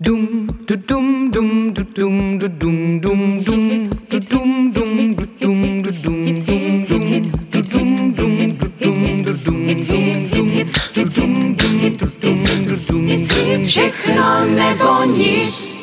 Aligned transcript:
Dum 0.00 0.48
du 0.66 0.76
dum 0.88 1.30
dum 1.30 1.72
du 1.72 1.84
dum 1.84 2.38
du 2.38 2.48
dum 2.48 3.00
dum 3.00 3.42
dum 3.44 3.88
du 4.10 4.18
dum 4.18 4.72
dum 4.72 5.14
du 5.14 5.26
dum 5.38 5.82
du 5.82 5.92
dum 5.92 6.42
dum 6.42 6.84
dum 6.84 7.22
du 7.50 7.62
dum 7.62 8.12
dum 8.12 8.40
du 8.42 8.72
dum 8.72 9.22
du 9.22 9.32
dum 9.32 9.74
dum 9.76 10.26
dum 10.30 10.48
du 10.94 11.04
dum 11.04 11.54
dum 11.54 11.96
du 11.96 12.06
dum 12.20 12.66
du 12.66 12.76
dum 12.88 13.06
dum 13.24 13.64
všechno 13.64 14.44
nebo 14.44 15.04
nic. 15.16 15.74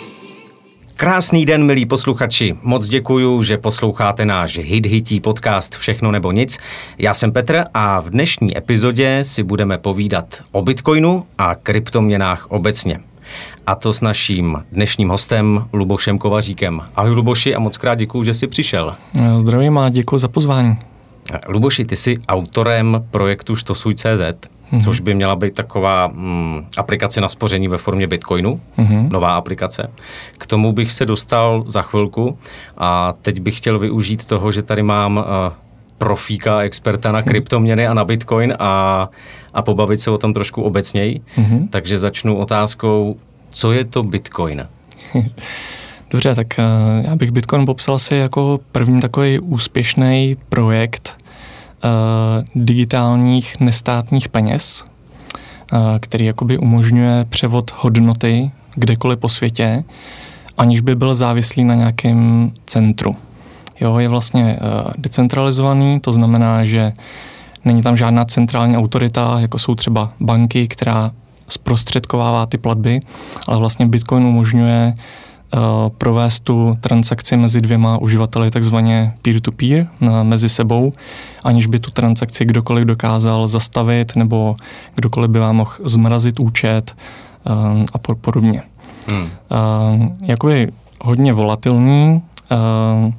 Krásný 0.95 1.45
den, 1.45 1.65
milí 1.65 1.85
posluchači. 1.85 2.55
Moc 2.61 2.87
děkuju, 2.87 3.43
že 3.43 3.57
posloucháte 3.57 4.25
náš 4.25 4.57
hit 4.57 4.85
hití 4.85 5.19
podcast 5.19 5.77
Všechno 5.77 6.11
nebo 6.11 6.31
nic. 6.31 6.57
Já 6.97 7.13
jsem 7.13 7.31
Petr 7.31 7.63
a 7.73 7.99
v 7.99 8.09
dnešní 8.09 8.57
epizodě 8.57 9.19
si 9.21 9.43
budeme 9.43 9.77
povídat 9.77 10.43
o 10.51 10.61
Bitcoinu 10.61 11.25
a 11.37 11.55
kryptoměnách 11.55 12.47
obecně. 12.49 13.10
A 13.67 13.75
to 13.75 13.93
s 13.93 14.01
naším 14.01 14.63
dnešním 14.71 15.09
hostem 15.09 15.65
Lubošem 15.73 16.17
Kovaříkem. 16.17 16.81
Ahoj 16.95 17.11
Luboši 17.11 17.55
a 17.55 17.59
moc 17.59 17.77
krát 17.77 17.95
děkuju, 17.95 18.23
že 18.23 18.33
jsi 18.33 18.47
přišel. 18.47 18.95
Zdravím 19.37 19.77
a 19.77 19.89
děkuji 19.89 20.17
za 20.17 20.27
pozvání. 20.27 20.77
Luboši, 21.47 21.85
ty 21.85 21.95
jsi 21.95 22.15
autorem 22.27 23.05
projektu 23.11 23.55
Štosuj.cz, 23.55 24.05
mm-hmm. 24.05 24.83
což 24.83 24.99
by 24.99 25.13
měla 25.13 25.35
být 25.35 25.53
taková 25.53 26.07
mm, 26.07 26.65
aplikace 26.77 27.21
na 27.21 27.29
spoření 27.29 27.67
ve 27.67 27.77
formě 27.77 28.07
Bitcoinu, 28.07 28.61
mm-hmm. 28.77 29.11
nová 29.11 29.35
aplikace. 29.35 29.91
K 30.37 30.45
tomu 30.45 30.73
bych 30.73 30.91
se 30.91 31.05
dostal 31.05 31.63
za 31.67 31.81
chvilku 31.81 32.37
a 32.77 33.13
teď 33.21 33.39
bych 33.39 33.57
chtěl 33.57 33.79
využít 33.79 34.25
toho, 34.25 34.51
že 34.51 34.61
tady 34.61 34.83
mám 34.83 35.17
uh, 35.17 35.23
profíka, 36.01 36.61
experta 36.61 37.11
na 37.11 37.21
kryptoměny 37.21 37.87
a 37.87 37.93
na 37.93 38.05
Bitcoin 38.05 38.53
a, 38.59 39.09
a 39.53 39.61
pobavit 39.61 40.01
se 40.01 40.11
o 40.11 40.17
tom 40.17 40.33
trošku 40.33 40.61
obecněji. 40.61 41.21
Mm-hmm. 41.37 41.67
Takže 41.69 41.99
začnu 41.99 42.37
otázkou, 42.37 43.15
co 43.49 43.71
je 43.71 43.85
to 43.85 44.03
Bitcoin? 44.03 44.67
Dobře, 46.11 46.35
tak 46.35 46.47
uh, 46.57 47.05
já 47.05 47.15
bych 47.15 47.31
Bitcoin 47.31 47.65
popsal 47.65 47.99
si 47.99 48.15
jako 48.15 48.59
první 48.71 48.99
takový 48.99 49.39
úspěšný 49.39 50.37
projekt 50.49 51.17
uh, 51.83 52.45
digitálních 52.55 53.59
nestátních 53.59 54.29
peněz, 54.29 54.85
uh, 55.73 55.79
který 55.99 56.25
jakoby 56.25 56.57
umožňuje 56.57 57.25
převod 57.29 57.71
hodnoty 57.77 58.51
kdekoliv 58.75 59.19
po 59.19 59.29
světě, 59.29 59.83
aniž 60.57 60.81
by 60.81 60.95
byl 60.95 61.13
závislý 61.13 61.63
na 61.63 61.75
nějakém 61.75 62.51
centru. 62.65 63.15
Jo, 63.81 63.97
je 63.97 64.07
vlastně 64.07 64.59
uh, 64.61 64.91
decentralizovaný, 64.97 65.99
to 65.99 66.11
znamená, 66.11 66.65
že 66.65 66.93
není 67.65 67.81
tam 67.81 67.97
žádná 67.97 68.25
centrální 68.25 68.77
autorita, 68.77 69.39
jako 69.39 69.59
jsou 69.59 69.75
třeba 69.75 70.09
banky, 70.19 70.67
která 70.67 71.11
zprostředkovává 71.49 72.45
ty 72.45 72.57
platby, 72.57 72.99
ale 73.47 73.57
vlastně 73.57 73.85
Bitcoin 73.85 74.23
umožňuje 74.23 74.93
uh, 74.93 75.59
provést 75.89 76.39
tu 76.39 76.77
transakci 76.81 77.37
mezi 77.37 77.61
dvěma 77.61 77.97
uživateli 77.97 78.51
takzvaně 78.51 79.13
peer-to-peer 79.21 79.87
na, 80.01 80.23
mezi 80.23 80.49
sebou, 80.49 80.93
aniž 81.43 81.67
by 81.67 81.79
tu 81.79 81.91
transakci 81.91 82.45
kdokoliv 82.45 82.85
dokázal 82.85 83.47
zastavit 83.47 84.15
nebo 84.15 84.55
kdokoliv 84.95 85.29
by 85.29 85.39
vám 85.39 85.55
mohl 85.55 85.71
zmrazit 85.85 86.39
účet 86.39 86.95
uh, 87.45 87.85
a 87.93 87.97
podobně. 87.97 88.63
Hmm. 89.07 89.21
Uh, 89.21 90.07
jakoby 90.21 90.71
hodně 91.01 91.33
volatilní, 91.33 92.21
uh, 92.51 93.13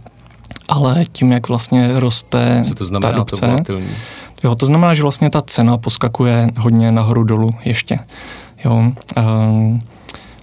ale 0.73 1.05
tím, 1.13 1.33
jak 1.33 1.49
vlastně 1.49 2.01
roste 2.01 2.61
Co 2.65 2.75
to 2.75 2.87
znamená 2.87 3.11
ta 3.11 3.17
adopce, 3.17 3.41
to 3.41 3.47
volatilní? 3.47 3.89
Jo, 4.45 4.55
to 4.55 4.67
znamená, 4.67 4.95
že 4.95 5.03
vlastně 5.03 5.31
ta 5.31 5.43
cena 5.43 5.79
poskakuje 5.79 6.49
hodně 6.59 6.93
nahoru 6.93 7.25
dolů 7.25 7.51
ještě. 7.65 7.99
Jo, 8.65 8.93
um, 9.17 9.81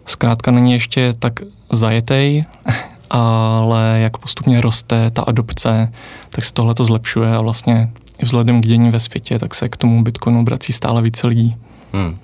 zkrátka 0.06 0.52
není 0.52 0.72
ještě 0.72 1.14
tak 1.20 1.34
zajetej, 1.72 2.46
ale 3.10 4.00
jak 4.02 4.18
postupně 4.18 4.62
roste 4.62 5.10
ta 5.10 5.22
adopce, 5.22 5.92
tak 6.30 6.46
se 6.46 6.54
tohle 6.54 6.74
to 6.74 6.86
zlepšuje 6.86 7.36
a 7.36 7.42
vlastně 7.42 7.90
vzhledem 8.22 8.62
k 8.62 8.66
dění 8.66 8.90
ve 8.90 9.00
světě, 9.00 9.40
tak 9.40 9.56
se 9.56 9.70
k 9.70 9.78
tomu 9.78 10.04
Bitcoinu 10.04 10.44
vrací 10.44 10.74
stále 10.74 11.02
více 11.02 11.28
lidí. 11.28 11.56
Hmm. 11.94 12.18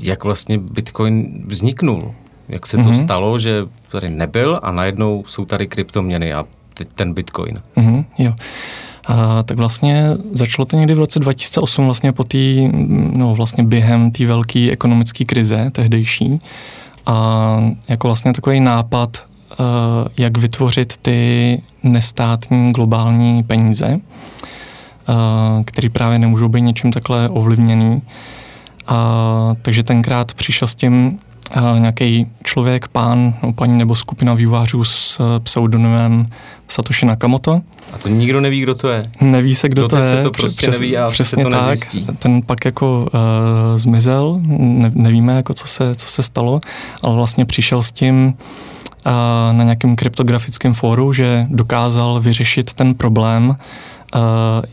Jak 0.00 0.24
vlastně 0.24 0.58
Bitcoin 0.58 1.44
vzniknul? 1.46 2.14
Jak 2.48 2.66
se 2.66 2.76
to 2.76 2.82
mm-hmm. 2.82 3.04
stalo, 3.04 3.38
že 3.38 3.62
tady 3.88 4.10
nebyl 4.10 4.56
a 4.62 4.72
najednou 4.72 5.24
jsou 5.26 5.44
tady 5.44 5.66
kryptoměny 5.66 6.34
a 6.34 6.44
teď 6.74 6.88
ten 6.94 7.14
Bitcoin? 7.14 7.62
Mm-hmm, 7.76 8.04
jo. 8.18 8.34
A, 9.06 9.42
tak 9.42 9.56
vlastně 9.56 10.06
začalo 10.32 10.66
to 10.66 10.76
někdy 10.76 10.94
v 10.94 10.98
roce 10.98 11.18
2008 11.18 11.84
vlastně 11.84 12.12
po 12.12 12.24
té, 12.24 12.38
no 13.16 13.34
vlastně 13.34 13.64
během 13.64 14.10
té 14.10 14.26
velké 14.26 14.70
ekonomické 14.70 15.24
krize 15.24 15.70
tehdejší 15.72 16.40
a 17.06 17.56
jako 17.88 18.08
vlastně 18.08 18.32
takový 18.32 18.60
nápad, 18.60 19.26
uh, 19.50 19.66
jak 20.18 20.38
vytvořit 20.38 20.96
ty 20.96 21.62
nestátní 21.82 22.72
globální 22.72 23.42
peníze, 23.42 24.00
uh, 25.08 25.64
které 25.64 25.90
právě 25.90 26.18
nemůžou 26.18 26.48
být 26.48 26.60
něčím 26.60 26.92
takhle 26.92 27.28
ovlivněný. 27.28 28.02
A, 28.86 29.54
takže 29.62 29.82
tenkrát 29.82 30.34
přišel 30.34 30.68
s 30.68 30.74
tím 30.74 31.18
nějaký 31.78 32.26
člověk, 32.44 32.88
pán, 32.88 33.34
no, 33.42 33.52
paní 33.52 33.78
nebo 33.78 33.94
skupina 33.94 34.34
vývářů 34.34 34.84
s 34.84 35.20
pseudonymem 35.38 36.26
Satoshi 36.68 37.06
Nakamoto. 37.06 37.60
A 37.92 37.98
to 37.98 38.08
nikdo 38.08 38.40
neví, 38.40 38.60
kdo 38.60 38.74
to 38.74 38.88
je. 38.88 39.02
Neví 39.20 39.54
se, 39.54 39.68
kdo 39.68 39.88
to 39.88 39.96
je. 39.96 40.06
se 40.06 40.22
to 40.22 40.30
prostě 40.30 40.66
přes, 40.66 40.80
neví 40.80 40.96
a 40.96 41.08
přesně 41.08 41.44
se 41.44 41.50
to 41.50 41.50
tak. 41.50 41.70
nezjistí. 41.70 42.06
Ten 42.18 42.42
pak 42.42 42.64
jako 42.64 43.08
uh, 43.14 43.78
zmizel, 43.78 44.34
ne, 44.58 44.92
nevíme, 44.94 45.36
jako 45.36 45.54
co 45.54 45.66
se, 45.66 45.94
co 45.94 46.08
se 46.08 46.22
stalo, 46.22 46.60
ale 47.02 47.16
vlastně 47.16 47.44
přišel 47.44 47.82
s 47.82 47.92
tím 47.92 48.26
uh, 48.26 49.12
na 49.52 49.64
nějakém 49.64 49.96
kryptografickém 49.96 50.74
fóru, 50.74 51.12
že 51.12 51.46
dokázal 51.48 52.20
vyřešit 52.20 52.74
ten 52.74 52.94
problém, 52.94 53.48
uh, 53.48 54.20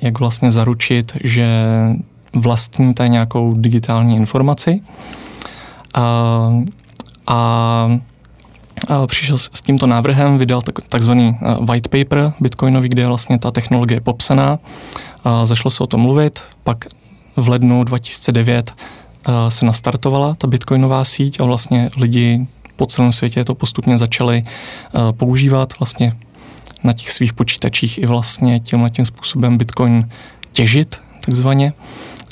jak 0.02 0.20
vlastně 0.20 0.52
zaručit, 0.52 1.12
že 1.24 1.48
vlastníte 2.36 3.08
nějakou 3.08 3.54
digitální 3.54 4.16
informaci 4.16 4.82
a, 5.96 6.50
a 7.28 7.88
přišel 9.08 9.38
s, 9.38 9.50
tímto 9.50 9.88
návrhem, 9.88 10.38
vydal 10.38 10.62
tak, 10.62 10.76
takzvaný 10.90 11.38
white 11.60 11.88
paper 11.88 12.34
bitcoinový, 12.40 12.90
kde 12.90 13.04
je 13.04 13.08
vlastně 13.08 13.40
ta 13.40 13.52
technologie 13.52 14.02
popsaná. 14.02 14.60
A 15.24 15.46
zašlo 15.46 15.72
se 15.72 15.84
o 15.84 15.88
tom 15.88 16.02
mluvit, 16.02 16.44
pak 16.64 16.86
v 17.36 17.50
lednu 17.50 17.84
2009 17.84 18.72
a, 19.26 19.50
se 19.50 19.66
nastartovala 19.66 20.36
ta 20.36 20.48
bitcoinová 20.48 21.06
síť 21.06 21.42
a 21.42 21.44
vlastně 21.44 21.90
lidi 21.98 22.48
po 22.76 22.86
celém 22.86 23.12
světě 23.12 23.46
to 23.46 23.56
postupně 23.56 23.98
začali 23.98 24.44
a, 24.94 25.12
používat 25.12 25.80
vlastně 25.80 26.14
na 26.84 26.94
těch 26.94 27.12
svých 27.12 27.34
počítačích 27.34 27.98
i 27.98 28.06
vlastně 28.06 28.60
tímhle 28.60 28.90
tím 28.90 29.06
způsobem 29.06 29.58
bitcoin 29.58 30.10
těžit 30.52 31.02
takzvaně. 31.26 31.74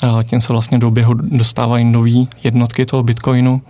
A 0.02 0.22
tím 0.22 0.40
se 0.40 0.52
vlastně 0.52 0.78
do 0.78 0.88
oběhu 0.88 1.14
dostávají 1.14 1.84
nové 1.84 2.24
jednotky 2.44 2.86
toho 2.86 3.02
bitcoinu. 3.02 3.62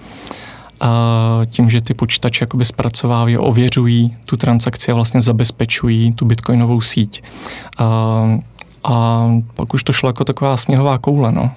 A 0.81 1.41
tím, 1.47 1.71
že 1.71 1.81
ty 1.81 1.95
počítače 1.95 2.43
jakoby 2.43 2.65
zpracovávají, 2.65 3.39
ověřují 3.39 4.17
tu 4.25 4.37
transakci 4.37 4.93
a 4.93 4.95
vlastně 4.95 5.23
zabezpečují 5.23 6.13
tu 6.13 6.25
bitcoinovou 6.25 6.81
síť. 6.81 7.23
A, 7.79 8.39
a 8.85 9.29
pak 9.55 9.75
už 9.75 9.83
to 9.83 9.93
šlo 9.93 10.09
jako 10.09 10.25
taková 10.25 10.57
sněhová 10.57 10.99
koule, 10.99 11.33
no. 11.33 11.51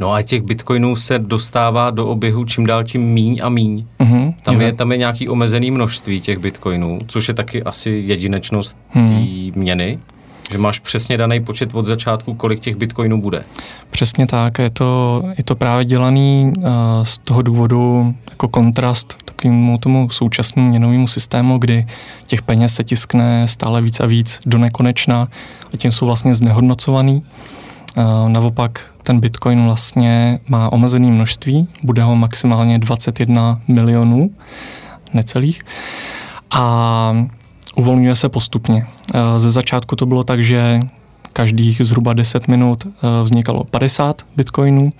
No 0.00 0.12
a 0.12 0.22
těch 0.22 0.42
bitcoinů 0.42 0.96
se 0.96 1.18
dostává 1.18 1.90
do 1.90 2.06
oběhu 2.06 2.44
čím 2.44 2.66
dál 2.66 2.84
tím 2.84 3.02
míň 3.02 3.40
a 3.42 3.48
míň. 3.48 3.86
Mm-hmm, 4.00 4.34
tam, 4.42 4.60
je, 4.60 4.72
tam 4.72 4.92
je 4.92 4.98
nějaký 4.98 5.28
omezený 5.28 5.70
množství 5.70 6.20
těch 6.20 6.38
bitcoinů, 6.38 6.98
což 7.06 7.28
je 7.28 7.34
taky 7.34 7.62
asi 7.62 7.90
jedinečnost 8.04 8.76
hmm. 8.88 9.08
té 9.08 9.58
měny. 9.60 9.98
Že 10.50 10.58
máš 10.58 10.78
přesně 10.78 11.18
daný 11.18 11.44
počet 11.44 11.74
od 11.74 11.86
začátku, 11.86 12.34
kolik 12.34 12.60
těch 12.60 12.76
bitcoinů 12.76 13.20
bude. 13.20 13.44
Přesně 13.90 14.26
tak, 14.26 14.58
je 14.58 14.70
to, 14.70 15.22
je 15.38 15.44
to 15.44 15.56
právě 15.56 15.84
dělaný 15.84 16.52
uh, 16.56 16.64
z 17.02 17.18
toho 17.18 17.42
důvodu 17.42 18.14
jako 18.30 18.48
kontrast 18.48 19.16
takovému 19.24 19.78
tomu 19.78 20.10
současnému 20.10 20.68
měnovému 20.68 21.06
systému, 21.06 21.58
kdy 21.58 21.80
těch 22.26 22.42
peněz 22.42 22.74
se 22.74 22.84
tiskne 22.84 23.48
stále 23.48 23.82
víc 23.82 24.00
a 24.00 24.06
víc 24.06 24.40
do 24.46 24.58
nekonečna 24.58 25.28
a 25.74 25.76
tím 25.76 25.92
jsou 25.92 26.06
vlastně 26.06 26.34
znehodnocovaný. 26.34 27.22
Uh, 27.96 28.28
naopak 28.28 28.80
ten 29.02 29.20
bitcoin 29.20 29.64
vlastně 29.64 30.40
má 30.48 30.72
omezené 30.72 31.06
množství, 31.06 31.68
bude 31.82 32.02
ho 32.02 32.16
maximálně 32.16 32.78
21 32.78 33.60
milionů 33.68 34.30
necelých. 35.14 35.62
A 36.50 37.26
uvolňuje 37.76 38.16
se 38.16 38.28
postupně. 38.28 38.86
Eh, 39.14 39.38
ze 39.38 39.50
začátku 39.50 39.96
to 39.96 40.06
bylo 40.06 40.24
tak, 40.24 40.44
že 40.44 40.80
každých 41.32 41.80
zhruba 41.84 42.12
10 42.12 42.48
minut 42.48 42.86
eh, 42.86 43.22
vznikalo 43.22 43.64
50 43.64 44.22
bitcoinů 44.36 44.92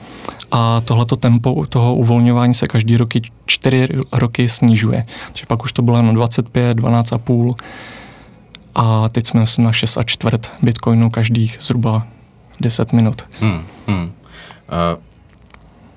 a 0.50 0.80
tohleto 0.80 1.16
tempo 1.16 1.66
toho 1.66 1.94
uvolňování 1.94 2.54
se 2.54 2.66
každý 2.66 2.96
roky 2.96 3.22
4 3.46 3.88
roky 4.12 4.48
snižuje. 4.48 5.06
Takže 5.26 5.46
pak 5.46 5.64
už 5.64 5.72
to 5.72 5.82
bylo 5.82 6.02
na 6.02 6.12
25, 6.12 6.78
12,5 6.78 7.50
a 8.74 9.08
teď 9.08 9.26
jsme 9.26 9.44
na 9.58 9.72
6 9.72 9.96
a 9.96 10.02
čtvrt 10.02 10.52
bitcoinů 10.62 11.10
každých 11.10 11.58
zhruba 11.60 12.06
10 12.60 12.92
minut. 12.92 13.22
Hmm, 13.40 13.62
hmm. 13.86 14.04
Uh, 14.04 14.10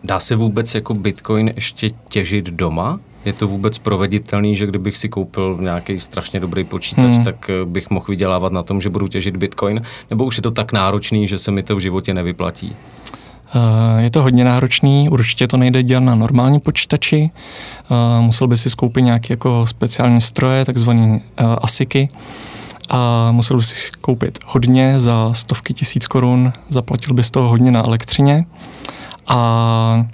dá 0.03 0.19
se 0.19 0.35
vůbec 0.35 0.75
jako 0.75 0.93
bitcoin 0.93 1.53
ještě 1.55 1.89
těžit 2.07 2.45
doma? 2.45 2.99
Je 3.27 3.33
to 3.33 3.47
vůbec 3.47 3.77
proveditelný, 3.77 4.55
že 4.55 4.65
kdybych 4.65 4.97
si 4.97 5.09
koupil 5.09 5.57
nějaký 5.61 5.99
strašně 5.99 6.39
dobrý 6.39 6.63
počítač, 6.63 7.15
hmm. 7.15 7.23
tak 7.23 7.49
eh, 7.49 7.65
bych 7.65 7.89
mohl 7.89 8.05
vydělávat 8.09 8.53
na 8.53 8.63
tom, 8.63 8.81
že 8.81 8.89
budu 8.89 9.07
těžit 9.07 9.37
bitcoin, 9.37 9.81
nebo 10.09 10.25
už 10.25 10.37
je 10.37 10.43
to 10.43 10.51
tak 10.51 10.73
náročný, 10.73 11.27
že 11.27 11.37
se 11.37 11.51
mi 11.51 11.63
to 11.63 11.75
v 11.75 11.79
životě 11.79 12.13
nevyplatí? 12.13 12.75
Eh, 13.55 14.01
je 14.01 14.09
to 14.09 14.21
hodně 14.21 14.43
náročný, 14.43 15.09
určitě 15.09 15.47
to 15.47 15.57
nejde 15.57 15.83
dělat 15.83 16.03
na 16.03 16.15
normální 16.15 16.59
počítači. 16.59 17.29
Eh, 17.31 18.21
musel 18.21 18.47
by 18.47 18.57
si 18.57 18.69
skoupit 18.69 19.03
nějaké 19.03 19.33
jako 19.33 19.67
speciální 19.67 20.21
stroje, 20.21 20.65
takzvané 20.65 21.19
ASICy 21.37 22.09
a 22.89 23.31
musel 23.31 23.57
bys 23.57 23.67
si 23.67 23.91
koupit 24.01 24.39
hodně 24.45 24.99
za 24.99 25.33
stovky 25.33 25.73
tisíc 25.73 26.07
korun, 26.07 26.53
zaplatil 26.69 27.13
bys 27.13 27.31
toho 27.31 27.49
hodně 27.49 27.71
na 27.71 27.85
elektřině 27.85 28.45
a 29.27 30.07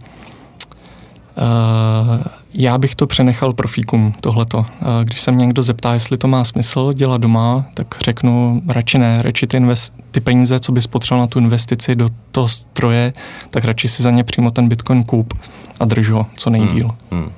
uh, 1.38 2.24
já 2.54 2.78
bych 2.78 2.96
to 2.96 3.08
přenechal 3.08 3.54
profíkům, 3.54 4.14
tohleto. 4.22 4.58
Uh, 4.58 4.66
když 5.04 5.22
se 5.22 5.32
mě 5.32 5.46
někdo 5.46 5.64
zeptá, 5.64 5.94
jestli 5.94 6.18
to 6.18 6.28
má 6.28 6.44
smysl 6.44 6.94
dělat 6.94 7.22
doma, 7.22 7.66
tak 7.74 7.96
řeknu 8.06 8.62
radši 8.68 8.98
ne, 8.98 9.18
radši 9.22 9.48
ty, 9.48 9.58
invest, 9.58 9.94
ty 10.12 10.20
peníze, 10.20 10.60
co 10.60 10.72
bys 10.72 10.88
potřeboval 10.88 11.24
na 11.24 11.28
tu 11.28 11.40
investici 11.40 11.96
do 11.96 12.10
toho 12.32 12.48
stroje, 12.48 13.14
tak 13.50 13.66
radši 13.66 13.88
si 13.88 14.04
za 14.04 14.12
ně 14.12 14.24
přímo 14.24 14.52
ten 14.52 14.68
bitcoin 14.68 15.04
koup 15.04 15.34
a 15.80 15.86
drž 15.86 16.10
ho 16.10 16.26
co 16.38 16.50
nejdíl. 16.50 16.90
Hmm, 17.12 17.22
hmm. 17.22 17.32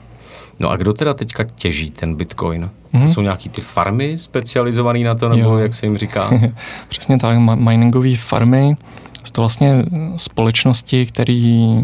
No 0.60 0.70
a 0.70 0.78
kdo 0.78 0.94
teda 0.94 1.14
teďka 1.14 1.44
těží 1.44 1.92
ten 1.92 2.16
bitcoin? 2.16 2.70
Mm-hmm. 2.94 3.02
To 3.02 3.08
jsou 3.08 3.22
nějaký 3.22 3.50
ty 3.50 3.62
farmy 3.62 4.18
specializované 4.18 5.00
na 5.00 5.16
to, 5.16 5.30
nebo 5.30 5.50
jo. 5.50 5.58
jak 5.58 5.74
se 5.74 5.86
jim 5.86 5.98
říká? 5.98 6.30
Přesně 6.88 7.18
tak, 7.18 7.38
miningové 7.38 8.16
farmy. 8.16 8.78
Jsou 9.24 9.32
to 9.32 9.42
vlastně 9.42 9.86
společnosti, 10.18 11.06
které 11.06 11.78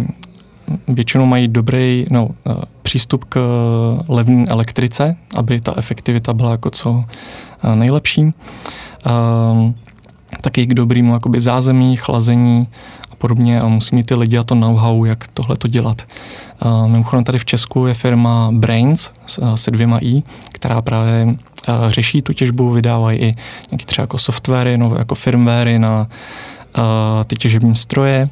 většinou 0.87 1.25
mají 1.25 1.47
dobrý 1.47 2.05
no, 2.11 2.29
eh, 2.47 2.53
přístup 2.81 3.25
k 3.29 3.39
levné 4.07 4.45
elektrice, 4.49 5.15
aby 5.35 5.59
ta 5.59 5.73
efektivita 5.77 6.33
byla 6.33 6.51
jako 6.51 6.69
co 6.69 7.03
eh, 7.63 7.75
nejlepší. 7.75 8.21
Ehm, 8.21 9.75
taky 10.41 10.65
k 10.65 10.73
dobrému 10.73 11.13
jakoby 11.13 11.41
zázemí, 11.41 11.95
chlazení 11.95 12.67
podobně 13.17 13.61
a 13.61 13.67
musí 13.67 13.95
mít 13.95 14.05
ty 14.05 14.15
lidi 14.15 14.37
a 14.37 14.43
to 14.43 14.55
know-how, 14.55 15.05
jak 15.05 15.27
tohle 15.27 15.57
to 15.57 15.67
dělat. 15.67 16.01
Uh, 16.65 16.87
mimochodem 16.87 17.23
tady 17.23 17.39
v 17.39 17.45
Česku 17.45 17.85
je 17.85 17.93
firma 17.93 18.49
Brains 18.51 19.11
se 19.55 19.71
dvěma 19.71 19.99
i, 20.01 20.23
která 20.53 20.81
právě 20.81 21.35
řeší 21.87 22.21
tu 22.21 22.33
těžbu, 22.33 22.69
vydávají 22.69 23.19
i 23.19 23.33
nějaké 23.71 23.85
třeba 23.85 24.03
jako 24.03 24.17
softwary, 24.17 24.77
nové 24.77 24.99
jako 24.99 25.15
firmwary 25.15 25.79
na 25.79 26.07
ty 27.27 27.35
těžební 27.35 27.75
stroje 27.75 28.29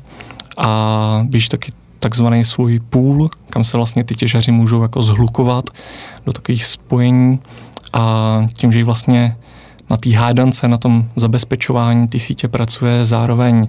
a 0.57 1.21
běží 1.23 1.49
taky 1.49 1.71
takzvaný 1.99 2.45
svůj 2.45 2.79
pool, 2.89 3.29
kam 3.49 3.63
se 3.63 3.77
vlastně 3.77 4.03
ty 4.03 4.15
těžaři 4.15 4.51
můžou 4.51 4.81
jako 4.81 5.03
zhlukovat 5.03 5.65
do 6.25 6.33
takových 6.33 6.65
spojení 6.65 7.39
a 7.93 8.41
tím, 8.53 8.71
že 8.71 8.83
vlastně 8.83 9.37
na 9.89 9.97
té 9.97 10.17
hádance, 10.17 10.67
na 10.67 10.77
tom 10.77 11.09
zabezpečování 11.15 12.07
ty 12.07 12.19
sítě 12.19 12.47
pracuje 12.47 13.05
zároveň 13.05 13.67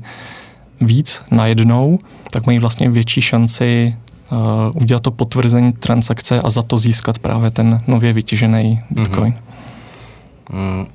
víc 0.81 1.23
najednou, 1.31 1.99
tak 2.31 2.47
mají 2.47 2.59
vlastně 2.59 2.91
větší 2.91 3.21
šanci 3.21 3.97
uh, 4.33 4.39
udělat 4.83 5.03
to 5.03 5.11
potvrzení 5.11 5.73
transakce 5.73 6.41
a 6.41 6.51
za 6.51 6.63
to 6.63 6.79
získat 6.79 7.19
právě 7.19 7.51
ten 7.51 7.83
nově 7.87 8.13
vytěžený 8.13 8.81
bitcoin. 8.91 9.33
Mm-hmm. 9.33 10.79
Mm, 10.79 10.87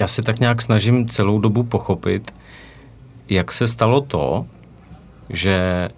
já 0.00 0.08
se 0.08 0.22
tak 0.22 0.40
nějak 0.40 0.62
snažím 0.62 1.08
celou 1.08 1.38
dobu 1.38 1.62
pochopit, 1.62 2.34
jak 3.28 3.52
se 3.52 3.66
stalo 3.66 4.00
to, 4.00 4.46
že 5.30 5.88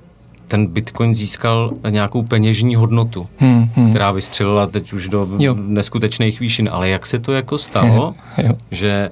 ten 0.50 0.66
bitcoin 0.66 1.14
získal 1.14 1.70
nějakou 1.90 2.22
peněžní 2.22 2.74
hodnotu, 2.74 3.26
hmm, 3.38 3.70
hmm. 3.74 3.90
která 3.90 4.10
vystřelila 4.10 4.66
teď 4.66 4.92
už 4.92 5.08
do 5.08 5.28
jo. 5.38 5.56
neskutečných 5.58 6.40
výšin. 6.40 6.68
Ale 6.72 6.88
jak 6.88 7.06
se 7.06 7.18
to 7.18 7.32
jako 7.32 7.58
stalo, 7.58 8.14
jo. 8.42 8.54
že 8.70 9.10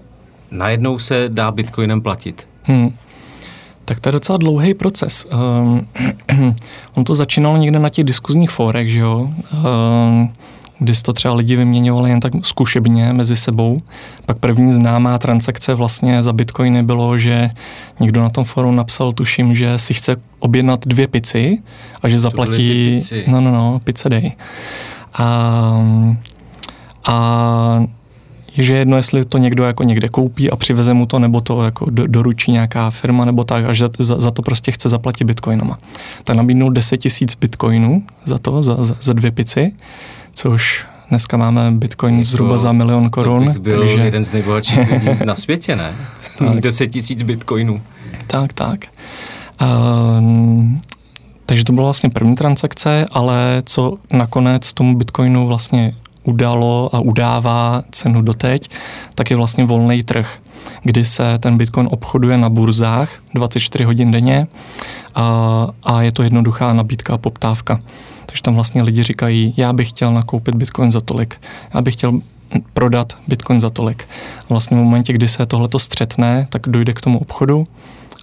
najednou 0.50 0.98
se 0.98 1.24
dá 1.28 1.50
bitcoinem 1.50 2.00
platit? 2.00 2.46
Hmm. 2.62 2.94
Tak 3.84 4.00
to 4.00 4.08
je 4.08 4.12
docela 4.12 4.38
dlouhý 4.38 4.74
proces. 4.74 5.26
Um, 5.32 5.86
on 6.94 7.04
to 7.04 7.14
začínalo 7.14 7.56
někde 7.56 7.78
na 7.78 7.88
těch 7.88 8.04
diskuzních 8.04 8.50
fórech, 8.50 8.90
že 8.90 8.98
jo? 8.98 9.30
Um, 9.52 10.32
kdy 10.78 10.92
to 11.02 11.12
třeba 11.12 11.34
lidi 11.34 11.56
vyměňovali 11.56 12.10
jen 12.10 12.20
tak 12.20 12.32
zkušebně 12.42 13.12
mezi 13.12 13.36
sebou. 13.36 13.76
Pak 14.26 14.38
první 14.38 14.72
známá 14.72 15.18
transakce 15.18 15.74
vlastně 15.74 16.22
za 16.22 16.32
bitcoiny 16.32 16.82
bylo, 16.82 17.18
že 17.18 17.50
někdo 18.00 18.22
na 18.22 18.30
tom 18.30 18.44
foru 18.44 18.72
napsal, 18.72 19.12
tuším, 19.12 19.54
že 19.54 19.78
si 19.78 19.94
chce 19.94 20.16
objednat 20.38 20.86
dvě 20.86 21.08
pici 21.08 21.58
a 22.02 22.08
že 22.08 22.18
zaplatí... 22.18 22.98
No, 23.26 23.40
no, 23.40 23.52
no, 23.52 23.80
pizza 23.84 24.08
day. 24.08 24.32
A, 25.14 25.78
a 27.06 27.82
že 28.52 28.76
jedno, 28.76 28.96
jestli 28.96 29.24
to 29.24 29.38
někdo 29.38 29.64
jako 29.64 29.82
někde 29.82 30.08
koupí 30.08 30.50
a 30.50 30.56
přiveze 30.56 30.94
mu 30.94 31.06
to, 31.06 31.18
nebo 31.18 31.40
to 31.40 31.64
jako 31.64 31.86
do, 31.90 32.06
doručí 32.06 32.52
nějaká 32.52 32.90
firma, 32.90 33.24
nebo 33.24 33.44
tak, 33.44 33.64
a 33.64 33.72
že 33.72 33.86
za, 33.98 34.20
za 34.20 34.30
to 34.30 34.42
prostě 34.42 34.72
chce 34.72 34.88
zaplatit 34.88 35.24
bitcoinama. 35.24 35.78
Tak 36.24 36.36
nabídnul 36.36 36.70
10 36.70 36.96
tisíc 36.96 37.34
bitcoinů 37.34 38.02
za 38.24 38.38
to, 38.38 38.62
za, 38.62 38.84
za, 38.84 38.96
za 39.00 39.12
dvě 39.12 39.30
pici, 39.30 39.72
což 40.38 40.86
dneska 41.08 41.36
máme 41.36 41.70
bitcoin 41.70 42.14
jako, 42.14 42.24
zhruba 42.24 42.58
za 42.58 42.72
milion 42.72 43.10
korun. 43.10 43.44
To 43.44 43.52
bych 43.52 43.58
byl 43.58 43.80
takže... 43.80 44.00
jeden 44.00 44.24
z 44.24 44.32
nejbohatších 44.32 44.92
lidí 44.92 45.08
na 45.24 45.34
světě, 45.34 45.76
ne? 45.76 45.92
tak. 46.38 46.60
10 46.60 46.86
tisíc 46.86 47.22
bitcoinů. 47.22 47.82
Tak, 48.26 48.52
tak. 48.52 48.84
Uh, 49.62 50.78
takže 51.46 51.64
to 51.64 51.72
byla 51.72 51.84
vlastně 51.84 52.10
první 52.10 52.34
transakce, 52.34 53.06
ale 53.10 53.62
co 53.66 53.96
nakonec 54.12 54.72
tomu 54.72 54.96
bitcoinu 54.96 55.46
vlastně 55.46 55.94
udalo 56.24 56.90
a 56.92 57.00
udává 57.00 57.82
cenu 57.90 58.22
doteď, 58.22 58.70
tak 59.14 59.30
je 59.30 59.36
vlastně 59.36 59.64
volný 59.64 60.02
trh, 60.02 60.38
kdy 60.82 61.04
se 61.04 61.38
ten 61.38 61.56
Bitcoin 61.56 61.88
obchoduje 61.90 62.38
na 62.38 62.48
burzách 62.48 63.10
24 63.34 63.84
hodin 63.84 64.10
denně 64.10 64.46
a, 65.14 65.68
a 65.82 66.02
je 66.02 66.12
to 66.12 66.22
jednoduchá 66.22 66.72
nabídka 66.72 67.14
a 67.14 67.18
poptávka. 67.18 67.80
Takže 68.38 68.42
tam 68.44 68.54
vlastně 68.54 68.82
lidi 68.82 69.02
říkají, 69.02 69.54
já 69.56 69.72
bych 69.72 69.88
chtěl 69.88 70.12
nakoupit 70.12 70.54
Bitcoin 70.54 70.90
za 70.90 71.00
tolik, 71.00 71.40
já 71.74 71.80
bych 71.80 71.94
chtěl 71.94 72.20
prodat 72.72 73.18
Bitcoin 73.28 73.60
za 73.60 73.70
tolik. 73.70 74.08
A 74.40 74.44
vlastně 74.48 74.76
v 74.76 74.80
momentě, 74.80 75.12
kdy 75.12 75.28
se 75.28 75.46
tohleto 75.46 75.78
střetne, 75.78 76.46
tak 76.50 76.62
dojde 76.66 76.92
k 76.92 77.00
tomu 77.00 77.18
obchodu 77.18 77.64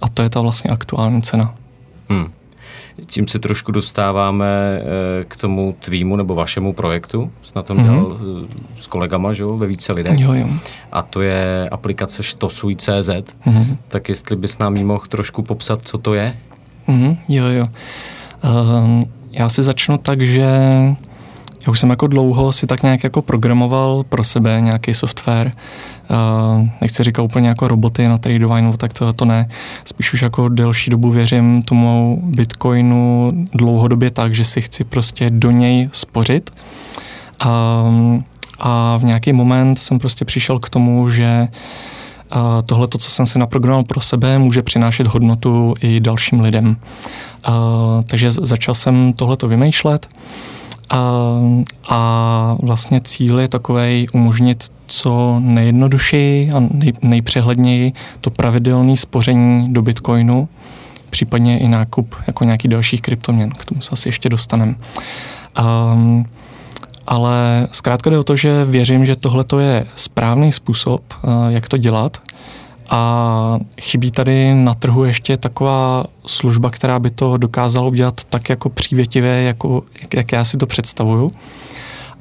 a 0.02 0.08
to 0.08 0.22
je 0.22 0.30
ta 0.30 0.40
vlastně 0.40 0.70
aktuální 0.70 1.22
cena. 1.22 1.54
Hmm. 2.08 2.32
Tím 3.06 3.28
se 3.28 3.38
trošku 3.38 3.72
dostáváme 3.72 4.46
eh, 4.46 5.24
k 5.24 5.36
tomu 5.36 5.76
tvýmu 5.80 6.16
nebo 6.16 6.34
vašemu 6.34 6.72
projektu. 6.72 7.30
Jsi 7.42 7.52
na 7.56 7.62
tom 7.62 7.84
dělal 7.84 8.04
mm-hmm. 8.04 8.46
s 8.76 8.86
kolegama, 8.86 9.32
že 9.32 9.42
jo, 9.42 9.56
ve 9.56 9.66
více 9.66 9.92
lidech. 9.92 10.20
Jo, 10.20 10.32
jo. 10.32 10.48
A 10.92 11.02
to 11.02 11.22
je 11.22 11.68
aplikace 11.70 12.22
štosuj.cz. 12.22 13.08
Mm-hmm. 13.08 13.76
Tak 13.88 14.08
jestli 14.08 14.36
bys 14.36 14.58
nám 14.58 14.74
mohl 14.74 15.04
trošku 15.08 15.42
popsat, 15.42 15.80
co 15.82 15.98
to 15.98 16.14
je? 16.14 16.36
Mm-hmm. 16.88 17.16
Jo, 17.28 17.44
jo. 17.44 17.64
Uh, 18.44 19.02
já 19.38 19.48
si 19.48 19.62
začnu 19.62 19.98
tak, 19.98 20.20
že 20.20 20.40
já 21.66 21.70
už 21.70 21.80
jsem 21.80 21.90
jako 21.90 22.06
dlouho 22.06 22.52
si 22.52 22.66
tak 22.66 22.82
nějak 22.82 23.04
jako 23.04 23.22
programoval 23.22 24.02
pro 24.08 24.24
sebe 24.24 24.58
nějaký 24.60 24.94
software. 24.94 25.50
Uh, 26.10 26.68
nechci 26.80 27.02
říkat 27.02 27.22
úplně 27.22 27.48
jako 27.48 27.68
roboty 27.68 28.08
na 28.08 28.18
tradování, 28.18 28.72
tak 28.76 28.92
to, 28.92 29.12
to 29.12 29.24
ne. 29.24 29.48
Spíš 29.84 30.12
už 30.12 30.22
jako 30.22 30.48
delší 30.48 30.90
dobu 30.90 31.10
věřím 31.10 31.62
tomu 31.62 32.20
Bitcoinu 32.24 33.32
dlouhodobě 33.54 34.10
tak, 34.10 34.34
že 34.34 34.44
si 34.44 34.60
chci 34.60 34.84
prostě 34.84 35.30
do 35.30 35.50
něj 35.50 35.88
spořit. 35.92 36.50
Um, 37.46 38.24
a 38.58 38.96
v 38.96 39.04
nějaký 39.04 39.32
moment 39.32 39.78
jsem 39.78 39.98
prostě 39.98 40.24
přišel 40.24 40.58
k 40.58 40.68
tomu, 40.68 41.08
že 41.08 41.48
a 42.30 42.62
tohle, 42.62 42.88
co 42.98 43.10
jsem 43.10 43.26
si 43.26 43.38
naprogramoval 43.38 43.84
pro 43.84 44.00
sebe, 44.00 44.38
může 44.38 44.62
přinášet 44.62 45.06
hodnotu 45.06 45.74
i 45.80 46.00
dalším 46.00 46.40
lidem. 46.40 46.76
A, 47.46 48.02
takže 48.06 48.30
začal 48.32 48.74
jsem 48.74 49.12
tohleto 49.12 49.48
vymýšlet. 49.48 50.08
A, 50.90 51.40
a 51.88 52.56
vlastně 52.62 53.00
cíl 53.00 53.40
je 53.40 53.48
takový 53.48 54.08
umožnit 54.12 54.72
co 54.86 55.36
nejjednodušeji 55.40 56.52
a 56.52 56.60
nej, 56.70 56.92
nejpřehledněji 57.02 57.92
to 58.20 58.30
pravidelné 58.30 58.96
spoření 58.96 59.72
do 59.72 59.82
Bitcoinu, 59.82 60.48
případně 61.10 61.58
i 61.58 61.68
nákup 61.68 62.14
jako 62.26 62.44
nějaký 62.44 62.68
dalších 62.68 63.02
kryptoměn. 63.02 63.50
K 63.50 63.64
tomu 63.64 63.80
se 63.80 63.90
asi 63.92 64.08
ještě 64.08 64.28
dostaneme. 64.28 64.74
Um, 65.94 66.26
ale 67.06 67.68
zkrátka 67.72 68.10
jde 68.10 68.18
o 68.18 68.24
to, 68.24 68.36
že 68.36 68.64
věřím, 68.64 69.04
že 69.04 69.16
tohle 69.16 69.44
je 69.60 69.86
správný 69.96 70.52
způsob, 70.52 71.02
uh, 71.22 71.46
jak 71.48 71.68
to 71.68 71.76
dělat 71.76 72.20
a 72.90 73.58
chybí 73.80 74.10
tady 74.10 74.54
na 74.54 74.74
trhu 74.74 75.04
ještě 75.04 75.36
taková 75.36 76.04
služba, 76.26 76.70
která 76.70 76.98
by 76.98 77.10
to 77.10 77.36
dokázala 77.36 77.86
udělat 77.88 78.24
tak 78.24 78.48
jako 78.48 78.68
přívětivě, 78.68 79.42
jako, 79.42 79.82
jak 80.16 80.32
já 80.32 80.44
si 80.44 80.56
to 80.56 80.66
představuju. 80.66 81.30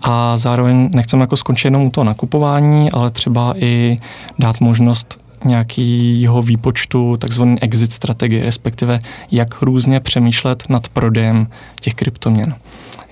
A 0.02 0.38
zároveň 0.38 0.90
nechceme 0.96 1.24
jako 1.24 1.38
skončit 1.38 1.68
jenom 1.68 1.82
u 1.82 1.90
toho 1.90 2.06
nakupování, 2.06 2.92
ale 2.92 3.10
třeba 3.10 3.54
i 3.58 3.98
dát 4.40 4.62
možnost 4.62 5.26
nějakého 5.46 6.42
výpočtu, 6.42 7.18
takzvaný 7.18 7.62
exit 7.62 7.92
strategie, 7.94 8.44
respektive 8.44 9.00
jak 9.32 9.62
různě 9.62 10.00
přemýšlet 10.00 10.64
nad 10.70 10.88
prodejem 10.88 11.48
těch 11.82 11.94
kryptoměn. 11.94 12.56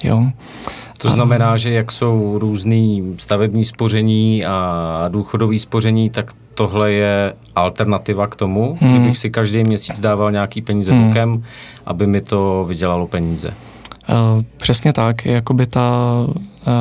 Jo. 0.03 0.31
To 1.03 1.09
znamená, 1.09 1.57
že 1.57 1.71
jak 1.71 1.91
jsou 1.91 2.39
různý 2.39 3.15
stavební 3.17 3.65
spoření 3.65 4.45
a 4.45 5.05
důchodový 5.07 5.59
spoření, 5.59 6.09
tak 6.09 6.31
tohle 6.55 6.91
je 6.91 7.33
alternativa 7.55 8.27
k 8.27 8.35
tomu, 8.35 8.77
hmm. 8.81 8.93
kdybych 8.93 9.17
si 9.17 9.29
každý 9.29 9.63
měsíc 9.63 9.99
dával 9.99 10.31
nějaký 10.31 10.61
peníze 10.61 10.93
hmm. 10.93 11.07
bokem, 11.07 11.43
aby 11.85 12.07
mi 12.07 12.21
to 12.21 12.65
vydělalo 12.67 13.07
peníze. 13.07 13.53
Uh, 14.09 14.43
přesně 14.57 14.93
tak, 14.93 15.25
jakoby 15.25 15.65
ta 15.65 16.17
uh, 16.67 16.73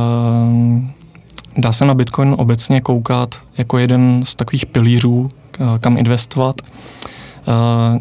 dá 1.57 1.73
se 1.73 1.85
na 1.85 1.95
Bitcoin 1.95 2.35
obecně 2.39 2.81
koukat 2.81 3.35
jako 3.59 3.79
jeden 3.79 4.25
z 4.25 4.35
takových 4.35 4.67
pilířů, 4.67 5.29
kam 5.81 5.99
investovat. 5.99 6.55
Uh, 6.63 6.69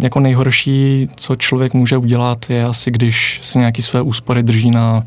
jako 0.01 0.19
nejhorší, 0.19 1.07
co 1.15 1.35
člověk 1.35 1.73
může 1.73 1.97
udělat, 1.97 2.49
je 2.49 2.63
asi, 2.63 2.91
když 2.91 3.39
si 3.41 3.59
nějaký 3.59 3.81
své 3.81 4.01
úspory 4.01 4.43
drží 4.43 4.71
na 4.71 5.03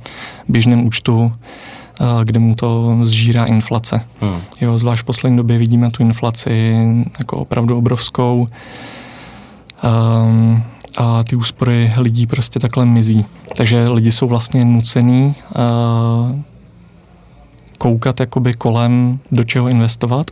běžném 0.48 0.86
účtu, 0.86 1.20
uh, 1.20 2.24
kde 2.24 2.40
mu 2.40 2.54
to 2.54 2.98
zžírá 3.02 3.44
inflace. 3.44 4.00
Hmm. 4.20 4.40
Jo, 4.60 4.78
zvlášť 4.78 5.02
v 5.02 5.04
poslední 5.04 5.36
době 5.36 5.58
vidíme 5.58 5.90
tu 5.90 6.02
inflaci 6.02 6.78
jako 7.18 7.36
opravdu 7.36 7.78
obrovskou. 7.78 8.46
Um, 9.84 10.62
a 10.98 11.22
ty 11.22 11.36
úspory 11.36 11.92
lidí 11.98 12.26
prostě 12.26 12.58
takhle 12.58 12.86
mizí. 12.86 13.24
Takže 13.56 13.84
lidi 13.88 14.12
jsou 14.12 14.26
vlastně 14.26 14.64
nucený 14.64 15.34
uh, 15.56 16.38
koukat 17.78 18.20
jakoby 18.20 18.54
kolem, 18.54 19.18
do 19.32 19.44
čeho 19.44 19.68
investovat. 19.68 20.30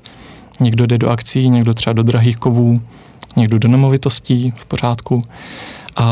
Někdo 0.61 0.87
jde 0.87 0.99
do 0.99 1.09
akcí, 1.09 1.51
někdo 1.51 1.75
třeba 1.75 1.93
do 1.93 2.03
drahých 2.03 2.37
kovů, 2.37 2.81
někdo 3.37 3.59
do 3.59 3.69
nemovitostí, 3.69 4.53
v 4.57 4.65
pořádku. 4.65 5.23
A 5.97 6.07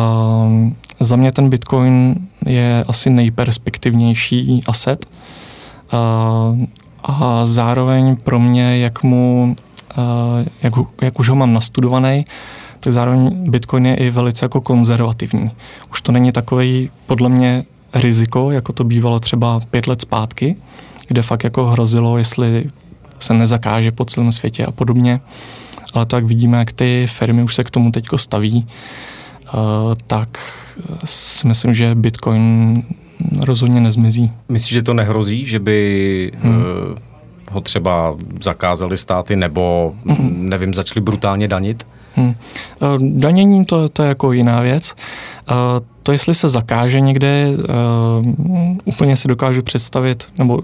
za 1.00 1.16
mě 1.16 1.32
ten 1.32 1.50
Bitcoin 1.50 2.14
je 2.46 2.84
asi 2.88 3.10
nejperspektivnější 3.10 4.62
asset. 4.66 5.06
A, 5.92 6.56
a 7.04 7.44
zároveň 7.44 8.16
pro 8.16 8.40
mě, 8.40 8.78
jak 8.78 9.02
mu, 9.02 9.56
jak, 10.62 10.72
jak 11.02 11.18
už 11.18 11.28
ho 11.28 11.36
mám 11.36 11.52
nastudovaný, 11.52 12.24
tak 12.80 12.92
zároveň 12.92 13.50
Bitcoin 13.50 13.86
je 13.86 13.96
i 13.96 14.10
velice 14.10 14.44
jako 14.44 14.60
konzervativní. 14.60 15.50
Už 15.90 16.00
to 16.00 16.12
není 16.12 16.32
takový 16.32 16.90
podle 17.06 17.28
mě 17.28 17.64
riziko, 17.94 18.50
jako 18.50 18.72
to 18.72 18.84
bývalo 18.84 19.20
třeba 19.20 19.60
pět 19.70 19.86
let 19.86 20.00
zpátky, 20.00 20.56
kde 21.08 21.22
fakt 21.22 21.44
jako 21.44 21.66
hrozilo, 21.66 22.18
jestli 22.18 22.70
se 23.18 23.34
nezakáže 23.34 23.92
po 23.92 24.04
celém 24.04 24.32
světě 24.32 24.64
a 24.64 24.70
podobně. 24.70 25.20
Ale 25.94 26.06
tak 26.06 26.24
vidíme, 26.24 26.58
jak 26.58 26.72
ty 26.72 27.06
firmy 27.10 27.42
už 27.42 27.54
se 27.54 27.64
k 27.64 27.70
tomu 27.70 27.90
teďko 27.90 28.18
staví, 28.18 28.66
uh, 29.54 29.60
tak 30.06 30.28
si 31.04 31.46
myslím, 31.46 31.74
že 31.74 31.94
Bitcoin 31.94 32.82
rozhodně 33.46 33.80
nezmizí. 33.80 34.32
Myslíš, 34.48 34.72
že 34.72 34.82
to 34.82 34.94
nehrozí, 34.94 35.46
že 35.46 35.58
by 35.58 36.32
hmm. 36.40 36.56
uh, 36.56 36.62
ho 37.50 37.60
třeba 37.60 38.16
zakázali 38.42 38.98
státy 38.98 39.36
nebo, 39.36 39.94
hmm. 40.06 40.48
nevím, 40.48 40.74
začali 40.74 41.00
brutálně 41.00 41.48
danit? 41.48 41.86
Hmm. 42.14 42.34
Danění 43.00 43.64
to, 43.64 43.88
to 43.88 44.02
je 44.02 44.08
jako 44.08 44.32
jiná 44.32 44.60
věc. 44.60 44.94
To, 46.02 46.12
jestli 46.12 46.34
se 46.34 46.48
zakáže 46.48 47.00
někde, 47.00 47.48
úplně 48.84 49.16
si 49.16 49.28
dokážu 49.28 49.62
představit, 49.62 50.28
nebo 50.38 50.62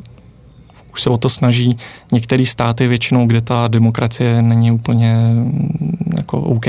už 0.96 1.02
se 1.02 1.10
o 1.10 1.18
to 1.18 1.28
snaží 1.28 1.76
některé 2.12 2.46
státy 2.46 2.86
většinou, 2.86 3.26
kde 3.26 3.40
ta 3.40 3.68
demokracie 3.68 4.42
není 4.42 4.72
úplně 4.72 5.16
mm, 5.16 6.14
jako 6.16 6.40
OK. 6.40 6.66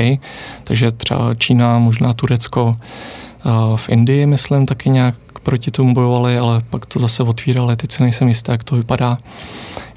Takže 0.64 0.92
třeba 0.92 1.36
Čína, 1.36 1.80
možná 1.80 2.14
Turecko, 2.14 2.74
v 3.76 3.90
Indii, 3.90 4.26
myslím, 4.26 4.66
taky 4.66 4.90
nějak 4.90 5.16
proti 5.44 5.72
tomu 5.72 5.94
bojovali, 5.94 6.38
ale 6.38 6.62
pak 6.70 6.86
to 6.86 7.00
zase 7.00 7.24
otvírali, 7.24 7.76
teď 7.76 7.92
si 7.92 8.04
nejsem 8.04 8.28
jistý, 8.28 8.52
jak 8.52 8.64
to 8.64 8.76
vypadá. 8.76 9.18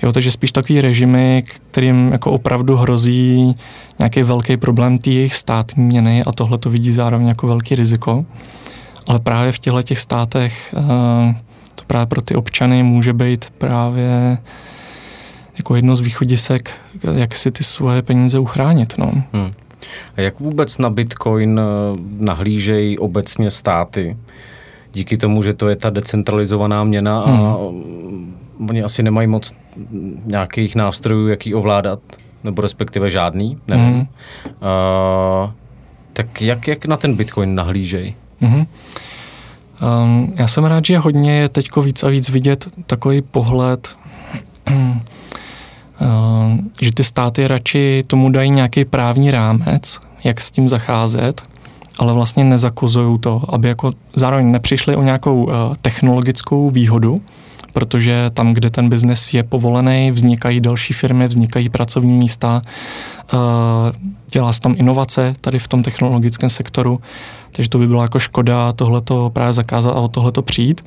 Jo, 0.02 0.12
takže 0.12 0.30
spíš 0.30 0.52
takový 0.52 0.80
režimy, 0.80 1.42
kterým 1.46 2.12
jako 2.12 2.30
opravdu 2.30 2.76
hrozí 2.76 3.56
nějaký 3.98 4.22
velký 4.22 4.56
problém 4.56 4.98
té 4.98 5.10
jejich 5.10 5.34
státní 5.34 5.84
měny 5.84 6.24
a 6.24 6.32
tohle 6.32 6.58
to 6.58 6.70
vidí 6.70 6.92
zároveň 6.92 7.28
jako 7.28 7.46
velký 7.46 7.74
riziko. 7.74 8.24
Ale 9.08 9.18
právě 9.18 9.52
v 9.52 9.58
těchto 9.58 9.82
těch 9.82 9.98
státech 9.98 10.74
uh, 10.76 11.34
právě 11.90 12.06
pro 12.06 12.22
ty 12.22 12.34
občany 12.34 12.82
může 12.82 13.12
být 13.12 13.50
právě 13.58 14.38
jako 15.58 15.74
jedno 15.76 15.96
z 15.96 16.00
východisek, 16.00 16.70
jak 17.12 17.34
si 17.34 17.50
ty 17.50 17.64
svoje 17.64 18.02
peníze 18.02 18.38
uchránit. 18.38 18.94
No. 18.98 19.12
Hmm. 19.32 19.52
A 20.16 20.20
jak 20.20 20.40
vůbec 20.40 20.78
na 20.78 20.90
Bitcoin 20.90 21.60
eh, 21.60 21.64
nahlížejí 22.18 22.98
obecně 22.98 23.50
státy? 23.50 24.16
Díky 24.92 25.16
tomu, 25.16 25.42
že 25.42 25.54
to 25.54 25.68
je 25.68 25.76
ta 25.76 25.90
decentralizovaná 25.90 26.84
měna 26.84 27.20
a 27.20 27.30
hmm. 27.30 28.36
oni 28.68 28.82
asi 28.82 29.02
nemají 29.02 29.28
moc 29.28 29.54
nějakých 30.24 30.76
nástrojů, 30.76 31.28
jak 31.28 31.46
ji 31.46 31.54
ovládat, 31.54 32.00
nebo 32.44 32.62
respektive 32.62 33.10
žádný, 33.10 33.58
nevím. 33.68 33.86
Hmm. 33.86 34.00
Uh, 34.00 35.50
tak 36.12 36.42
jak, 36.42 36.68
jak 36.68 36.86
na 36.86 36.96
ten 36.96 37.14
Bitcoin 37.14 37.54
nahlížejí? 37.54 38.14
Hmm. 38.40 38.66
Um, 39.80 40.32
já 40.36 40.46
jsem 40.46 40.64
rád, 40.64 40.84
že 40.86 40.98
hodně 40.98 41.32
je 41.32 41.48
teď 41.48 41.76
víc 41.76 42.02
a 42.02 42.08
víc 42.08 42.30
vidět 42.30 42.68
takový 42.86 43.22
pohled, 43.22 43.88
um, 44.70 45.02
že 46.82 46.92
ty 46.94 47.04
státy 47.04 47.48
radši 47.48 48.02
tomu 48.06 48.30
dají 48.30 48.50
nějaký 48.50 48.84
právní 48.84 49.30
rámec, 49.30 50.00
jak 50.24 50.40
s 50.40 50.50
tím 50.50 50.68
zacházet, 50.68 51.42
ale 51.98 52.12
vlastně 52.12 52.44
nezakozují 52.44 53.18
to, 53.18 53.42
aby 53.48 53.68
jako 53.68 53.92
zároveň 54.16 54.52
nepřišli 54.52 54.96
o 54.96 55.02
nějakou 55.02 55.44
uh, 55.44 55.52
technologickou 55.82 56.70
výhodu, 56.70 57.16
protože 57.72 58.30
tam, 58.34 58.52
kde 58.52 58.70
ten 58.70 58.88
biznes 58.88 59.34
je 59.34 59.42
povolený, 59.42 60.10
vznikají 60.10 60.60
další 60.60 60.94
firmy, 60.94 61.28
vznikají 61.28 61.68
pracovní 61.68 62.12
místa, 62.12 62.62
uh, 63.32 63.40
dělá 64.30 64.52
se 64.52 64.60
tam 64.60 64.74
inovace 64.78 65.32
tady 65.40 65.58
v 65.58 65.68
tom 65.68 65.82
technologickém 65.82 66.50
sektoru 66.50 66.98
takže 67.52 67.68
to 67.68 67.78
by 67.78 67.86
bylo 67.86 68.02
jako 68.02 68.18
škoda 68.18 68.72
tohleto 68.72 69.30
právě 69.30 69.52
zakázat 69.52 69.96
a 69.96 70.00
o 70.00 70.08
tohleto 70.08 70.42
přijít. 70.42 70.84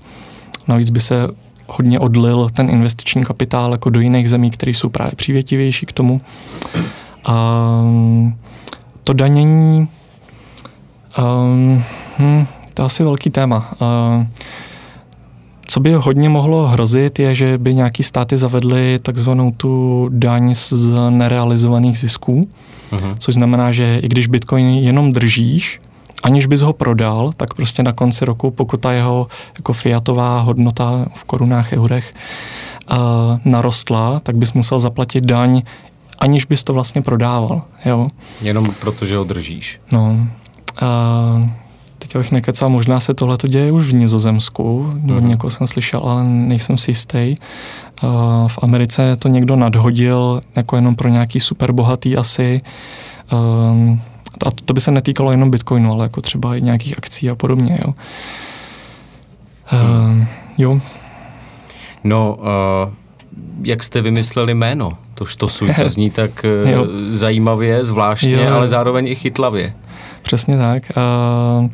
Navíc 0.68 0.90
by 0.90 1.00
se 1.00 1.28
hodně 1.68 2.00
odlil 2.00 2.48
ten 2.54 2.70
investiční 2.70 3.24
kapitál 3.24 3.72
jako 3.72 3.90
do 3.90 4.00
jiných 4.00 4.30
zemí, 4.30 4.52
které 4.52 4.72
jsou 4.72 4.90
právě 4.90 5.12
přívětivější 5.16 5.86
k 5.86 5.92
tomu. 5.92 6.22
A 7.26 7.84
to 9.04 9.14
danění, 9.14 9.88
um, 11.18 11.84
hm, 12.20 12.46
to 12.74 12.82
je 12.82 12.86
asi 12.86 13.04
velký 13.04 13.30
téma. 13.30 13.72
Uh, 13.82 14.26
co 15.74 15.80
by 15.80 15.94
hodně 15.94 16.30
mohlo 16.30 16.68
hrozit, 16.68 17.20
je, 17.20 17.36
že 17.36 17.58
by 17.58 17.76
nějaký 17.76 18.04
státy 18.04 18.38
zavedly 18.38 19.00
takzvanou 19.02 19.52
tu 19.52 20.10
daň 20.12 20.56
z 20.56 20.94
nerealizovaných 21.10 22.00
zisků, 22.00 22.42
uh-huh. 22.92 23.16
což 23.18 23.36
znamená, 23.36 23.72
že 23.72 24.00
i 24.00 24.08
když 24.08 24.28
Bitcoin 24.28 24.68
jenom 24.68 25.12
držíš, 25.12 25.80
aniž 26.24 26.46
bys 26.46 26.62
ho 26.62 26.74
prodal, 26.74 27.32
tak 27.38 27.54
prostě 27.54 27.84
na 27.84 27.94
konci 27.94 28.26
roku, 28.26 28.52
pokud 28.52 28.82
ta 28.82 28.92
jeho 28.92 29.28
jako 29.58 29.74
fiatová 29.74 30.40
hodnota 30.40 31.06
v 31.14 31.24
korunách, 31.24 31.74
eurech 31.74 32.14
uh, 32.92 32.98
narostla, 33.46 34.20
tak 34.20 34.36
bys 34.36 34.54
musel 34.54 34.80
zaplatit 34.80 35.24
daň, 35.24 35.62
aniž 36.20 36.46
bys 36.46 36.64
to 36.64 36.74
vlastně 36.74 37.02
prodával. 37.02 37.62
Jo? 37.86 38.08
Jenom 38.42 38.66
proto, 38.80 39.06
že 39.06 39.18
ho 39.18 39.24
držíš. 39.24 39.80
No. 39.92 40.28
Uh, 40.82 41.50
teď 42.00 42.18
bych 42.18 42.32
nekecal, 42.32 42.70
možná 42.70 43.00
se 43.00 43.14
tohle 43.14 43.38
to 43.38 43.48
děje 43.48 43.72
už 43.72 43.84
v 43.84 43.94
Nizozemsku, 43.94 44.90
mm. 44.94 45.18
od 45.18 45.24
někoho 45.24 45.52
jsem 45.52 45.68
slyšel, 45.68 46.00
ale 46.04 46.24
nejsem 46.24 46.78
si 46.78 46.92
jistý. 46.92 47.36
Uh, 48.04 48.48
v 48.48 48.60
Americe 48.62 49.16
to 49.16 49.28
někdo 49.28 49.56
nadhodil 49.56 50.42
jako 50.56 50.76
jenom 50.76 50.96
pro 50.96 51.10
nějaký 51.10 51.40
super 51.40 51.72
bohatý 51.72 52.18
asi. 52.18 52.62
Uh, 53.34 53.98
a 54.48 54.52
to 54.66 54.74
by 54.74 54.82
se 54.82 54.92
netýkalo 54.92 55.32
jenom 55.32 55.52
Bitcoinu, 55.52 55.92
ale 55.92 56.06
jako 56.06 56.22
třeba 56.22 56.56
i 56.56 56.62
nějakých 56.62 56.98
akcí 56.98 57.30
a 57.30 57.36
podobně, 57.36 57.80
jo. 57.86 57.94
Hmm. 59.66 60.20
Uh, 60.20 60.28
jo. 60.58 60.80
No, 62.04 62.38
uh, 62.40 62.94
jak 63.64 63.84
jste 63.84 64.02
vymysleli 64.02 64.54
jméno? 64.54 64.98
Tož 65.16 65.36
to 65.36 65.48
to 65.48 65.90
zní 65.90 66.10
tak 66.12 66.46
uh, 66.74 66.88
zajímavě, 67.10 67.86
zvláštně, 67.86 68.32
jo. 68.32 68.56
ale 68.56 68.68
zároveň 68.68 69.08
i 69.08 69.16
chytlavě. 69.16 69.74
Přesně 70.22 70.58
tak. 70.58 70.84
Uh, 70.98 71.70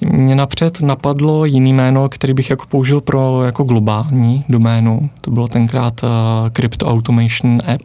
mě 0.00 0.34
napřed 0.34 0.80
napadlo 0.80 1.44
jiný 1.44 1.72
jméno, 1.72 2.08
který 2.08 2.34
bych 2.34 2.50
jako 2.50 2.66
použil 2.66 3.00
pro 3.00 3.44
jako 3.44 3.64
globální 3.64 4.44
doménu. 4.48 5.10
To 5.20 5.30
bylo 5.30 5.48
tenkrát 5.48 6.02
uh, 6.02 6.08
Crypto 6.52 6.86
Automation 6.86 7.58
App, 7.74 7.82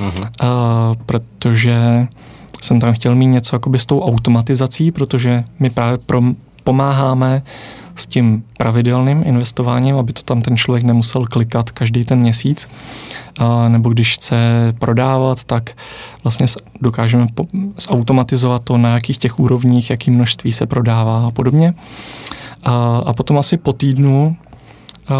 uh-huh. 0.00 0.28
uh, 0.42 0.94
protože 1.06 2.06
jsem 2.62 2.80
tam 2.80 2.92
chtěl 2.92 3.14
mít 3.14 3.26
něco 3.26 3.56
jakoby 3.56 3.78
s 3.78 3.86
tou 3.86 4.00
automatizací, 4.00 4.90
protože 4.90 5.44
my 5.58 5.70
právě 5.70 5.98
pro, 5.98 6.20
pomáháme 6.64 7.42
s 7.96 8.06
tím 8.06 8.44
pravidelným 8.58 9.22
investováním, 9.26 9.96
aby 9.96 10.12
to 10.12 10.22
tam 10.22 10.42
ten 10.42 10.56
člověk 10.56 10.84
nemusel 10.84 11.24
klikat 11.24 11.70
každý 11.70 12.04
ten 12.04 12.20
měsíc. 12.20 12.68
A, 13.38 13.68
nebo 13.68 13.88
když 13.88 14.14
chce 14.14 14.36
prodávat, 14.78 15.44
tak 15.44 15.70
vlastně 16.24 16.46
dokážeme 16.80 17.26
zautomatizovat 17.80 18.62
to, 18.64 18.78
na 18.78 18.94
jakých 18.94 19.18
těch 19.18 19.38
úrovních, 19.38 19.90
jaký 19.90 20.10
množství 20.10 20.52
se 20.52 20.66
prodává 20.66 21.26
a 21.26 21.30
podobně. 21.30 21.74
A, 22.62 23.02
a 23.06 23.12
potom 23.12 23.38
asi 23.38 23.56
po 23.56 23.72
týdnu 23.72 24.36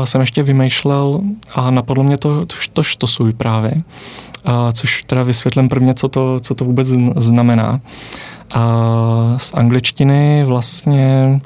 jsem 0.05 0.21
ještě 0.21 0.43
vymýšlel 0.43 1.21
a 1.55 1.71
napadlo 1.71 2.05
mě 2.05 2.17
to, 2.17 2.47
to, 2.47 2.57
to 2.73 2.83
štosuj 2.83 3.33
právě, 3.33 3.73
a 4.45 4.73
což 4.73 5.03
teda 5.07 5.23
vysvětlím 5.23 5.69
prvně, 5.69 5.95
co 5.95 6.09
to, 6.09 6.41
co 6.41 6.55
to 6.55 6.65
vůbec 6.65 6.89
znamená. 7.17 7.81
A 8.51 8.65
z 9.37 9.55
angličtiny 9.55 10.45
vlastně 10.45 11.41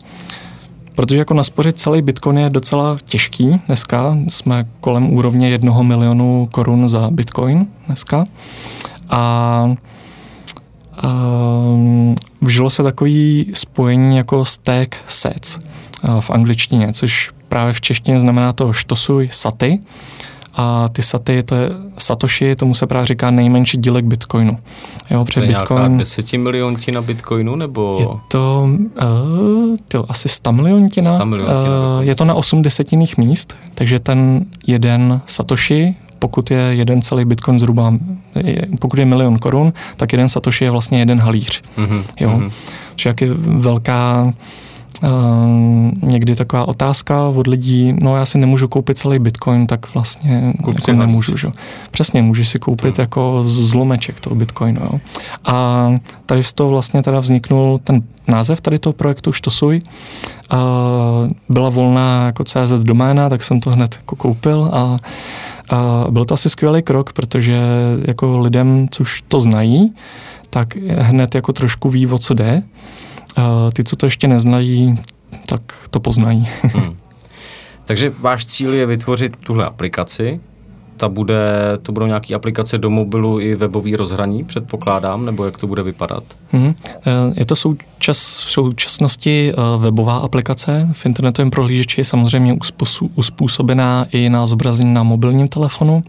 protože 0.98 1.18
jako 1.18 1.34
naspořit 1.34 1.78
celý 1.78 2.02
Bitcoin 2.02 2.38
je 2.38 2.50
docela 2.50 2.98
těžký 3.04 3.60
dneska. 3.66 4.18
Jsme 4.28 4.66
kolem 4.80 5.12
úrovně 5.12 5.48
jednoho 5.48 5.84
milionu 5.84 6.48
korun 6.52 6.88
za 6.88 7.10
Bitcoin 7.10 7.66
dneska. 7.86 8.26
A 9.10 9.76
um, 11.04 12.14
vžilo 12.40 12.70
se 12.70 12.82
takový 12.82 13.50
spojení 13.54 14.16
jako 14.16 14.44
stack 14.44 14.96
sets 15.06 15.58
v 16.20 16.30
angličtině, 16.30 16.92
což 16.92 17.30
právě 17.48 17.72
v 17.72 17.80
češtině 17.80 18.20
znamená 18.20 18.52
to 18.52 18.72
štosuj 18.72 19.28
saty. 19.32 19.78
A 20.60 20.88
ty 20.88 21.02
saty, 21.02 21.42
to 21.42 21.54
je 21.54 21.70
Satoshi, 21.98 22.56
tomu 22.56 22.74
se 22.74 22.86
právě 22.86 23.06
říká 23.06 23.30
nejmenší 23.30 23.78
dílek 23.78 24.04
Bitcoinu. 24.04 24.58
Jo, 25.10 25.24
před 25.24 25.40
to 25.40 25.44
je 25.44 25.48
Bitcoin, 25.48 25.98
desetimiliontina 25.98 27.02
Bitcoinu, 27.02 27.56
nebo? 27.56 27.96
Je 28.00 28.06
to 28.28 28.68
uh, 29.02 29.76
tyjo, 29.88 30.04
asi 30.08 30.28
100 30.28 30.52
miliontina. 30.52 31.16
100 31.16 31.26
miliontina 31.26 31.96
uh, 31.98 32.00
je 32.00 32.14
to 32.14 32.24
na 32.24 32.34
8 32.34 32.62
desetinných 32.62 33.18
míst, 33.18 33.56
takže 33.74 33.98
ten 33.98 34.46
jeden 34.66 35.20
Satoshi 35.26 35.96
pokud 36.18 36.50
je 36.50 36.58
jeden 36.58 37.02
celý 37.02 37.24
bitcoin 37.24 37.58
zhruba, 37.58 37.94
pokud 38.78 38.98
je 38.98 39.04
milion 39.04 39.38
korun, 39.38 39.72
tak 39.96 40.12
jeden 40.12 40.28
satoshi 40.28 40.64
je 40.64 40.70
vlastně 40.70 40.98
jeden 40.98 41.20
halíř. 41.20 41.62
Mm-hmm. 41.76 42.04
Jo? 42.20 42.30
Mm-hmm. 42.30 42.52
Jak 43.06 43.20
je 43.20 43.28
velká 43.34 44.32
Uh, 45.02 45.10
někdy 46.02 46.34
taková 46.34 46.68
otázka 46.68 47.28
od 47.28 47.46
lidí, 47.46 47.92
no 48.00 48.16
já 48.16 48.26
si 48.26 48.38
nemůžu 48.38 48.68
koupit 48.68 48.98
celý 48.98 49.18
bitcoin, 49.18 49.66
tak 49.66 49.94
vlastně 49.94 50.52
jako 50.56 50.92
nemůžu. 50.92 51.36
Že? 51.36 51.48
Přesně, 51.90 52.22
můžeš 52.22 52.48
si 52.48 52.58
koupit 52.58 52.98
hmm. 52.98 53.02
jako 53.02 53.40
zlomeček 53.44 54.20
toho 54.20 54.36
bitcoinu. 54.36 54.80
Jo? 54.82 55.00
A 55.44 55.88
tady 56.26 56.42
z 56.42 56.52
toho 56.52 56.70
vlastně 56.70 57.02
teda 57.02 57.20
vzniknul 57.20 57.78
ten 57.84 58.02
název 58.28 58.60
tady 58.60 58.78
toho 58.78 58.92
projektu 58.92 59.32
Štosuj. 59.32 59.80
Uh, 60.52 60.58
byla 61.48 61.68
volná 61.68 62.26
jako 62.26 62.44
CZ 62.44 62.72
doména, 62.72 63.28
tak 63.28 63.42
jsem 63.42 63.60
to 63.60 63.70
hned 63.70 63.96
jako 63.96 64.16
koupil 64.16 64.70
a 64.72 64.96
a 65.70 66.06
byl 66.10 66.24
to 66.24 66.34
asi 66.34 66.50
skvělý 66.50 66.82
krok, 66.82 67.12
protože 67.12 67.58
jako 68.08 68.38
lidem, 68.38 68.86
což 68.90 69.22
to 69.28 69.40
znají, 69.40 69.86
tak 70.50 70.76
hned 70.76 71.34
jako 71.34 71.52
trošku 71.52 71.88
ví, 71.88 72.06
o 72.06 72.18
co 72.18 72.34
jde. 72.34 72.62
A 73.38 73.70
ty, 73.72 73.84
co 73.84 73.96
to 73.96 74.06
ještě 74.06 74.28
neznají, 74.28 74.98
tak 75.46 75.60
to 75.90 76.00
poznají. 76.00 76.48
hmm. 76.62 76.96
Takže 77.84 78.12
váš 78.20 78.46
cíl 78.46 78.74
je 78.74 78.86
vytvořit 78.86 79.36
tuhle 79.36 79.66
aplikaci, 79.66 80.40
ta 80.98 81.08
bude, 81.08 81.38
to 81.82 81.92
budou 81.92 82.06
nějaké 82.06 82.34
aplikace 82.34 82.78
do 82.78 82.90
mobilu 82.90 83.40
i 83.40 83.54
webový 83.54 83.96
rozhraní, 83.96 84.44
předpokládám, 84.44 85.24
nebo 85.24 85.44
jak 85.44 85.58
to 85.58 85.66
bude 85.66 85.82
vypadat? 85.82 86.24
Mm-hmm. 86.52 86.74
Je 87.36 87.44
to 87.44 87.56
součas, 87.56 88.40
v 88.40 88.50
současnosti 88.50 89.52
eh, 89.52 89.78
webová 89.78 90.16
aplikace. 90.16 90.88
V 90.92 91.06
internetovém 91.06 91.50
prohlížeči 91.50 92.00
je 92.00 92.04
samozřejmě 92.04 92.58
uspůsobená 93.14 94.06
i 94.12 94.28
na 94.28 94.46
zobrazení 94.46 94.94
na 94.94 95.02
mobilním 95.02 95.48
telefonu. 95.48 96.04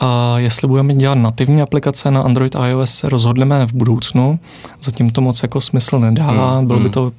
A 0.00 0.38
jestli 0.38 0.68
budeme 0.68 0.94
dělat 0.94 1.14
nativní 1.14 1.62
aplikace 1.62 2.10
na 2.10 2.22
Android 2.22 2.56
a 2.56 2.66
iOS, 2.66 2.90
se 2.90 3.08
rozhodneme 3.08 3.66
v 3.66 3.72
budoucnu. 3.72 4.38
Zatím 4.82 5.10
to 5.10 5.20
moc 5.20 5.42
jako 5.42 5.60
smysl 5.60 5.98
nedává. 5.98 6.56
Hmm. 6.56 6.66
Bylo 6.66 6.78
by 6.78 6.84
hmm. 6.84 6.92
to 6.92 7.12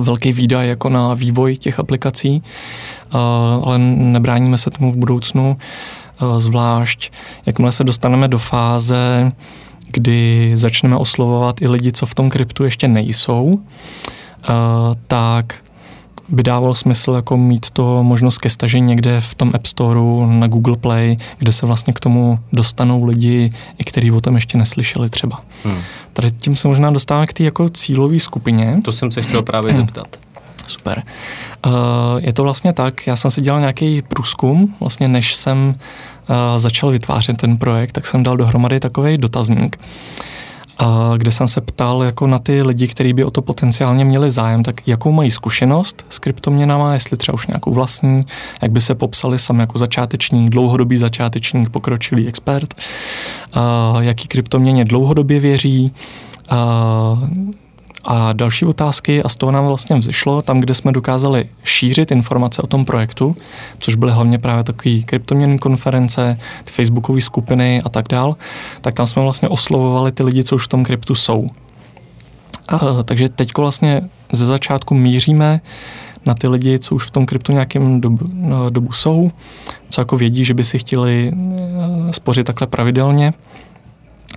velký 0.00 0.32
výdaj 0.32 0.68
jako 0.68 0.90
na 0.90 1.14
vývoj 1.14 1.56
těch 1.56 1.80
aplikací, 1.80 2.42
ale 3.62 3.78
nebráníme 3.78 4.58
se 4.58 4.70
tomu 4.70 4.92
v 4.92 4.96
budoucnu, 4.96 5.56
zvlášť 6.36 7.12
jakmile 7.46 7.72
se 7.72 7.84
dostaneme 7.84 8.28
do 8.28 8.38
fáze, 8.38 9.32
kdy 9.90 10.52
začneme 10.54 10.96
oslovovat 10.96 11.62
i 11.62 11.68
lidi, 11.68 11.92
co 11.92 12.06
v 12.06 12.14
tom 12.14 12.30
kryptu 12.30 12.64
ještě 12.64 12.88
nejsou, 12.88 13.60
tak 15.06 15.54
by 16.28 16.42
dávalo 16.42 16.74
smysl 16.74 17.12
jako 17.12 17.36
mít 17.36 17.70
to 17.70 18.04
možnost 18.04 18.38
ke 18.38 18.50
stažení 18.50 18.86
někde 18.86 19.20
v 19.20 19.34
tom 19.34 19.50
App 19.54 19.66
Storeu, 19.66 20.26
na 20.26 20.46
Google 20.46 20.76
Play, 20.76 21.16
kde 21.38 21.52
se 21.52 21.66
vlastně 21.66 21.92
k 21.92 22.00
tomu 22.00 22.38
dostanou 22.52 23.04
lidi, 23.04 23.50
i 23.78 23.84
kteří 23.84 24.12
o 24.12 24.20
tom 24.20 24.34
ještě 24.34 24.58
neslyšeli 24.58 25.10
třeba. 25.10 25.40
Hmm. 25.64 25.78
Tady 26.12 26.30
tím 26.30 26.56
se 26.56 26.68
možná 26.68 26.90
dostáváme 26.90 27.26
k 27.26 27.32
té 27.32 27.44
jako 27.44 27.68
cílové 27.68 28.18
skupině. 28.18 28.80
To 28.84 28.92
jsem 28.92 29.10
se 29.10 29.22
chtěl 29.22 29.42
právě 29.42 29.72
hmm. 29.72 29.82
zeptat. 29.82 30.16
Super. 30.66 31.02
Uh, 31.66 31.72
je 32.18 32.32
to 32.32 32.42
vlastně 32.42 32.72
tak, 32.72 33.06
já 33.06 33.16
jsem 33.16 33.30
si 33.30 33.40
dělal 33.40 33.60
nějaký 33.60 34.02
průzkum, 34.02 34.74
vlastně 34.80 35.08
než 35.08 35.34
jsem 35.34 35.68
uh, 35.68 36.36
začal 36.56 36.90
vytvářet 36.90 37.36
ten 37.36 37.56
projekt, 37.56 37.92
tak 37.92 38.06
jsem 38.06 38.22
dal 38.22 38.36
dohromady 38.36 38.80
takový 38.80 39.18
dotazník 39.18 39.78
a 40.78 41.12
kde 41.16 41.32
jsem 41.32 41.48
se 41.48 41.60
ptal 41.60 42.02
jako 42.02 42.26
na 42.26 42.38
ty 42.38 42.62
lidi, 42.62 42.88
kteří 42.88 43.12
by 43.12 43.24
o 43.24 43.30
to 43.30 43.42
potenciálně 43.42 44.04
měli 44.04 44.30
zájem, 44.30 44.62
tak 44.62 44.88
jakou 44.88 45.12
mají 45.12 45.30
zkušenost 45.30 46.04
s 46.08 46.18
kryptoměnama, 46.18 46.94
jestli 46.94 47.16
třeba 47.16 47.34
už 47.34 47.46
nějakou 47.46 47.74
vlastní, 47.74 48.18
jak 48.62 48.70
by 48.70 48.80
se 48.80 48.94
popsali 48.94 49.38
sami 49.38 49.60
jako 49.60 49.78
začátečník, 49.78 50.50
dlouhodobý 50.50 50.96
začátečník, 50.96 51.70
pokročilý 51.70 52.28
expert, 52.28 52.74
a 53.52 53.94
jaký 54.00 54.28
kryptoměně 54.28 54.84
dlouhodobě 54.84 55.40
věří, 55.40 55.92
a 56.50 57.18
a 58.04 58.32
další 58.32 58.64
otázky, 58.64 59.22
a 59.22 59.28
z 59.28 59.36
toho 59.36 59.52
nám 59.52 59.66
vlastně 59.66 59.96
vzešlo, 59.96 60.42
tam, 60.42 60.60
kde 60.60 60.74
jsme 60.74 60.92
dokázali 60.92 61.48
šířit 61.64 62.10
informace 62.10 62.62
o 62.62 62.66
tom 62.66 62.84
projektu, 62.84 63.36
což 63.78 63.94
byly 63.94 64.12
hlavně 64.12 64.38
právě 64.38 64.64
takové 64.64 64.98
kryptoměnné 64.98 65.58
konference, 65.58 66.38
ty 66.64 66.70
facebookové 66.70 67.20
skupiny 67.20 67.82
a 67.84 67.88
tak 67.88 68.08
dál, 68.08 68.36
tak 68.80 68.94
tam 68.94 69.06
jsme 69.06 69.22
vlastně 69.22 69.48
oslovovali 69.48 70.12
ty 70.12 70.22
lidi, 70.22 70.44
co 70.44 70.54
už 70.54 70.64
v 70.64 70.68
tom 70.68 70.84
kryptu 70.84 71.14
jsou. 71.14 71.46
A, 72.68 73.02
takže 73.04 73.28
teď 73.28 73.58
vlastně 73.58 74.02
ze 74.32 74.46
začátku 74.46 74.94
míříme 74.94 75.60
na 76.26 76.34
ty 76.34 76.48
lidi, 76.48 76.78
co 76.78 76.94
už 76.94 77.04
v 77.04 77.10
tom 77.10 77.26
kryptu 77.26 77.52
nějakým 77.52 78.00
dobu, 78.00 78.28
no, 78.32 78.70
dobu 78.70 78.92
jsou, 78.92 79.30
co 79.90 80.00
jako 80.00 80.16
vědí, 80.16 80.44
že 80.44 80.54
by 80.54 80.64
si 80.64 80.78
chtěli 80.78 81.32
eh, 81.32 82.12
spořit 82.12 82.46
takhle 82.46 82.66
pravidelně. 82.66 83.32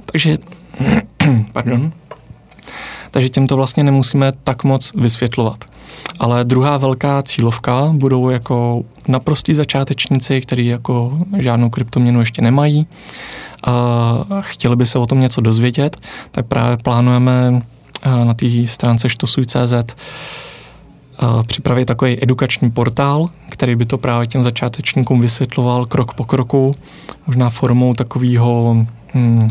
Takže, 0.06 0.38
pardon, 1.52 1.92
takže 3.12 3.30
těm 3.30 3.48
to 3.48 3.56
vlastně 3.56 3.84
nemusíme 3.84 4.32
tak 4.44 4.64
moc 4.64 4.92
vysvětlovat. 4.96 5.66
Ale 6.20 6.44
druhá 6.44 6.78
velká 6.78 7.24
cílovka 7.24 7.90
budou 7.94 8.30
jako 8.30 8.84
naprostí 9.08 9.56
začátečníci, 9.56 10.42
kteří 10.42 10.66
jako 10.66 11.20
žádnou 11.38 11.70
kryptoměnu 11.70 12.20
ještě 12.20 12.42
nemají 12.42 12.88
a 13.64 14.14
chtěli 14.40 14.76
by 14.76 14.86
se 14.86 15.00
o 15.00 15.06
tom 15.06 15.20
něco 15.20 15.42
dozvědět, 15.42 15.98
tak 16.32 16.46
právě 16.46 16.78
plánujeme 16.78 17.62
na 18.24 18.34
té 18.34 18.46
stránce 18.66 19.10
štosuj.cz 19.10 19.74
připravit 21.48 21.86
takový 21.86 22.24
edukační 22.24 22.72
portál, 22.72 23.26
který 23.50 23.76
by 23.76 23.86
to 23.86 23.98
právě 23.98 24.28
těm 24.28 24.44
začátečníkům 24.44 25.22
vysvětloval 25.22 25.86
krok 25.86 26.14
po 26.14 26.26
kroku, 26.26 26.76
možná 27.28 27.50
formou 27.50 27.94
takového 27.94 28.78
hmm, 29.14 29.48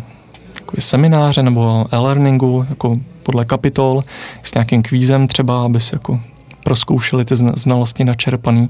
semináře 0.78 1.42
nebo 1.42 1.86
e-learningu, 1.92 2.66
jako 2.68 2.96
podle 3.28 3.44
kapitol, 3.44 4.04
s 4.42 4.54
nějakým 4.54 4.82
kvízem 4.82 5.26
třeba, 5.26 5.64
aby 5.64 5.80
si 5.80 5.94
jako 5.94 6.20
proskoušeli 6.64 7.24
ty 7.24 7.36
znalosti 7.36 8.04
načerpaný. 8.04 8.68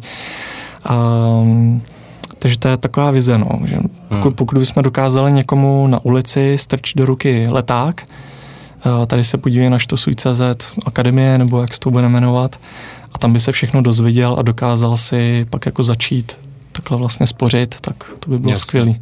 Um, 0.91 1.83
takže 2.39 2.59
to 2.59 2.69
je 2.69 2.77
taková 2.77 3.11
vize, 3.11 3.39
no, 3.39 3.49
že 3.65 3.77
pokud, 4.09 4.25
hmm. 4.25 4.33
pokud 4.33 4.59
bychom 4.59 4.83
dokázali 4.83 5.33
někomu 5.33 5.87
na 5.87 5.99
ulici 6.05 6.59
strčit 6.59 6.97
do 6.97 7.07
ruky 7.07 7.47
leták, 7.49 8.07
uh, 8.87 9.07
tady 9.07 9.25
se 9.25 9.39
podívej 9.39 9.71
na 9.71 9.79
štosuj.cz 9.79 10.41
akademie, 10.87 11.39
nebo 11.39 11.61
jak 11.61 11.75
se 11.75 11.81
to 11.81 11.91
bude 11.91 12.09
jmenovat, 12.09 12.61
a 13.13 13.19
tam 13.19 13.33
by 13.33 13.41
se 13.41 13.53
všechno 13.53 13.83
dozvěděl 13.83 14.37
a 14.39 14.43
dokázal 14.43 14.97
si 14.97 15.47
pak 15.51 15.67
jako 15.67 15.83
začít 15.83 16.39
takhle 16.73 16.97
vlastně 16.99 17.27
spořit, 17.27 17.81
tak 17.81 17.97
to 18.21 18.31
by 18.31 18.39
bylo 18.39 18.51
Jasně. 18.51 19.01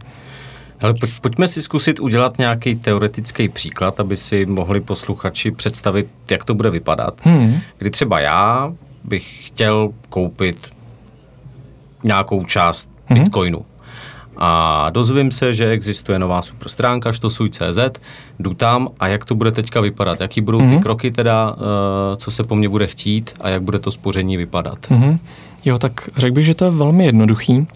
Ale 0.83 0.95
pojď, 0.95 1.13
pojďme 1.21 1.49
si 1.49 1.63
zkusit 1.63 2.01
udělat 2.01 2.39
nějaký 2.39 2.77
teoretický 2.77 3.49
příklad, 3.49 4.01
aby 4.01 4.17
si 4.17 4.47
mohli 4.47 4.81
posluchači 4.81 5.51
představit, 5.51 6.07
jak 6.31 6.45
to 6.45 6.55
bude 6.55 6.71
vypadat. 6.71 7.21
Hmm. 7.23 7.59
Kdy 7.79 7.91
třeba 7.91 8.21
já 8.21 8.73
bych 9.05 9.47
chtěl 9.47 9.91
koupit 10.09 10.57
nějakou 12.05 12.45
část 12.45 12.91
hmm. 13.07 13.19
Bitcoinu. 13.19 13.65
A 14.37 14.91
dozvím 14.91 15.31
se, 15.31 15.53
že 15.53 15.71
existuje 15.71 16.19
nová 16.19 16.43
super 16.43 16.69
stránka 16.69 17.13
štosuj.cz, 17.13 17.79
jdu 18.39 18.55
tam 18.55 18.89
a 19.01 19.09
jak 19.09 19.25
to 19.25 19.35
bude 19.35 19.53
teďka 19.53 19.81
vypadat, 19.81 20.21
jaký 20.21 20.41
budou 20.41 20.59
hmm 20.59 20.71
ty 20.71 20.79
kroky 20.79 21.11
teda, 21.11 21.51
uh, 21.51 21.57
co 22.17 22.31
se 22.31 22.45
po 22.45 22.57
mně 22.57 22.69
bude 22.69 22.87
chtít 22.87 23.35
a 23.41 23.49
jak 23.49 23.63
bude 23.63 23.79
to 23.79 23.91
spoření 23.91 24.37
vypadat. 24.37 24.79
hmm 24.91 25.19
Jo, 25.65 25.79
tak 25.79 26.11
řekl 26.17 26.35
bych, 26.35 26.45
že 26.45 26.55
to 26.55 26.65
je 26.65 26.71
velmi 26.71 27.07
jednoduchý 27.07 27.67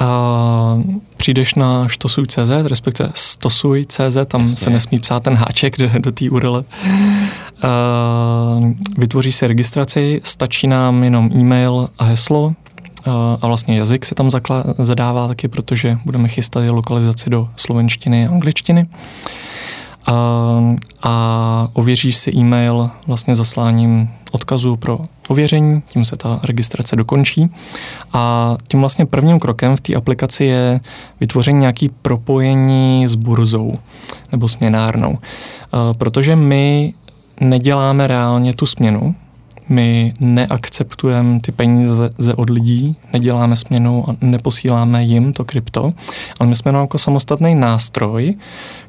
a 0.00 0.78
přijdeš 1.16 1.54
na 1.54 1.88
štosuj.cz, 1.88 2.50
respektive 2.66 3.10
stosuj.cz, 3.14 4.16
tam 4.26 4.42
Jasně. 4.42 4.56
se 4.56 4.70
nesmí 4.70 4.98
psát 4.98 5.22
ten 5.22 5.34
háček 5.34 5.78
do, 5.78 5.90
do 5.98 6.12
té 6.12 6.30
URL. 6.30 6.64
Vytvoří 8.98 9.32
se 9.32 9.46
registraci, 9.46 10.20
stačí 10.24 10.66
nám 10.66 11.04
jenom 11.04 11.30
e-mail 11.34 11.88
a 11.98 12.04
heslo, 12.04 12.54
a 13.40 13.46
vlastně 13.46 13.78
jazyk 13.78 14.04
se 14.04 14.14
tam 14.14 14.28
zakla- 14.28 14.74
zadává 14.78 15.28
taky, 15.28 15.48
protože 15.48 15.98
budeme 16.04 16.28
chystat 16.28 16.64
lokalizaci 16.70 17.30
do 17.30 17.48
slovenštiny 17.56 18.26
a 18.26 18.30
angličtiny. 18.30 18.86
A, 20.06 20.12
a 21.02 21.68
ověříš 21.72 22.16
si 22.16 22.36
e-mail 22.36 22.90
vlastně 23.06 23.36
zasláním 23.36 24.10
odkazu 24.32 24.76
pro 24.76 25.00
ověření, 25.28 25.82
tím 25.88 26.04
se 26.04 26.16
ta 26.16 26.40
registrace 26.44 26.96
dokončí. 26.96 27.50
A 28.12 28.56
tím 28.68 28.80
vlastně 28.80 29.06
prvním 29.06 29.40
krokem 29.40 29.76
v 29.76 29.80
té 29.80 29.94
aplikaci 29.94 30.44
je 30.44 30.80
vytvoření 31.20 31.58
nějaký 31.58 31.88
propojení 31.88 33.08
s 33.08 33.14
burzou 33.14 33.72
nebo 34.32 34.48
směnárnou. 34.48 35.18
Protože 35.98 36.36
my 36.36 36.94
neděláme 37.40 38.06
reálně 38.06 38.54
tu 38.54 38.66
směnu, 38.66 39.14
my 39.68 40.14
neakceptujeme 40.20 41.40
ty 41.40 41.52
peníze 41.52 42.34
od 42.36 42.50
lidí, 42.50 42.96
neděláme 43.12 43.56
směnu 43.56 44.10
a 44.10 44.16
neposíláme 44.20 45.04
jim 45.04 45.32
to 45.32 45.44
krypto, 45.44 45.90
ale 46.40 46.48
my 46.48 46.56
jsme 46.56 46.72
jako 46.72 46.98
samostatný 46.98 47.54
nástroj, 47.54 48.34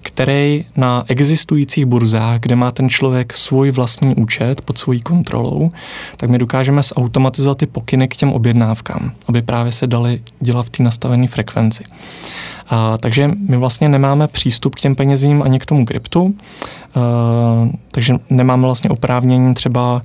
který 0.01 0.65
na 0.75 1.03
existujících 1.07 1.85
burzách, 1.85 2.39
kde 2.39 2.55
má 2.55 2.71
ten 2.71 2.89
člověk 2.89 3.33
svůj 3.33 3.71
vlastní 3.71 4.15
účet 4.15 4.61
pod 4.61 4.77
svojí 4.77 5.01
kontrolou, 5.01 5.71
tak 6.17 6.29
my 6.29 6.37
dokážeme 6.37 6.81
zautomatizovat 6.83 7.57
ty 7.57 7.65
pokyny 7.65 8.07
k 8.07 8.15
těm 8.15 8.33
objednávkám, 8.33 9.11
aby 9.27 9.41
právě 9.41 9.71
se 9.71 9.87
dali 9.87 10.21
dělat 10.39 10.65
v 10.65 10.69
té 10.69 10.83
nastavené 10.83 11.27
frekvenci. 11.27 11.83
A, 12.69 12.97
takže 12.97 13.31
my 13.49 13.57
vlastně 13.57 13.89
nemáme 13.89 14.27
přístup 14.27 14.75
k 14.75 14.79
těm 14.79 14.95
penězím 14.95 15.43
ani 15.43 15.59
k 15.59 15.65
tomu 15.65 15.85
kryptu, 15.85 16.35
a, 16.95 16.99
takže 17.91 18.13
nemáme 18.29 18.61
vlastně 18.61 18.89
oprávnění 18.89 19.53
třeba 19.53 20.01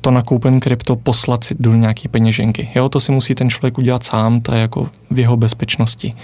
to 0.00 0.10
nakoupen 0.10 0.60
krypto 0.60 0.96
poslat 0.96 1.44
si 1.44 1.54
do 1.58 1.74
nějaký 1.74 2.08
peněženky. 2.08 2.68
Jo, 2.74 2.88
to 2.88 3.00
si 3.00 3.12
musí 3.12 3.34
ten 3.34 3.50
člověk 3.50 3.78
udělat 3.78 4.02
sám, 4.02 4.40
to 4.40 4.54
je 4.54 4.60
jako 4.60 4.88
v 5.10 5.18
jeho 5.18 5.36
bezpečnosti. 5.36 6.14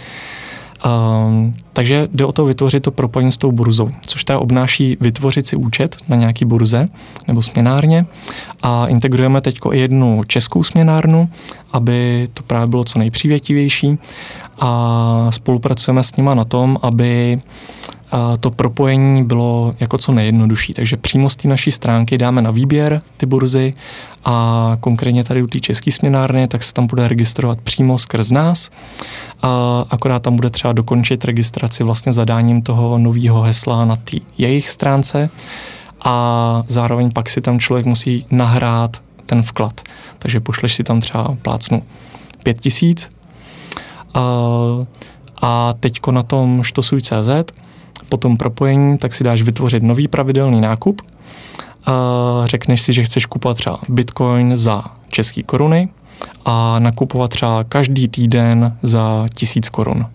Um, 0.86 1.54
takže 1.72 2.08
jde 2.12 2.24
o 2.24 2.32
to 2.32 2.44
vytvořit 2.44 2.82
to 2.82 2.90
propojení 2.90 3.32
s 3.32 3.36
tou 3.36 3.52
burzou, 3.52 3.90
což 4.06 4.24
ta 4.24 4.38
obnáší 4.38 4.96
vytvořit 5.00 5.46
si 5.46 5.56
účet 5.56 5.96
na 6.08 6.16
nějaký 6.16 6.44
burze 6.44 6.88
nebo 7.28 7.42
směnárně 7.42 8.06
a 8.62 8.86
integrujeme 8.86 9.40
teď 9.40 9.58
i 9.72 9.78
jednu 9.78 10.22
českou 10.26 10.62
směnárnu, 10.62 11.28
aby 11.72 12.28
to 12.34 12.42
právě 12.42 12.66
bylo 12.66 12.84
co 12.84 12.98
nejpřívětivější 12.98 13.98
a 14.58 15.26
spolupracujeme 15.30 16.04
s 16.04 16.16
nima 16.16 16.34
na 16.34 16.44
tom, 16.44 16.78
aby 16.82 17.42
to 18.40 18.50
propojení 18.50 19.24
bylo 19.24 19.72
jako 19.80 19.98
co 19.98 20.12
nejjednodušší. 20.12 20.74
Takže 20.74 20.96
přímo 20.96 21.28
z 21.28 21.36
té 21.36 21.48
naší 21.48 21.72
stránky 21.72 22.18
dáme 22.18 22.42
na 22.42 22.50
výběr 22.50 23.02
ty 23.16 23.26
burzy 23.26 23.72
a 24.24 24.76
konkrétně 24.80 25.24
tady 25.24 25.42
u 25.42 25.46
té 25.46 25.60
české 25.60 25.90
směnárny, 25.90 26.48
tak 26.48 26.62
se 26.62 26.72
tam 26.72 26.86
bude 26.86 27.08
registrovat 27.08 27.60
přímo 27.60 27.98
skrz 27.98 28.30
nás. 28.30 28.70
A 29.42 29.84
akorát 29.90 30.22
tam 30.22 30.36
bude 30.36 30.50
třeba 30.50 30.72
dokončit 30.72 31.24
registraci 31.24 31.84
vlastně 31.84 32.12
zadáním 32.12 32.62
toho 32.62 32.98
nového 32.98 33.42
hesla 33.42 33.84
na 33.84 33.96
té 33.96 34.16
jejich 34.38 34.70
stránce 34.70 35.30
a 36.04 36.62
zároveň 36.68 37.12
pak 37.12 37.30
si 37.30 37.40
tam 37.40 37.58
člověk 37.58 37.86
musí 37.86 38.26
nahrát 38.30 38.96
ten 39.26 39.42
vklad. 39.42 39.80
Takže 40.18 40.40
pošleš 40.40 40.74
si 40.74 40.84
tam 40.84 41.00
třeba 41.00 41.36
plácnu 41.42 41.82
5000 42.44 43.08
a, 44.14 44.20
a 45.42 45.72
teďko 45.80 46.12
na 46.12 46.22
tom 46.22 46.62
štosuj.cz 46.62 47.65
po 48.08 48.16
tom 48.16 48.36
propojení, 48.36 48.98
tak 48.98 49.14
si 49.14 49.24
dáš 49.24 49.42
vytvořit 49.42 49.82
nový 49.82 50.08
pravidelný 50.08 50.60
nákup. 50.60 51.02
Řekneš 52.44 52.82
si, 52.82 52.92
že 52.92 53.04
chceš 53.04 53.26
kupovat 53.26 53.56
třeba 53.56 53.78
bitcoin 53.88 54.56
za 54.56 54.84
české 55.08 55.42
koruny 55.42 55.88
a 56.44 56.78
nakupovat 56.78 57.30
třeba 57.30 57.64
každý 57.64 58.08
týden 58.08 58.76
za 58.82 59.26
tisíc 59.34 59.68
korun. 59.68 60.06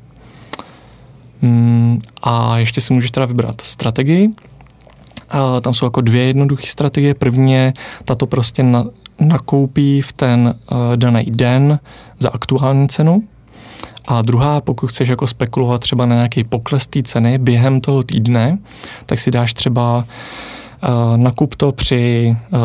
Mm, 1.42 2.02
a 2.24 2.58
ještě 2.58 2.82
si 2.82 2.94
můžeš 2.94 3.12
teda 3.12 3.26
vybrat 3.26 3.62
strategii. 3.62 4.30
Tam 5.62 5.74
jsou 5.74 5.86
jako 5.86 6.02
dvě 6.02 6.24
jednoduché 6.24 6.68
strategie. 6.68 7.14
První 7.14 7.54
je, 7.54 7.74
tato 8.06 8.28
prostě 8.28 8.64
na, 8.64 8.86
nakoupí 9.20 10.02
v 10.02 10.14
ten 10.14 10.56
uh, 10.72 10.78
daný 10.96 11.26
den 11.26 11.80
za 12.20 12.30
aktuální 12.30 12.88
cenu 12.88 13.24
a 14.08 14.22
druhá, 14.22 14.62
pokud 14.62 14.88
chceš 14.88 15.10
jako 15.10 15.28
spekulovat 15.28 15.82
třeba 15.82 16.06
na 16.06 16.16
nějaký 16.16 16.44
pokles 16.44 16.88
té 16.88 17.04
ceny 17.04 17.38
během 17.38 17.82
toho 17.82 18.04
týdne, 18.04 18.58
tak 19.06 19.20
si 19.20 19.32
dáš 19.32 19.54
třeba 19.54 19.98
uh, 19.98 21.18
nakup 21.18 21.56
to 21.56 21.72
při 21.72 22.36
uh, 22.52 22.60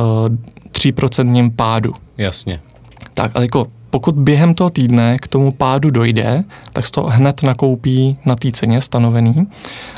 eh, 0.87 0.91
3% 0.91 1.51
pádu. 1.57 1.93
Jasně. 2.19 2.61
Tak, 3.15 3.31
ale 3.35 3.45
jako 3.45 3.67
pokud 3.91 4.15
během 4.15 4.55
toho 4.55 4.71
týdne 4.71 5.17
k 5.19 5.29
tomu 5.29 5.53
pádu 5.53 5.91
dojde, 5.91 6.45
tak 6.73 6.87
se 6.87 6.93
to 6.93 7.03
hned 7.03 7.43
nakoupí 7.43 8.17
na 8.27 8.37
té 8.37 8.51
ceně 8.53 8.81
stanovený. 8.81 9.47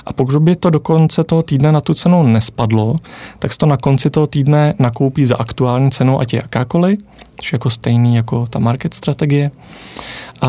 A 0.07 0.12
pokud 0.12 0.42
by 0.42 0.57
to 0.57 0.70
do 0.70 0.81
konce 0.81 1.24
toho 1.24 1.42
týdne 1.42 1.72
na 1.72 1.81
tu 1.81 1.94
cenu 1.94 2.22
nespadlo, 2.22 2.96
tak 3.38 3.53
se 3.53 3.59
to 3.59 3.66
na 3.66 3.77
konci 3.77 4.11
toho 4.11 4.27
týdne 4.27 4.74
nakoupí 4.79 5.24
za 5.24 5.37
aktuální 5.37 5.90
cenu, 5.90 6.20
ať 6.20 6.33
je 6.33 6.37
jakákoliv, 6.42 6.98
což 7.37 7.53
je 7.53 7.57
jako 7.57 7.70
stejný 7.70 8.14
jako 8.14 8.46
ta 8.46 8.59
market 8.59 8.94
strategie. 8.94 9.51
A, 10.40 10.48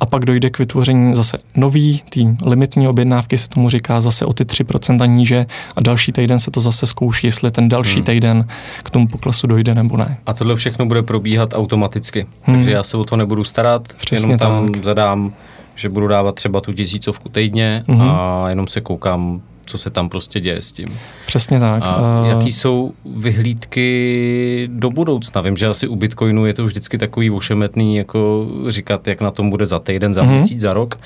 a 0.00 0.06
pak 0.06 0.24
dojde 0.24 0.50
k 0.50 0.58
vytvoření 0.58 1.14
zase 1.14 1.38
nový 1.56 2.02
tým 2.10 2.38
limitní 2.46 2.88
objednávky, 2.88 3.38
se 3.38 3.48
tomu 3.48 3.68
říká 3.68 4.00
zase 4.00 4.24
o 4.24 4.32
ty 4.32 4.44
3% 4.44 5.08
níže 5.08 5.46
a 5.76 5.80
další 5.80 6.12
týden 6.12 6.38
se 6.38 6.50
to 6.50 6.60
zase 6.60 6.86
zkouší, 6.86 7.26
jestli 7.26 7.50
ten 7.50 7.68
další 7.68 7.96
hmm. 7.96 8.04
týden 8.04 8.46
k 8.82 8.90
tomu 8.90 9.08
poklesu 9.08 9.46
dojde 9.46 9.74
nebo 9.74 9.96
ne. 9.96 10.18
A 10.26 10.32
tohle 10.32 10.56
všechno 10.56 10.86
bude 10.86 11.02
probíhat 11.02 11.54
automaticky, 11.54 12.26
hmm. 12.42 12.56
takže 12.56 12.70
já 12.70 12.82
se 12.82 12.96
o 12.96 13.04
to 13.04 13.16
nebudu 13.16 13.44
starat, 13.44 13.88
Přesně 13.96 14.26
jenom 14.26 14.38
tam 14.38 14.66
tak. 14.66 14.84
zadám, 14.84 15.32
že 15.74 15.88
budu 15.88 16.08
dávat 16.08 16.34
třeba 16.34 16.60
tu 16.60 16.72
tisícovku 16.72 17.28
týdně 17.28 17.84
hmm. 17.88 18.00
a 18.00 18.46
jenom 18.48 18.66
se 18.66 18.80
koukám, 18.80 19.40
co 19.68 19.78
se 19.78 19.90
tam 19.90 20.08
prostě 20.08 20.40
děje 20.40 20.62
s 20.62 20.72
tím. 20.72 20.86
Přesně 21.26 21.60
tak. 21.60 21.82
A 21.84 22.24
jaký 22.26 22.52
jsou 22.52 22.92
vyhlídky 23.16 24.68
do 24.72 24.90
budoucna? 24.90 25.40
Vím, 25.40 25.56
že 25.56 25.66
asi 25.66 25.88
u 25.88 25.96
Bitcoinu 25.96 26.46
je 26.46 26.54
to 26.54 26.64
vždycky 26.64 26.98
takový 26.98 27.30
ošemetný, 27.30 27.96
jako 27.96 28.46
říkat, 28.68 29.08
jak 29.08 29.20
na 29.20 29.30
tom 29.30 29.50
bude 29.50 29.66
za 29.66 29.78
týden, 29.78 30.14
za 30.14 30.22
mm-hmm. 30.22 30.30
měsíc, 30.30 30.60
za 30.60 30.74
rok, 30.74 30.98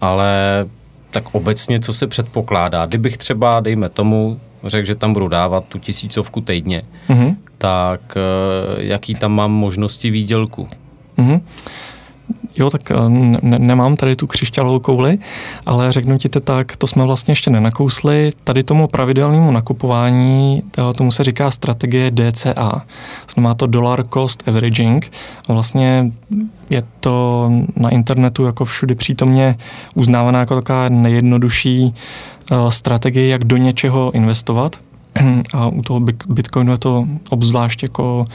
ale 0.00 0.66
tak 1.10 1.34
obecně, 1.34 1.80
co 1.80 1.92
se 1.92 2.06
předpokládá? 2.06 2.86
Kdybych 2.86 3.16
třeba, 3.16 3.60
dejme 3.60 3.88
tomu, 3.88 4.40
řekl, 4.64 4.86
že 4.86 4.94
tam 4.94 5.12
budu 5.12 5.28
dávat 5.28 5.64
tu 5.64 5.78
tisícovku 5.78 6.40
týdně, 6.40 6.82
mm-hmm. 7.08 7.36
tak 7.58 8.00
eh, 8.16 8.84
jaký 8.84 9.14
tam 9.14 9.32
mám 9.32 9.52
možnosti 9.52 10.10
výdělku? 10.10 10.68
Mm-hmm. 11.18 11.40
Jo, 12.56 12.70
tak 12.70 12.90
eh, 12.90 12.94
ne, 13.08 13.58
nemám 13.58 13.96
tady 13.96 14.16
tu 14.16 14.26
křišťálovou 14.26 14.78
kouli, 14.78 15.18
ale 15.66 15.92
řeknu 15.92 16.18
ti 16.18 16.28
to 16.28 16.40
tak, 16.40 16.76
to 16.76 16.86
jsme 16.86 17.04
vlastně 17.04 17.32
ještě 17.32 17.50
nenakousli. 17.50 18.32
Tady 18.44 18.62
tomu 18.62 18.86
pravidelnému 18.86 19.50
nakupování, 19.50 20.62
tomu 20.96 21.10
se 21.10 21.24
říká 21.24 21.50
strategie 21.50 22.10
DCA. 22.10 22.82
Znamená 23.34 23.54
to 23.54 23.66
Dollar 23.66 24.06
Cost 24.06 24.48
Averaging. 24.48 25.10
A 25.48 25.52
vlastně 25.52 26.12
je 26.70 26.82
to 27.00 27.48
na 27.76 27.88
internetu 27.88 28.44
jako 28.44 28.64
všudy 28.64 28.94
přítomně 28.94 29.56
uznávaná 29.94 30.38
jako 30.38 30.54
taková 30.54 30.88
nejjednodušší 30.88 31.94
eh, 32.52 32.56
strategie, 32.68 33.28
jak 33.28 33.44
do 33.44 33.56
něčeho 33.56 34.10
investovat. 34.14 34.76
A 35.54 35.66
u 35.68 35.82
toho 35.82 36.00
Bitcoinu 36.28 36.72
je 36.72 36.78
to 36.78 37.06
obzvlášť 37.30 37.82
jako 37.82 38.26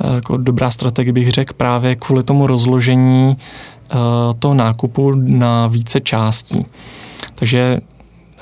Eh, 0.00 0.14
jako 0.14 0.36
dobrá 0.36 0.70
strategie 0.70 1.12
bych 1.12 1.30
řekl 1.30 1.54
právě 1.56 1.96
kvůli 1.96 2.22
tomu 2.22 2.46
rozložení 2.46 3.36
eh, 3.36 3.96
toho 4.38 4.54
nákupu 4.54 5.12
na 5.14 5.66
více 5.66 6.00
částí. 6.00 6.66
Takže 7.34 7.80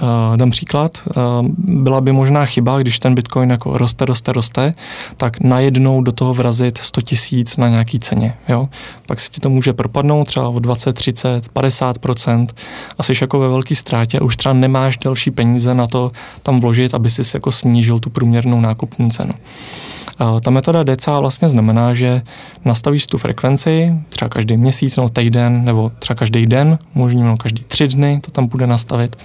Uh, 0.02 0.36
dám 0.36 0.50
příklad, 0.50 1.02
uh, 1.06 1.48
byla 1.58 2.00
by 2.00 2.12
možná 2.12 2.46
chyba, 2.46 2.78
když 2.78 2.98
ten 2.98 3.14
bitcoin 3.14 3.50
jako 3.50 3.78
roste, 3.78 4.04
roste, 4.04 4.32
roste, 4.32 4.74
tak 5.16 5.40
najednou 5.40 6.02
do 6.02 6.12
toho 6.12 6.34
vrazit 6.34 6.78
100 6.78 7.00
tisíc 7.00 7.56
na 7.56 7.68
nějaký 7.68 7.98
ceně. 7.98 8.34
Jo? 8.48 8.68
Pak 9.06 9.20
se 9.20 9.30
ti 9.30 9.40
to 9.40 9.50
může 9.50 9.72
propadnout 9.72 10.24
třeba 10.24 10.48
o 10.48 10.58
20, 10.58 10.92
30, 10.92 11.48
50% 11.54 12.46
a 12.98 13.02
jsi 13.02 13.12
jako 13.20 13.38
ve 13.38 13.48
velké 13.48 13.74
ztrátě 13.74 14.20
už 14.20 14.36
třeba 14.36 14.52
nemáš 14.52 14.98
další 14.98 15.30
peníze 15.30 15.74
na 15.74 15.86
to 15.86 16.10
tam 16.42 16.60
vložit, 16.60 16.94
aby 16.94 17.10
si 17.10 17.22
jako 17.34 17.52
snížil 17.52 17.98
tu 17.98 18.10
průměrnou 18.10 18.60
nákupní 18.60 19.10
cenu. 19.10 19.32
Ta 20.44 20.50
metoda 20.50 20.84
DCA 20.84 21.20
vlastně 21.20 21.48
znamená, 21.48 21.94
že 21.94 22.22
nastavíš 22.64 23.06
tu 23.06 23.18
frekvenci, 23.18 23.94
třeba 24.08 24.28
každý 24.28 24.56
měsíc, 24.56 24.96
nebo 24.96 25.08
týden, 25.08 25.64
nebo 25.64 25.92
třeba 25.98 26.14
každý 26.14 26.46
den, 26.46 26.78
možná 26.94 27.36
každý 27.36 27.64
tři 27.64 27.88
dny 27.88 28.20
to 28.24 28.30
tam 28.30 28.46
bude 28.46 28.66
nastavit 28.66 29.16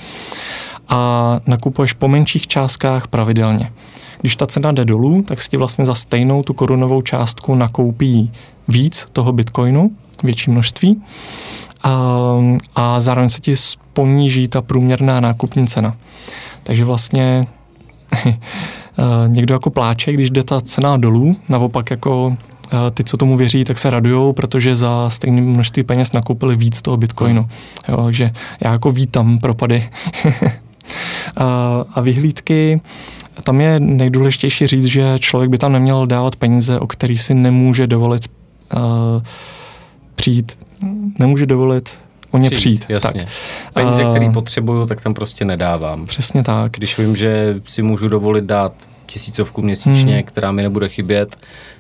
a 0.90 1.40
nakupuješ 1.46 1.94
po 1.94 2.08
menších 2.08 2.48
částkách 2.48 3.08
pravidelně. 3.08 3.72
Když 4.22 4.36
ta 4.36 4.46
cena 4.46 4.72
jde 4.72 4.86
dolů, 4.86 5.24
tak 5.28 5.42
si 5.42 5.50
ti 5.50 5.58
vlastně 5.58 5.86
za 5.86 5.96
stejnou 5.96 6.44
tu 6.44 6.54
korunovou 6.54 7.02
částku 7.02 7.56
nakoupí 7.56 8.32
víc 8.68 9.08
toho 9.14 9.32
bitcoinu, 9.32 9.92
větší 10.24 10.52
množství 10.52 11.02
a, 11.84 12.20
a 12.76 13.00
zároveň 13.00 13.30
se 13.30 13.40
ti 13.40 13.54
poníží 13.94 14.48
ta 14.48 14.62
průměrná 14.62 15.20
nákupní 15.20 15.68
cena. 15.68 15.96
Takže 16.64 16.86
vlastně 16.86 17.44
někdo 19.28 19.56
jako 19.56 19.70
pláče, 19.70 20.12
když 20.12 20.30
jde 20.30 20.44
ta 20.44 20.62
cena 20.62 20.98
dolů, 20.98 21.36
naopak 21.50 21.92
jako 21.92 22.38
ty, 22.94 23.04
co 23.04 23.18
tomu 23.18 23.38
věří, 23.38 23.64
tak 23.64 23.78
se 23.78 23.90
radujou, 23.90 24.34
protože 24.34 24.76
za 24.76 25.10
stejné 25.10 25.42
množství 25.42 25.84
peněz 25.84 26.12
nakoupili 26.12 26.56
víc 26.56 26.82
toho 26.82 26.98
bitcoinu. 26.98 27.42
Hmm. 27.42 27.50
Jo, 27.90 28.04
takže 28.04 28.32
já 28.62 28.72
jako 28.72 28.92
vítám 28.92 29.40
propady. 29.40 29.90
a 31.96 32.02
vyhlídky, 32.02 32.82
tam 33.44 33.62
je 33.62 33.80
nejdůležitější 33.80 34.68
říct, 34.68 34.86
že 34.86 35.20
člověk 35.20 35.52
by 35.52 35.58
tam 35.58 35.74
neměl 35.74 36.08
dávat 36.08 36.36
peníze, 36.36 36.80
o 36.80 36.88
který 36.88 37.18
si 37.18 37.34
nemůže 37.34 37.88
dovolit 37.88 38.28
uh, 38.76 38.82
přijít, 40.16 40.58
nemůže 41.20 41.46
dovolit 41.46 41.90
o 42.32 42.38
ně 42.38 42.50
přijít. 42.50 42.86
přijít. 42.86 42.94
Jasně. 42.94 43.22
Tak. 43.22 43.30
Peníze, 43.74 44.04
které 44.04 44.32
potřebuju, 44.32 44.86
tak 44.86 45.02
tam 45.02 45.14
prostě 45.14 45.46
nedávám. 45.46 46.06
Přesně 46.06 46.44
tak. 46.44 46.72
Když 46.72 46.98
vím, 46.98 47.16
že 47.16 47.56
si 47.68 47.82
můžu 47.82 48.08
dovolit 48.08 48.44
dát 48.44 48.74
tisícovku 49.06 49.62
měsíčně, 49.62 50.14
hmm. 50.14 50.24
která 50.24 50.52
mi 50.52 50.64
nebude 50.64 50.90
chybět, 50.90 51.38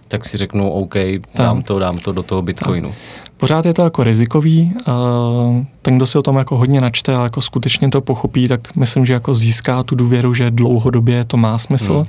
tak 0.07 0.25
si 0.25 0.37
řeknu, 0.37 0.71
OK, 0.71 0.95
dám 1.37 1.63
to, 1.63 1.79
dám 1.79 1.97
to 1.97 2.11
do 2.11 2.23
toho 2.23 2.41
Bitcoinu. 2.41 2.93
Pořád 3.37 3.65
je 3.65 3.73
to 3.73 3.81
jako 3.81 4.03
rizikový. 4.03 4.73
Ten, 5.81 5.97
kdo 5.97 6.05
si 6.05 6.17
o 6.17 6.21
tom 6.21 6.37
jako 6.37 6.57
hodně 6.57 6.81
načte 6.81 7.15
a 7.15 7.23
jako 7.23 7.41
skutečně 7.41 7.89
to 7.89 8.01
pochopí, 8.01 8.47
tak 8.47 8.75
myslím, 8.75 9.05
že 9.05 9.13
jako 9.13 9.33
získá 9.33 9.83
tu 9.83 9.95
důvěru, 9.95 10.33
že 10.33 10.51
dlouhodobě 10.51 11.25
to 11.25 11.37
má 11.37 11.57
smysl 11.57 11.93
hmm. 11.93 12.05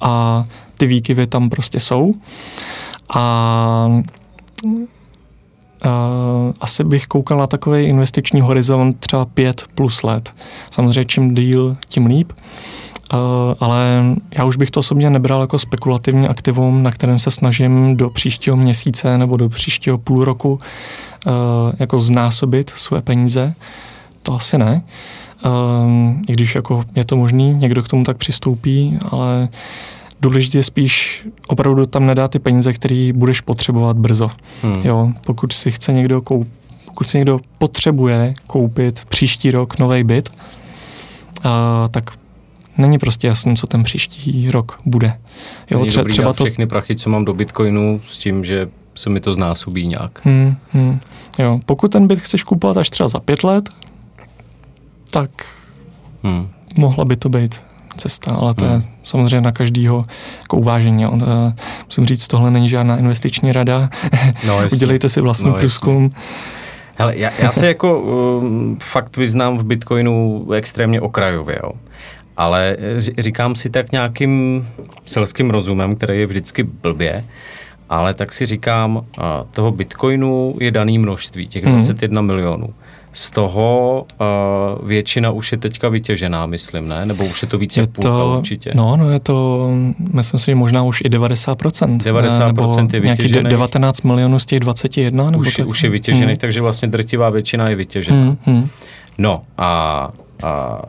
a 0.00 0.44
ty 0.78 0.86
výkyvy 0.86 1.26
tam 1.26 1.50
prostě 1.50 1.80
jsou. 1.80 2.14
A 3.14 4.02
Uh, 5.84 6.52
asi 6.60 6.84
bych 6.84 7.06
koukal 7.06 7.38
na 7.38 7.46
takový 7.46 7.84
investiční 7.84 8.40
horizont 8.40 8.96
třeba 8.98 9.24
5 9.24 9.64
plus 9.74 10.02
let. 10.02 10.32
Samozřejmě 10.70 11.04
čím 11.04 11.34
díl, 11.34 11.74
tím 11.88 12.06
líp. 12.06 12.32
Uh, 12.32 12.38
ale 13.60 14.04
já 14.38 14.44
už 14.44 14.56
bych 14.56 14.70
to 14.70 14.80
osobně 14.80 15.10
nebral 15.10 15.40
jako 15.40 15.58
spekulativní 15.58 16.28
aktivum, 16.28 16.82
na 16.82 16.90
kterém 16.90 17.18
se 17.18 17.30
snažím 17.30 17.96
do 17.96 18.10
příštího 18.10 18.56
měsíce 18.56 19.18
nebo 19.18 19.36
do 19.36 19.48
příštího 19.48 19.98
půl 19.98 20.24
roku 20.24 20.52
uh, 20.52 21.32
jako 21.78 22.00
znásobit 22.00 22.70
své 22.70 23.02
peníze. 23.02 23.54
To 24.22 24.34
asi 24.34 24.58
ne. 24.58 24.82
Uh, 25.44 25.50
I 26.28 26.32
když 26.32 26.54
jako 26.54 26.84
je 26.94 27.04
to 27.04 27.16
možný, 27.16 27.54
někdo 27.54 27.82
k 27.82 27.88
tomu 27.88 28.04
tak 28.04 28.16
přistoupí, 28.16 28.98
ale 29.10 29.48
důležité 30.20 30.58
je 30.58 30.62
spíš 30.62 31.26
opravdu 31.48 31.86
tam 31.86 32.06
nedát 32.06 32.30
ty 32.30 32.38
peníze, 32.38 32.72
které 32.72 33.10
budeš 33.14 33.40
potřebovat 33.40 33.96
brzo. 33.96 34.30
Hmm. 34.62 34.74
Jo, 34.82 35.12
pokud 35.26 35.52
si 35.52 35.70
chce 35.70 35.92
někdo 35.92 36.22
koup, 36.22 36.48
pokud 36.84 37.08
si 37.08 37.18
někdo 37.18 37.40
potřebuje 37.58 38.34
koupit 38.46 39.04
příští 39.08 39.50
rok 39.50 39.78
nový 39.78 40.04
byt, 40.04 40.30
uh, 41.44 41.52
tak 41.90 42.19
není 42.80 42.98
prostě 42.98 43.26
jasný, 43.26 43.56
co 43.56 43.66
ten 43.66 43.84
příští 43.84 44.50
rok 44.50 44.78
bude. 44.84 45.18
Jo, 45.70 45.78
není 45.78 45.90
tře- 45.90 46.08
třeba 46.08 46.32
to... 46.32 46.44
všechny 46.44 46.66
prachy, 46.66 46.96
co 46.96 47.10
mám 47.10 47.24
do 47.24 47.34
Bitcoinu, 47.34 48.00
s 48.06 48.18
tím, 48.18 48.44
že 48.44 48.68
se 48.94 49.10
mi 49.10 49.20
to 49.20 49.34
znásobí 49.34 49.86
nějak. 49.86 50.20
Hmm, 50.24 50.56
hmm. 50.72 51.00
Jo, 51.38 51.60
pokud 51.64 51.92
ten 51.92 52.06
byt 52.06 52.18
chceš 52.20 52.42
kupovat 52.42 52.76
až 52.76 52.90
třeba 52.90 53.08
za 53.08 53.20
pět 53.20 53.44
let, 53.44 53.68
tak 55.10 55.30
hmm. 56.22 56.48
mohla 56.76 57.04
by 57.04 57.16
to 57.16 57.28
být 57.28 57.60
cesta, 57.96 58.30
ale 58.34 58.54
to 58.54 58.64
hmm. 58.64 58.74
je 58.74 58.82
samozřejmě 59.02 59.40
na 59.40 59.52
každýho 59.52 60.04
jako 60.40 60.56
uvážení. 60.56 61.02
Jo. 61.02 61.18
musím 61.86 62.04
říct, 62.04 62.26
tohle 62.26 62.50
není 62.50 62.68
žádná 62.68 62.96
investiční 62.96 63.52
rada. 63.52 63.90
No, 64.46 64.58
Udělejte 64.72 65.08
si 65.08 65.20
vlastní 65.20 65.50
no, 65.50 65.56
průzkum. 65.56 66.10
Hele, 66.94 67.16
já, 67.16 67.30
já 67.38 67.52
se 67.52 67.66
jako 67.66 68.00
um, 68.00 68.78
fakt 68.82 69.16
vyznám 69.16 69.58
v 69.58 69.64
Bitcoinu 69.64 70.46
extrémně 70.52 71.00
okrajově. 71.00 71.58
Jo 71.62 71.72
ale 72.40 72.76
říkám 73.18 73.54
si 73.54 73.70
tak 73.70 73.92
nějakým 73.92 74.66
selským 75.06 75.50
rozumem, 75.50 75.94
který 75.94 76.20
je 76.20 76.26
vždycky 76.26 76.62
blbě, 76.62 77.24
ale 77.88 78.14
tak 78.14 78.32
si 78.32 78.46
říkám, 78.46 79.04
toho 79.50 79.70
bitcoinu 79.70 80.54
je 80.60 80.70
daný 80.70 80.98
množství, 80.98 81.46
těch 81.46 81.64
21 81.64 82.20
hmm. 82.20 82.26
milionů. 82.26 82.74
Z 83.12 83.30
toho 83.30 84.06
uh, 84.20 84.88
většina 84.88 85.30
už 85.30 85.52
je 85.52 85.58
teďka 85.58 85.88
vytěžená, 85.88 86.46
myslím, 86.46 86.88
ne? 86.88 87.06
Nebo 87.06 87.24
už 87.24 87.42
je 87.42 87.48
to 87.48 87.58
více 87.58 87.80
je 87.80 87.86
půlka 87.86 88.08
to, 88.08 88.36
určitě? 88.38 88.72
No, 88.74 88.96
no 88.96 89.10
je 89.10 89.20
to, 89.20 89.68
myslím 90.12 90.40
si, 90.40 90.54
možná 90.54 90.82
už 90.82 91.00
i 91.00 91.08
90%. 91.08 91.98
90% 91.98 92.46
nebo 92.46 92.62
je 92.94 93.00
vytěžených. 93.00 93.50
19 93.50 94.02
milionů 94.02 94.38
z 94.38 94.44
těch 94.44 94.60
21? 94.60 95.30
Nebo 95.30 95.40
už, 95.40 95.54
tak? 95.54 95.66
už 95.66 95.82
je 95.82 95.90
vytěžených, 95.90 96.26
hmm. 96.28 96.36
takže 96.36 96.60
vlastně 96.60 96.88
drtivá 96.88 97.30
většina 97.30 97.68
je 97.68 97.76
vytěžená. 97.76 98.16
Hmm, 98.16 98.36
hmm. 98.44 98.68
No 99.18 99.42
a, 99.58 100.08
a 100.42 100.82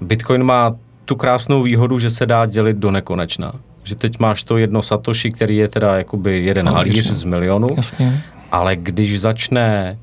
Bitcoin 0.00 0.42
má 0.42 0.74
tu 1.06 1.16
krásnou 1.16 1.62
výhodu, 1.62 1.98
že 1.98 2.10
se 2.10 2.26
dá 2.26 2.46
dělit 2.46 2.76
do 2.76 2.90
nekonečna. 2.90 3.52
Že 3.84 3.94
teď 3.94 4.18
máš 4.18 4.44
to 4.44 4.58
jedno 4.58 4.82
satoshi, 4.82 5.30
který 5.30 5.56
je 5.56 5.68
teda 5.68 5.96
jakoby 5.96 6.44
jeden 6.44 6.68
halíř 6.68 7.12
z 7.12 7.24
milionu, 7.24 7.68
Jasně. 7.76 8.22
ale 8.52 8.76
když 8.76 9.20
začne 9.20 9.98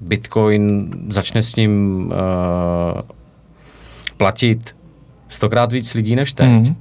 Bitcoin, 0.00 0.90
začne 1.08 1.42
s 1.42 1.56
ním 1.56 2.04
uh, 2.06 3.00
platit 4.16 4.76
stokrát 5.28 5.72
víc 5.72 5.94
lidí 5.94 6.16
než 6.16 6.32
teď, 6.32 6.48
mm. 6.48 6.76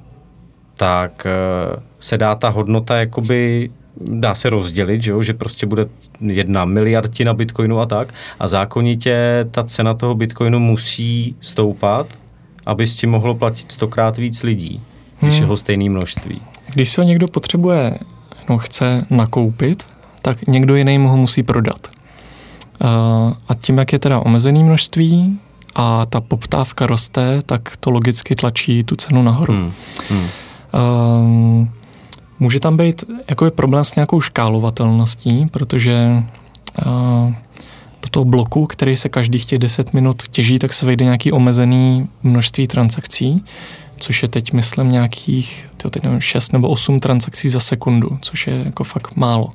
tak 0.75 1.27
uh, 1.75 1.81
se 1.99 2.17
dá 2.17 2.36
ta 2.36 2.49
hodnota 2.49 2.97
jakoby 2.97 3.69
dá 4.01 4.36
se 4.36 4.49
rozdělit, 4.49 5.03
že, 5.03 5.12
jo? 5.12 5.21
že 5.21 5.34
prostě 5.34 5.65
bude 5.65 5.86
jedna 6.25 6.65
miliardina 6.65 7.34
bitcoinu 7.34 7.79
a 7.79 7.86
tak 7.86 8.13
a 8.39 8.47
zákonitě 8.47 9.45
ta 9.51 9.63
cena 9.63 9.93
toho 9.93 10.15
bitcoinu 10.15 10.60
musí 10.60 11.36
stoupat 11.39 12.20
aby 12.65 12.88
s 12.88 12.95
tím 12.95 13.10
mohlo 13.10 13.36
platit 13.36 13.71
stokrát 13.71 14.17
víc 14.17 14.43
lidí, 14.43 14.82
když 15.19 15.34
hmm. 15.34 15.43
je 15.43 15.47
ho 15.47 15.58
stejné 15.58 15.89
množství. 15.89 16.41
Když 16.74 16.89
se 16.89 17.02
ho 17.02 17.08
někdo 17.08 17.28
potřebuje, 17.28 17.97
no 18.50 18.58
chce 18.58 19.06
nakoupit, 19.10 19.84
tak 20.21 20.47
někdo 20.47 20.76
jiný 20.76 20.97
mu 20.97 21.10
ho 21.10 21.17
musí 21.17 21.43
prodat. 21.43 21.88
A 23.47 23.54
tím, 23.60 23.78
jak 23.78 23.93
je 23.93 24.00
teda 24.00 24.19
omezený 24.19 24.63
množství 24.63 25.39
a 25.76 26.06
ta 26.06 26.21
poptávka 26.21 26.88
roste, 26.88 27.39
tak 27.45 27.78
to 27.80 27.89
logicky 27.89 28.36
tlačí 28.36 28.84
tu 28.84 28.95
cenu 28.95 29.24
nahoru. 29.24 29.54
Hmm. 29.54 29.71
Hmm. 30.10 30.28
Um, 31.19 31.71
může 32.39 32.60
tam 32.60 32.78
být 32.78 33.04
jako 33.30 33.52
problém 33.52 33.84
s 33.84 33.95
nějakou 33.95 34.21
škálovatelností, 34.21 35.45
protože 35.52 36.24
uh, 36.86 37.34
do 38.01 38.09
toho 38.09 38.25
bloku, 38.25 38.65
který 38.65 38.97
se 38.97 39.09
každých 39.09 39.45
těch 39.45 39.59
10 39.59 39.93
minut 39.93 40.23
těží, 40.31 40.59
tak 40.59 40.73
se 40.73 40.85
vejde 40.85 41.05
nějaký 41.05 41.31
omezený 41.31 42.07
množství 42.23 42.67
transakcí, 42.67 43.43
což 43.97 44.21
je 44.21 44.27
teď, 44.27 44.53
myslím, 44.53 44.91
nějakých 44.91 45.69
tyjo, 45.77 45.89
teď 45.89 46.03
nevím, 46.03 46.21
6 46.21 46.53
nebo 46.53 46.69
8 46.69 46.99
transakcí 46.99 47.49
za 47.49 47.59
sekundu, 47.59 48.19
což 48.21 48.47
je 48.47 48.61
jako 48.65 48.83
fakt 48.83 49.15
málo. 49.15 49.49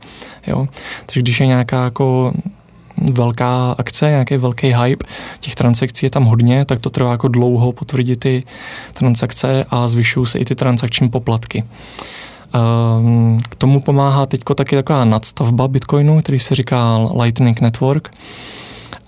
Jo? 0.46 0.68
Takže 1.06 1.22
když 1.22 1.40
je 1.40 1.46
nějaká 1.46 1.85
jako 1.85 2.32
velká 2.96 3.74
akce, 3.78 4.09
nějaký 4.11 4.37
velký 4.37 4.74
hype, 4.82 5.06
těch 5.40 5.54
transakcí 5.54 6.06
je 6.06 6.11
tam 6.11 6.24
hodně, 6.24 6.64
tak 6.64 6.80
to 6.80 6.90
trvá 6.90 7.11
jako 7.11 7.28
dlouho 7.28 7.72
potvrdit 7.72 8.20
ty 8.20 8.42
transakce 8.92 9.66
a 9.70 9.88
zvyšují 9.88 10.26
se 10.26 10.38
i 10.38 10.44
ty 10.44 10.54
transakční 10.54 11.09
poplatky. 11.09 11.64
Ehm, 12.57 13.38
k 13.49 13.55
tomu 13.55 13.81
pomáhá 13.81 14.27
teď 14.27 14.40
taky 14.55 14.77
taková 14.77 15.05
nadstavba 15.05 15.69
Bitcoinu, 15.69 16.21
který 16.21 16.38
se 16.38 16.55
říká 16.55 16.99
Lightning 17.21 17.61
Network. 17.61 18.11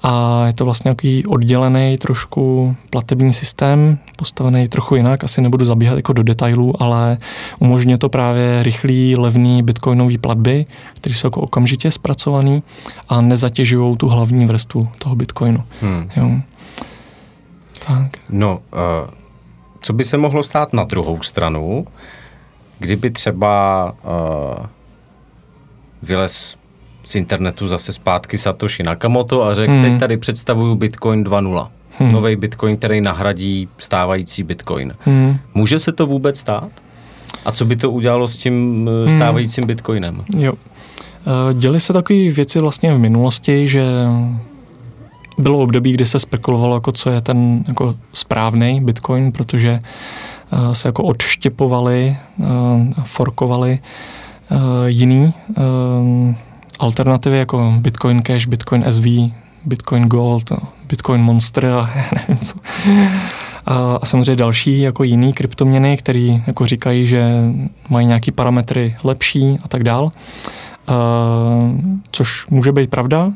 A 0.03 0.47
je 0.47 0.53
to 0.53 0.65
vlastně 0.65 0.89
nějaký 0.89 1.27
oddělený 1.27 1.99
trošku 1.99 2.77
platební 2.91 3.33
systém, 3.33 3.99
postavený 4.17 4.69
trochu 4.69 4.95
jinak, 4.95 5.25
asi 5.25 5.41
nebudu 5.41 5.65
zabíhat 5.65 5.97
jako 5.97 6.13
do 6.13 6.23
detailů, 6.23 6.83
ale 6.83 7.19
umožňuje 7.59 7.99
to 7.99 8.09
právě 8.09 8.63
rychlý, 8.63 9.17
levný 9.17 9.63
bitcoinový 9.63 10.19
platby, 10.19 10.67
které 10.95 11.15
jsou 11.15 11.27
jako 11.27 11.41
okamžitě 11.41 11.91
zpracované 11.91 12.63
a 13.09 13.21
nezatěžují 13.21 13.97
tu 13.97 14.09
hlavní 14.09 14.47
vrstvu 14.47 14.89
toho 14.99 15.17
bitcoinu. 15.17 15.65
Hmm. 15.81 16.11
Jo. 16.17 16.31
Tak. 17.87 18.11
No, 18.31 18.59
uh, 18.73 19.11
co 19.81 19.93
by 19.93 20.05
se 20.05 20.17
mohlo 20.17 20.43
stát 20.43 20.73
na 20.73 20.85
druhou 20.85 21.23
stranu? 21.23 21.87
Kdyby 22.79 23.11
třeba 23.11 23.95
uh, 24.05 24.67
vylez 26.03 26.57
z 27.03 27.15
internetu 27.15 27.67
zase 27.67 27.93
zpátky 27.93 28.39
Satoshi 28.39 28.83
Nakamoto 28.83 29.43
a 29.43 29.55
řekl, 29.55 29.73
hmm. 29.73 29.83
teď 29.83 30.01
tady 30.01 30.17
představuju 30.17 30.75
Bitcoin 30.75 31.25
2.0. 31.25 31.69
Hmm. 31.99 32.13
Nový 32.13 32.37
Bitcoin, 32.37 32.77
který 32.77 33.01
nahradí 33.01 33.69
stávající 33.79 34.43
Bitcoin. 34.43 34.95
Hmm. 35.01 35.37
Může 35.55 35.79
se 35.79 35.93
to 35.93 36.07
vůbec 36.07 36.39
stát? 36.39 36.69
A 37.45 37.53
co 37.53 37.65
by 37.65 37.77
to 37.77 37.91
udělalo 37.91 38.29
s 38.29 38.37
tím 38.37 38.89
eh, 38.89 39.09
hmm. 39.09 39.19
stávajícím 39.19 39.63
hmm. 39.63 39.67
Bitcoinem? 39.67 40.25
Jo. 40.37 40.53
Eh, 40.53 41.55
děly 41.55 41.81
se 41.81 41.93
takové 41.93 42.29
věci 42.29 42.61
vlastně 42.61 42.95
v 42.95 42.99
minulosti, 42.99 43.69
že 43.69 43.85
bylo 45.39 45.59
období, 45.59 45.93
kdy 45.93 46.07
se 46.07 46.19
spekulovalo, 46.19 46.77
jako 46.77 46.93
co 46.93 47.11
je 47.11 47.21
ten 47.21 47.65
jako 47.69 47.95
správný 48.13 48.81
Bitcoin, 48.81 49.33
protože 49.33 49.71
Eh, 49.71 49.81
se 50.73 50.89
jako 50.89 51.03
odštěpovali, 51.03 52.17
eh, 52.41 52.45
forkovali 53.05 53.79
eh, 54.51 54.57
jiný 54.87 55.35
alternativy 56.81 57.39
jako 57.39 57.75
Bitcoin 57.79 58.23
Cash, 58.23 58.47
Bitcoin 58.47 58.85
SV, 58.91 59.33
Bitcoin 59.65 60.03
Gold, 60.03 60.53
Bitcoin 60.89 61.21
Monster 61.21 61.67
a 61.81 61.91
nevím 62.17 62.39
co. 62.39 62.59
A 63.67 64.07
samozřejmě 64.07 64.37
další 64.37 64.81
jako 64.81 65.05
jiný 65.05 65.33
kryptoměny, 65.33 65.97
které 65.97 66.39
jako 66.47 66.67
říkají, 66.67 67.07
že 67.07 67.25
mají 67.91 68.07
nějaký 68.07 68.33
parametry 68.33 68.97
lepší 69.05 69.59
a 69.65 69.69
tak 69.69 69.85
dál. 69.85 70.13
Což 72.11 72.47
může 72.47 72.73
být 72.73 72.91
pravda. 72.91 73.33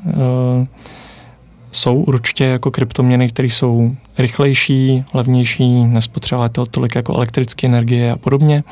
Jsou 1.72 1.94
určitě 1.94 2.44
jako 2.44 2.70
kryptoměny, 2.70 3.28
které 3.28 3.48
jsou 3.48 3.88
rychlejší, 4.18 5.04
levnější, 5.14 5.84
nespotřebuje 5.84 6.48
to 6.48 6.66
tolik 6.66 6.94
jako 6.94 7.14
elektrické 7.14 7.66
energie 7.66 8.12
a 8.12 8.16
podobně. 8.16 8.64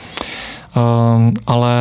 ale 1.47 1.75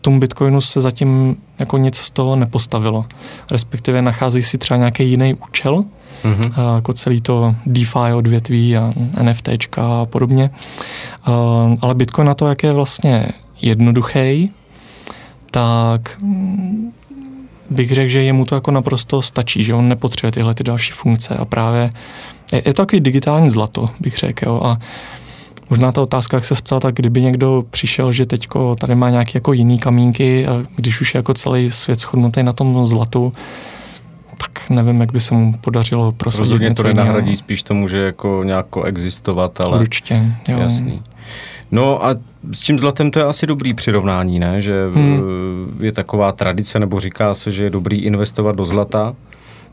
tomu 0.00 0.20
Bitcoinu 0.20 0.60
se 0.60 0.80
zatím 0.80 1.36
jako 1.58 1.78
nic 1.78 1.96
z 1.96 2.10
toho 2.10 2.36
nepostavilo. 2.36 3.04
Respektive 3.50 4.02
nachází 4.02 4.42
si 4.42 4.58
třeba 4.58 4.78
nějaký 4.78 5.10
jiný 5.10 5.34
účel, 5.34 5.84
mm-hmm. 6.24 6.74
jako 6.74 6.92
celý 6.92 7.20
to 7.20 7.54
DeFi 7.66 8.12
odvětví 8.14 8.76
a 8.76 8.92
NFT 9.22 9.48
a 9.76 10.06
podobně. 10.06 10.50
Ale 11.80 11.94
Bitcoin 11.94 12.28
na 12.28 12.34
to, 12.34 12.48
jak 12.48 12.62
je 12.62 12.72
vlastně 12.72 13.28
jednoduchý, 13.62 14.50
tak 15.50 16.20
bych 17.72 17.90
řekl, 17.90 18.08
že 18.08 18.22
jemu 18.22 18.44
to 18.44 18.54
jako 18.54 18.70
naprosto 18.70 19.22
stačí, 19.22 19.64
že 19.64 19.74
on 19.74 19.88
nepotřebuje 19.88 20.32
tyhle 20.32 20.54
ty 20.54 20.64
další 20.64 20.92
funkce 20.92 21.34
a 21.34 21.44
právě 21.44 21.90
je, 22.52 22.62
je 22.66 22.74
to 22.74 22.82
takový 22.82 23.00
digitální 23.00 23.50
zlato, 23.50 23.90
bych 24.00 24.16
řekl, 24.16 24.46
jo, 24.46 24.60
a 24.64 24.78
Možná 25.70 25.92
ta 25.92 26.02
otázka, 26.02 26.36
jak 26.36 26.44
se 26.44 26.54
ptal, 26.54 26.80
tak 26.80 26.94
kdyby 26.94 27.22
někdo 27.22 27.64
přišel, 27.70 28.12
že 28.12 28.26
teďko 28.26 28.74
tady 28.74 28.94
má 28.94 29.10
nějaké 29.10 29.30
jako 29.34 29.52
jiný 29.52 29.78
kamínky 29.78 30.46
a 30.46 30.62
když 30.76 31.00
už 31.00 31.14
je 31.14 31.18
jako 31.18 31.34
celý 31.34 31.70
svět 31.70 32.00
shodnutý 32.00 32.42
na 32.42 32.52
tom 32.52 32.86
zlatu, 32.86 33.32
tak 34.38 34.70
nevím, 34.70 35.00
jak 35.00 35.12
by 35.12 35.20
se 35.20 35.34
mu 35.34 35.52
podařilo 35.60 36.12
prosadit 36.12 36.50
Rozhodně 36.50 36.68
něco 36.68 36.82
to 36.82 36.88
nenahradí, 36.88 37.36
spíš 37.36 37.62
to 37.62 37.74
může 37.74 37.98
jako 37.98 38.44
nějak 38.44 38.66
existovat, 38.84 39.60
ale... 39.60 39.78
Určitě, 39.78 40.34
jo. 40.48 40.58
Jasný. 40.58 41.02
No 41.72 42.04
a 42.04 42.16
s 42.52 42.62
tím 42.62 42.78
zlatem 42.78 43.10
to 43.10 43.18
je 43.18 43.24
asi 43.24 43.46
dobrý 43.46 43.74
přirovnání, 43.74 44.38
ne? 44.38 44.60
Že 44.60 44.86
hmm. 44.94 45.78
je 45.80 45.92
taková 45.92 46.32
tradice, 46.32 46.78
nebo 46.78 47.00
říká 47.00 47.34
se, 47.34 47.50
že 47.50 47.64
je 47.64 47.70
dobrý 47.70 47.98
investovat 47.98 48.56
do 48.56 48.66
zlata, 48.66 49.14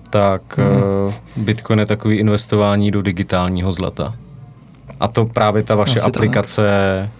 tak 0.09 0.57
hmm. 0.57 1.13
Bitcoin 1.45 1.79
je 1.79 1.85
takový 1.85 2.17
investování 2.17 2.91
do 2.91 3.01
digitálního 3.01 3.71
zlata. 3.71 4.15
A 4.99 5.07
to 5.07 5.25
právě 5.25 5.63
ta 5.63 5.75
vaše 5.75 5.99
asi 5.99 6.07
aplikace 6.07 6.69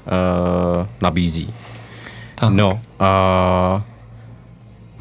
tak. 0.06 0.14
uh, 0.14 0.88
nabízí. 1.02 1.54
Tak. 2.36 2.50
No 2.50 2.80
a 3.00 3.84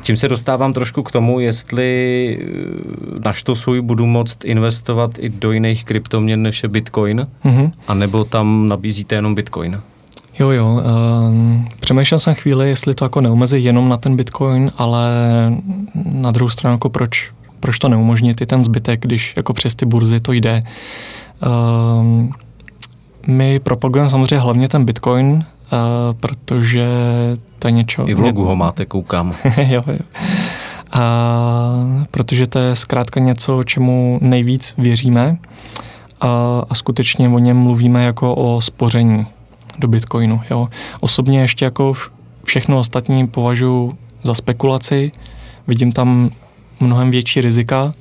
tím 0.02 0.16
se 0.16 0.28
dostávám 0.28 0.72
trošku 0.72 1.02
k 1.02 1.10
tomu, 1.10 1.40
jestli 1.40 2.38
eh, 2.40 3.20
na 3.24 3.32
svůj 3.54 3.80
budu 3.80 4.06
moct 4.06 4.44
investovat 4.44 5.10
i 5.18 5.28
do 5.28 5.52
jiných 5.52 5.84
kryptoměn 5.84 6.42
než 6.42 6.62
je 6.62 6.68
Bitcoin, 6.68 7.26
mm-hmm. 7.44 7.70
anebo 7.88 8.24
tam 8.24 8.68
nabízíte 8.68 9.14
jenom 9.14 9.34
Bitcoin. 9.34 9.80
Jo, 10.38 10.50
jo. 10.50 10.74
Uh, 10.74 11.64
přemýšlel 11.80 12.18
jsem 12.18 12.34
chvíli, 12.34 12.68
jestli 12.68 12.94
to 12.94 13.04
jako 13.04 13.20
neomezí 13.20 13.64
jenom 13.64 13.88
na 13.88 13.96
ten 13.96 14.16
Bitcoin, 14.16 14.70
ale 14.76 15.08
na 16.04 16.30
druhou 16.30 16.50
stranu, 16.50 16.74
jako 16.74 16.88
proč, 16.88 17.30
proč 17.60 17.78
to 17.78 17.88
neumožnit 17.88 18.40
i 18.40 18.46
ten 18.46 18.64
zbytek, 18.64 19.00
když 19.00 19.32
jako 19.36 19.52
přes 19.52 19.74
ty 19.74 19.86
burzy 19.86 20.20
to 20.20 20.32
jde. 20.32 20.62
Uh, 21.46 22.26
my 23.26 23.58
propagujeme 23.58 24.08
samozřejmě 24.08 24.38
hlavně 24.38 24.68
ten 24.68 24.84
Bitcoin, 24.84 25.44
protože 26.20 26.86
to 27.58 27.68
je 27.68 27.72
něco... 27.72 28.08
I 28.08 28.14
v 28.14 28.20
logu 28.20 28.44
ho 28.44 28.56
máte, 28.56 28.86
koukám. 28.86 29.34
jo, 29.68 29.82
jo. 29.86 29.98
A, 30.92 31.02
protože 32.10 32.46
to 32.46 32.58
je 32.58 32.76
zkrátka 32.76 33.20
něco, 33.20 33.64
čemu 33.64 34.18
nejvíc 34.22 34.74
věříme 34.78 35.38
a, 36.20 36.62
a 36.70 36.74
skutečně 36.74 37.28
o 37.28 37.38
něm 37.38 37.56
mluvíme 37.56 38.04
jako 38.04 38.34
o 38.34 38.60
spoření 38.60 39.26
do 39.78 39.88
Bitcoinu. 39.88 40.40
Jo. 40.50 40.68
Osobně 41.00 41.40
ještě 41.40 41.64
jako 41.64 41.92
všechno 42.44 42.78
ostatní 42.78 43.26
považuji 43.26 43.92
za 44.22 44.34
spekulaci, 44.34 45.12
vidím 45.66 45.92
tam 45.92 46.30
mnohem 46.80 47.10
větší 47.10 47.40
rizika. 47.40 47.92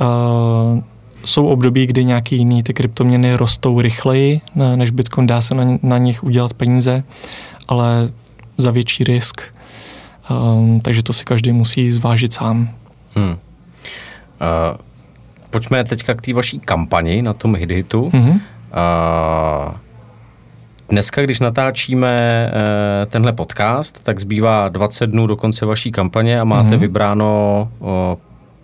Uh, 0.00 0.78
jsou 1.24 1.46
období, 1.46 1.86
kdy 1.86 2.04
nějaký 2.04 2.36
jiný 2.36 2.62
ty 2.62 2.74
kryptoměny 2.74 3.36
rostou 3.36 3.80
rychleji, 3.80 4.40
než 4.76 4.90
Bitcoin, 4.90 5.26
dá 5.26 5.40
se 5.40 5.54
na, 5.54 5.78
na 5.82 5.98
nich 5.98 6.24
udělat 6.24 6.54
peníze, 6.54 7.02
ale 7.68 8.08
za 8.58 8.70
větší 8.70 9.04
risk. 9.04 9.40
Um, 10.30 10.80
takže 10.80 11.02
to 11.02 11.12
si 11.12 11.24
každý 11.24 11.52
musí 11.52 11.90
zvážit 11.90 12.32
sám. 12.32 12.70
Hmm. 13.14 13.30
Uh, 13.30 13.36
pojďme 15.50 15.84
teďka 15.84 16.14
k 16.14 16.20
té 16.20 16.34
vaší 16.34 16.58
kampani 16.58 17.22
na 17.22 17.32
tom 17.32 17.56
Hidhitu. 17.56 18.10
Mm-hmm. 18.10 18.32
Uh, 18.32 19.74
Dneska, 20.88 21.22
když 21.22 21.40
natáčíme 21.40 22.46
uh, 22.52 23.10
tenhle 23.10 23.32
podcast, 23.32 24.04
tak 24.04 24.20
zbývá 24.20 24.68
20 24.68 25.06
dnů 25.06 25.26
do 25.26 25.36
konce 25.36 25.66
vaší 25.66 25.92
kampaně 25.92 26.40
a 26.40 26.44
máte 26.44 26.68
mm-hmm. 26.68 26.78
vybráno 26.78 27.68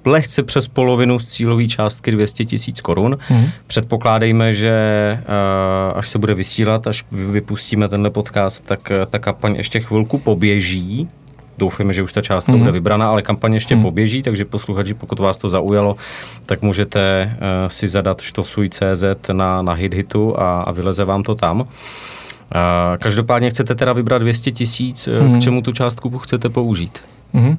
lehce 0.05 0.43
přes 0.43 0.69
polovinu 0.69 1.19
z 1.19 1.29
cílové 1.29 1.67
částky 1.67 2.11
200 2.11 2.45
tisíc 2.45 2.81
korun. 2.81 3.19
Mm. 3.31 3.47
Předpokládejme, 3.67 4.53
že 4.53 4.73
uh, 5.21 5.99
až 5.99 6.09
se 6.09 6.19
bude 6.19 6.35
vysílat, 6.35 6.87
až 6.87 7.05
vypustíme 7.11 7.89
tenhle 7.89 8.11
podcast, 8.11 8.67
tak 8.67 8.93
uh, 8.99 9.05
ta 9.05 9.19
kampaň 9.19 9.55
ještě 9.55 9.81
chvilku 9.81 10.19
poběží. 10.19 11.09
Doufujeme, 11.59 11.93
že 11.93 12.03
už 12.03 12.13
ta 12.13 12.23
částka 12.23 12.53
mm. 12.53 12.59
bude 12.59 12.73
vybraná, 12.73 13.11
ale 13.11 13.23
kampaň 13.23 13.55
ještě 13.55 13.77
mm. 13.77 13.83
poběží, 13.83 14.23
takže 14.23 14.45
posluchači, 14.45 14.95
pokud 14.95 15.19
vás 15.19 15.39
to 15.39 15.51
zaujalo, 15.51 15.97
tak 16.47 16.63
můžete 16.63 17.33
uh, 17.33 17.69
si 17.69 17.89
zadat 17.89 18.21
štosuj.cz 18.21 19.05
na, 19.33 19.63
na 19.63 19.73
HitHitu 19.73 20.41
a, 20.41 20.63
a 20.63 20.73
vyleze 20.73 21.05
vám 21.05 21.23
to 21.23 21.35
tam. 21.35 21.61
Uh, 21.61 21.67
každopádně 22.99 23.51
chcete 23.51 23.75
teda 23.75 23.93
vybrat 23.93 24.19
200 24.19 24.51
tisíc, 24.51 25.09
mm. 25.21 25.39
k 25.39 25.43
čemu 25.43 25.63
tu 25.63 25.73
částku 25.73 26.19
chcete 26.19 26.49
použít? 26.49 27.05
Mm. 27.33 27.57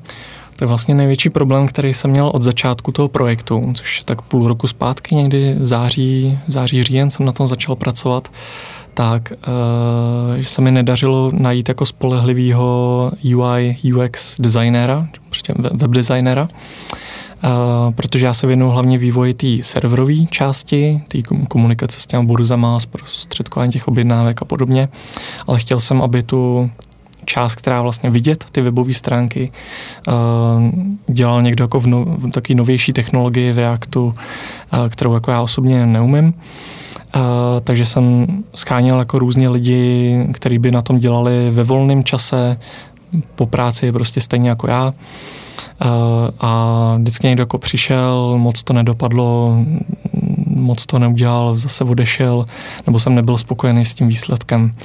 To 0.60 0.65
je 0.65 0.67
vlastně 0.67 0.95
největší 0.95 1.30
problém, 1.30 1.67
který 1.67 1.93
jsem 1.93 2.12
měl 2.12 2.32
od 2.34 2.43
začátku 2.43 2.91
toho 2.91 3.08
projektu, 3.08 3.74
což 3.74 4.02
tak 4.06 4.22
půl 4.22 4.48
roku 4.48 4.67
zpátky, 4.67 5.15
někdy 5.15 5.56
září, 5.60 6.39
září 6.48 6.84
říjen 6.84 7.10
jsem 7.10 7.26
na 7.26 7.32
tom 7.32 7.48
začal 7.48 7.76
pracovat, 7.76 8.32
tak 8.93 9.32
uh, 9.32 10.36
že 10.36 10.48
se 10.48 10.62
mi 10.62 10.72
nedařilo 10.72 11.32
najít 11.34 11.69
jako 11.69 11.86
spolehlivého 11.86 13.12
UI, 13.36 13.78
UX 13.95 14.36
designéra, 14.39 15.08
web 15.72 15.91
designera, 15.91 16.48
Uh, 17.43 17.93
protože 17.93 18.26
já 18.26 18.34
se 18.34 18.48
věnuju 18.48 18.72
hlavně 18.72 18.98
vývoji 18.98 19.34
té 19.34 19.48
serverové 19.62 20.26
části, 20.30 21.02
té 21.08 21.17
komunikace 21.48 22.00
s 22.00 22.06
těmi 22.06 22.26
burzama, 22.26 22.80
zprostředkování 22.80 23.72
těch 23.72 23.88
objednávek 23.88 24.41
a 24.41 24.45
podobně, 24.45 24.89
ale 25.48 25.60
chtěl 25.60 25.80
jsem, 25.80 26.02
aby 26.02 26.24
tu 26.24 26.69
část, 27.29 27.55
která 27.55 27.81
vlastně 27.81 28.09
vidět, 28.09 28.45
ty 28.51 28.61
webové 28.61 28.93
stránky, 28.93 29.51
uh, 30.07 30.13
dělal 31.07 31.41
někdo 31.41 31.63
jako 31.63 31.79
v, 31.79 31.87
no, 31.87 32.05
v 32.05 32.31
takové 32.31 32.57
novější 32.57 32.93
technologii 32.93 33.51
v 33.51 33.57
Reactu, 33.57 34.05
uh, 34.05 34.13
kterou 34.89 35.13
jako 35.13 35.31
já 35.31 35.41
osobně 35.41 35.85
neumím. 35.85 36.33
Uh, 37.15 37.21
takže 37.63 37.85
jsem 37.85 38.27
schánil 38.55 38.99
jako 38.99 39.19
různě 39.19 39.49
lidi, 39.49 40.19
kteří 40.33 40.59
by 40.59 40.71
na 40.71 40.81
tom 40.81 40.99
dělali 40.99 41.51
ve 41.51 41.63
volném 41.63 42.03
čase, 42.03 42.57
po 43.35 43.45
práci 43.45 43.91
prostě 43.91 44.21
stejně 44.21 44.49
jako 44.49 44.67
já. 44.67 44.93
A 46.39 46.95
vždycky 46.97 47.27
někdo 47.27 47.41
jako 47.41 47.57
přišel, 47.57 48.37
moc 48.37 48.63
to 48.63 48.73
nedopadlo, 48.73 49.57
moc 50.60 50.86
to 50.86 51.00
neudělal, 51.00 51.58
zase 51.58 51.84
odešel, 51.84 52.45
nebo 52.88 53.00
jsem 53.00 53.15
nebyl 53.15 53.38
spokojený 53.38 53.86
s 53.86 53.93
tím 53.93 54.08
výsledkem. 54.08 54.76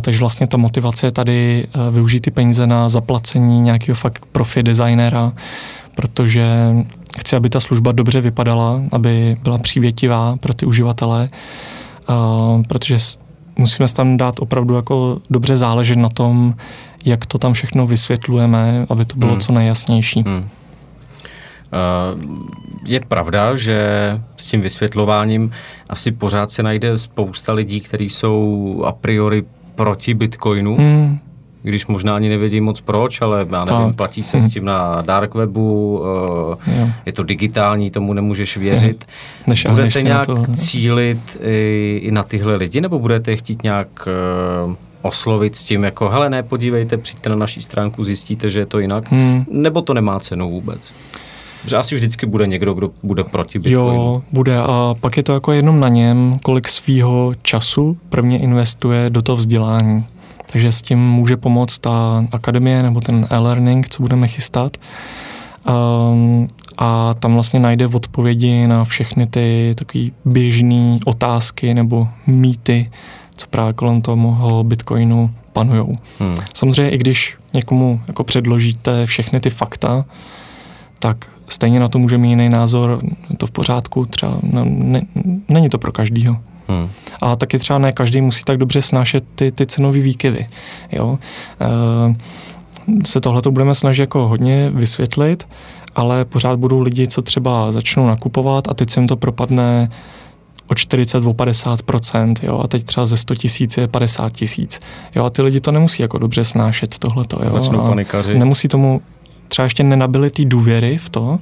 takže 0.00 0.20
vlastně 0.20 0.46
ta 0.46 0.56
motivace 0.56 1.06
je 1.06 1.12
tady 1.12 1.66
e, 1.74 1.90
využít 1.90 2.20
ty 2.20 2.30
peníze 2.30 2.66
na 2.66 2.88
zaplacení 2.88 3.60
nějakého 3.60 3.96
fakt 3.96 4.26
profi 4.32 4.62
designera, 4.62 5.32
protože 5.94 6.74
chci, 7.20 7.36
aby 7.36 7.50
ta 7.50 7.60
služba 7.60 7.92
dobře 7.92 8.20
vypadala, 8.20 8.82
aby 8.92 9.36
byla 9.42 9.58
přívětivá 9.58 10.36
pro 10.36 10.54
ty 10.54 10.66
uživatele, 10.66 11.28
protože 12.68 12.98
musíme 13.58 13.88
tam 13.88 14.16
dát 14.16 14.34
opravdu 14.40 14.74
jako 14.74 15.20
dobře 15.30 15.56
záležet 15.56 15.98
na 15.98 16.08
tom, 16.08 16.54
jak 17.04 17.26
to 17.26 17.38
tam 17.38 17.52
všechno 17.52 17.86
vysvětlujeme, 17.86 18.86
aby 18.90 19.04
to 19.04 19.16
bylo 19.16 19.30
hmm. 19.30 19.40
co 19.40 19.52
nejjasnější. 19.52 20.22
Hmm. 20.26 20.48
Je 22.86 23.00
pravda, 23.00 23.56
že 23.56 23.80
s 24.36 24.46
tím 24.46 24.60
vysvětlováním 24.60 25.50
asi 25.88 26.12
pořád 26.12 26.50
se 26.50 26.62
najde 26.62 26.98
spousta 26.98 27.52
lidí, 27.52 27.80
kteří 27.80 28.10
jsou 28.10 28.82
a 28.86 28.92
priori 28.92 29.44
proti 29.74 30.14
Bitcoinu, 30.14 30.76
hmm. 30.76 31.18
když 31.62 31.86
možná 31.86 32.16
ani 32.16 32.28
nevědí 32.28 32.60
moc 32.60 32.80
proč, 32.80 33.22
ale 33.22 33.46
já 33.52 33.64
nevím, 33.64 33.86
tak. 33.86 33.96
platí 33.96 34.22
se 34.22 34.38
hmm. 34.38 34.48
s 34.48 34.52
tím 34.52 34.64
na 34.64 35.02
dark 35.02 35.34
webu, 35.34 35.98
uh, 36.66 36.90
je 37.06 37.12
to 37.12 37.22
digitální, 37.22 37.90
tomu 37.90 38.12
nemůžeš 38.12 38.56
věřit. 38.56 39.04
Než 39.46 39.66
budete 39.66 40.02
nějak 40.02 40.26
to, 40.26 40.44
cílit 40.54 41.38
i, 41.42 42.00
i 42.02 42.10
na 42.10 42.22
tyhle 42.22 42.56
lidi, 42.56 42.80
nebo 42.80 42.98
budete 42.98 43.36
chtít 43.36 43.62
nějak 43.62 44.08
uh, 44.66 44.74
oslovit 45.02 45.56
s 45.56 45.64
tím, 45.64 45.84
jako 45.84 46.08
hele 46.08 46.30
ne, 46.30 46.42
podívejte, 46.42 46.96
přijďte 46.96 47.28
na 47.28 47.36
naší 47.36 47.62
stránku, 47.62 48.04
zjistíte, 48.04 48.50
že 48.50 48.58
je 48.58 48.66
to 48.66 48.78
jinak, 48.78 49.10
hmm. 49.10 49.44
nebo 49.50 49.82
to 49.82 49.94
nemá 49.94 50.20
cenu 50.20 50.50
vůbec? 50.50 50.92
Že 51.66 51.76
asi 51.76 51.94
vždycky 51.94 52.26
bude 52.26 52.46
někdo, 52.46 52.74
kdo 52.74 52.90
bude 53.02 53.24
proti 53.24 53.58
Bitcoinu. 53.58 54.02
Jo, 54.02 54.22
bude 54.32 54.58
a 54.58 54.94
pak 55.00 55.16
je 55.16 55.22
to 55.22 55.32
jako 55.32 55.52
jenom 55.52 55.80
na 55.80 55.88
něm, 55.88 56.38
kolik 56.42 56.68
svýho 56.68 57.34
času 57.42 57.98
prvně 58.08 58.38
investuje 58.38 59.10
do 59.10 59.22
toho 59.22 59.36
vzdělání. 59.36 60.06
Takže 60.52 60.72
s 60.72 60.82
tím 60.82 60.98
může 60.98 61.36
pomoct 61.36 61.78
ta 61.78 62.24
akademie 62.32 62.82
nebo 62.82 63.00
ten 63.00 63.26
e-learning, 63.30 63.88
co 63.88 64.02
budeme 64.02 64.28
chystat. 64.28 64.76
Um, 66.12 66.48
a 66.78 67.14
tam 67.14 67.34
vlastně 67.34 67.60
najde 67.60 67.86
odpovědi 67.86 68.66
na 68.66 68.84
všechny 68.84 69.26
ty 69.26 69.74
takové 69.74 70.04
běžné 70.24 70.98
otázky 71.04 71.74
nebo 71.74 72.08
mýty, 72.26 72.90
co 73.36 73.46
právě 73.46 73.72
kolem 73.72 74.02
toho 74.02 74.64
Bitcoinu 74.64 75.30
panujou. 75.52 75.92
Hmm. 76.18 76.36
Samozřejmě 76.54 76.90
i 76.90 76.98
když 76.98 77.36
někomu 77.54 78.00
jako 78.08 78.24
předložíte 78.24 79.06
všechny 79.06 79.40
ty 79.40 79.50
fakta, 79.50 80.04
tak 80.98 81.26
stejně 81.52 81.80
na 81.80 81.88
to 81.88 81.98
může 81.98 82.18
mít 82.18 82.30
jiný 82.30 82.48
názor, 82.48 83.00
je 83.30 83.36
to 83.36 83.46
v 83.46 83.50
pořádku, 83.50 84.06
třeba 84.06 84.38
no, 84.42 84.64
ne, 84.64 85.02
není 85.48 85.68
to 85.68 85.78
pro 85.78 85.92
každýho. 85.92 86.36
Hmm. 86.68 86.88
A 87.20 87.36
taky 87.36 87.58
třeba 87.58 87.78
ne 87.78 87.92
každý 87.92 88.20
musí 88.20 88.44
tak 88.44 88.56
dobře 88.56 88.82
snášet 88.82 89.24
ty, 89.34 89.52
ty 89.52 89.66
cenové 89.66 90.00
výkyvy. 90.00 90.46
Jo? 90.92 91.18
E, 91.60 91.66
se 93.06 93.20
tohle 93.20 93.42
to 93.42 93.50
budeme 93.50 93.74
snažit 93.74 94.02
jako 94.02 94.28
hodně 94.28 94.70
vysvětlit, 94.74 95.48
ale 95.94 96.24
pořád 96.24 96.58
budou 96.58 96.80
lidi, 96.80 97.08
co 97.08 97.22
třeba 97.22 97.72
začnou 97.72 98.06
nakupovat 98.06 98.68
a 98.68 98.74
teď 98.74 98.90
se 98.90 99.00
jim 99.00 99.08
to 99.08 99.16
propadne 99.16 99.90
o 100.70 100.74
40, 100.74 101.26
o 101.26 101.34
50 101.34 101.80
jo, 102.42 102.60
a 102.64 102.66
teď 102.66 102.84
třeba 102.84 103.06
ze 103.06 103.16
100 103.16 103.34
tisíc 103.34 103.76
je 103.76 103.88
50 103.88 104.32
tisíc. 104.32 104.80
Jo, 105.14 105.24
a 105.24 105.30
ty 105.30 105.42
lidi 105.42 105.60
to 105.60 105.72
nemusí 105.72 106.02
jako 106.02 106.18
dobře 106.18 106.44
snášet 106.44 106.98
tohleto. 106.98 107.40
Jo, 107.44 107.50
Začnou 107.50 107.86
panikaři. 107.86 108.38
Nemusí 108.38 108.68
tomu, 108.68 109.00
třeba 109.50 109.64
ještě 109.64 109.84
nenabili 109.84 110.30
ty 110.30 110.44
důvěry 110.44 110.98
v 110.98 111.08
to, 111.08 111.38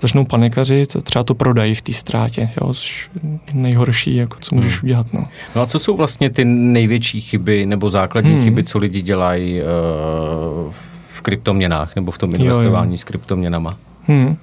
začnou 0.00 0.24
panikaři, 0.24 0.82
třeba 1.02 1.22
to 1.22 1.34
prodají 1.34 1.74
v 1.74 1.80
té 1.80 1.92
ztrátě, 1.92 2.50
jo, 2.60 2.74
což 2.74 3.10
nejhorší, 3.52 4.16
jako 4.16 4.36
co 4.40 4.54
můžeš 4.54 4.72
hmm. 4.72 4.80
udělat. 4.84 5.06
No. 5.12 5.24
no 5.56 5.62
a 5.62 5.66
co 5.66 5.78
jsou 5.78 5.96
vlastně 5.96 6.30
ty 6.30 6.44
největší 6.44 7.20
chyby 7.20 7.66
nebo 7.66 7.90
základní 7.90 8.34
hmm. 8.34 8.44
chyby, 8.44 8.64
co 8.64 8.78
lidi 8.78 9.02
dělají 9.02 9.60
uh, 9.60 10.72
v 11.06 11.20
kryptoměnách 11.20 11.96
nebo 11.96 12.12
v 12.12 12.18
tom 12.18 12.34
investování 12.34 12.90
jo, 12.90 12.94
jo. 12.94 12.98
s 12.98 13.04
kryptoměnama? 13.04 13.78
Hmm. 14.06 14.36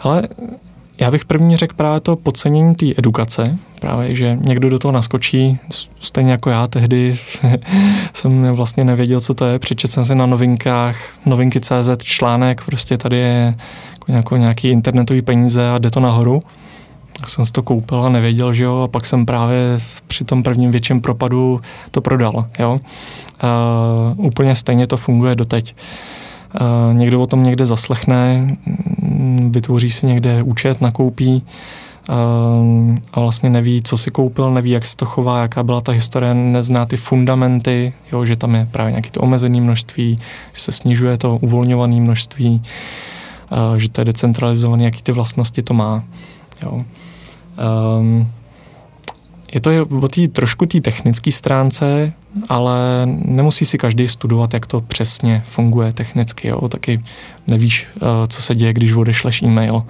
Ale 0.00 0.22
já 1.00 1.10
bych 1.10 1.24
první 1.24 1.56
řekl 1.56 1.74
právě 1.76 2.00
to 2.00 2.16
podcenění 2.16 2.74
té 2.74 2.86
edukace, 2.98 3.58
právě, 3.80 4.14
že 4.14 4.38
někdo 4.46 4.70
do 4.70 4.78
toho 4.78 4.92
naskočí, 4.92 5.58
stejně 6.00 6.32
jako 6.32 6.50
já 6.50 6.66
tehdy 6.66 7.18
jsem 8.12 8.54
vlastně 8.54 8.84
nevěděl, 8.84 9.20
co 9.20 9.34
to 9.34 9.46
je, 9.46 9.58
přečetl 9.58 9.92
jsem 9.92 10.04
si 10.04 10.14
na 10.14 10.26
novinkách, 10.26 10.96
novinky.cz 11.26 11.88
článek, 12.02 12.64
prostě 12.64 12.96
tady 12.96 13.16
je 13.16 13.54
jako 14.08 14.36
nějaký 14.36 14.68
internetový 14.68 15.22
peníze 15.22 15.70
a 15.70 15.78
jde 15.78 15.90
to 15.90 16.00
nahoru. 16.00 16.42
Tak 17.12 17.28
jsem 17.28 17.44
si 17.44 17.52
to 17.52 17.62
koupil 17.62 18.02
a 18.02 18.08
nevěděl, 18.08 18.52
že 18.52 18.64
jo, 18.64 18.82
a 18.82 18.88
pak 18.88 19.06
jsem 19.06 19.26
právě 19.26 19.80
při 20.06 20.24
tom 20.24 20.42
prvním 20.42 20.70
větším 20.70 21.00
propadu 21.00 21.60
to 21.90 22.00
prodal, 22.00 22.44
jo. 22.58 22.80
Uh, 24.18 24.26
úplně 24.26 24.56
stejně 24.56 24.86
to 24.86 24.96
funguje 24.96 25.36
doteď. 25.36 25.74
Uh, 25.74 26.27
někdo 26.92 27.22
o 27.22 27.26
tom 27.26 27.42
někde 27.42 27.66
zaslechne, 27.66 28.56
mm, 29.02 29.52
vytvoří 29.52 29.90
si 29.90 30.06
někde 30.06 30.42
účet, 30.42 30.80
nakoupí 30.80 31.42
uh, 32.08 32.14
a 33.12 33.20
vlastně 33.20 33.50
neví, 33.50 33.82
co 33.82 33.98
si 33.98 34.10
koupil, 34.10 34.50
neví, 34.50 34.70
jak 34.70 34.86
se 34.86 34.96
to 34.96 35.06
chová, 35.06 35.42
jaká 35.42 35.62
byla 35.62 35.80
ta 35.80 35.92
historie, 35.92 36.34
nezná 36.34 36.86
ty 36.86 36.96
fundamenty, 36.96 37.92
jo, 38.12 38.24
že 38.24 38.36
tam 38.36 38.54
je 38.54 38.68
právě 38.70 38.92
nějaké 38.92 39.10
to 39.10 39.20
omezené 39.20 39.60
množství, 39.60 40.18
že 40.54 40.60
se 40.62 40.72
snižuje 40.72 41.18
to 41.18 41.36
uvolňované 41.36 41.96
množství, 41.96 42.62
uh, 43.52 43.76
že 43.76 43.88
to 43.88 44.00
je 44.00 44.04
decentralizované, 44.04 44.84
jaký 44.84 45.02
ty 45.02 45.12
vlastnosti 45.12 45.62
to 45.62 45.74
má. 45.74 46.04
Jo. 46.62 46.84
Um, 47.98 48.28
je 49.52 49.60
to 49.60 49.70
o 50.02 50.08
té 50.08 50.28
trošku 50.28 50.66
té 50.66 50.80
technické 50.80 51.32
stránce, 51.32 52.12
ale 52.48 52.76
nemusí 53.06 53.66
si 53.66 53.78
každý 53.78 54.08
studovat, 54.08 54.54
jak 54.54 54.66
to 54.66 54.80
přesně 54.80 55.42
funguje 55.46 55.92
technicky. 55.92 56.48
Jo? 56.48 56.68
Taky 56.68 57.00
nevíš, 57.46 57.86
uh, 57.94 58.08
co 58.28 58.42
se 58.42 58.54
děje, 58.54 58.72
když 58.72 58.92
odešleš 58.92 59.42
e-mail. 59.42 59.82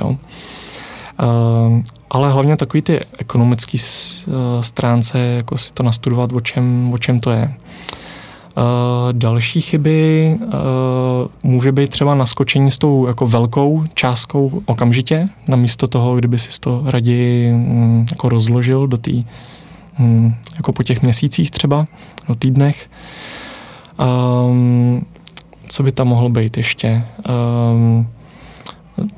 Jo? 0.00 0.08
Uh, 0.08 1.82
ale 2.10 2.32
hlavně 2.32 2.56
takový 2.56 2.82
ty 2.82 3.00
ekonomické 3.18 3.78
uh, 4.26 4.34
stránce, 4.60 5.18
jako 5.18 5.58
si 5.58 5.72
to 5.72 5.82
nastudovat, 5.82 6.32
o 6.32 6.40
čem, 6.40 6.92
o 6.92 6.98
čem 6.98 7.20
to 7.20 7.30
je. 7.30 7.54
Uh, 8.58 9.12
další 9.12 9.60
chyby 9.60 10.36
uh, 10.44 10.50
může 11.42 11.72
být 11.72 11.90
třeba 11.90 12.14
naskočení 12.14 12.70
s 12.70 12.78
tou 12.78 13.06
jako 13.06 13.26
velkou 13.26 13.84
částkou 13.94 14.62
okamžitě, 14.66 15.28
namísto 15.48 15.86
toho, 15.86 16.16
kdyby 16.16 16.38
si 16.38 16.60
to 16.60 16.82
raději 16.86 17.52
um, 17.52 18.06
jako 18.10 18.28
rozložil 18.28 18.86
do 18.86 18.96
té, 18.96 19.10
um, 19.98 20.34
jako 20.56 20.72
po 20.72 20.82
těch 20.82 21.02
měsících 21.02 21.50
třeba, 21.50 21.86
do 22.28 22.34
týdnech. 22.34 22.90
Um, 24.46 25.06
co 25.68 25.82
by 25.82 25.92
tam 25.92 26.08
mohlo 26.08 26.28
být 26.28 26.56
ještě? 26.56 27.04
Um, 27.72 28.06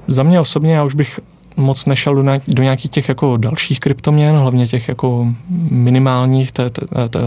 za 0.09 0.23
mě 0.23 0.41
osobně, 0.41 0.73
já 0.73 0.85
už 0.85 0.95
bych 0.95 1.21
moc 1.57 1.87
nešel 1.87 2.15
do, 2.15 2.23
do 2.49 2.63
nějakých 2.63 2.91
těch 2.91 3.09
jako 3.09 3.37
dalších 3.37 3.81
kryptoměn, 3.81 4.37
hlavně 4.37 4.67
těch 4.67 4.89
jako 4.89 5.27
minimálních, 5.71 6.53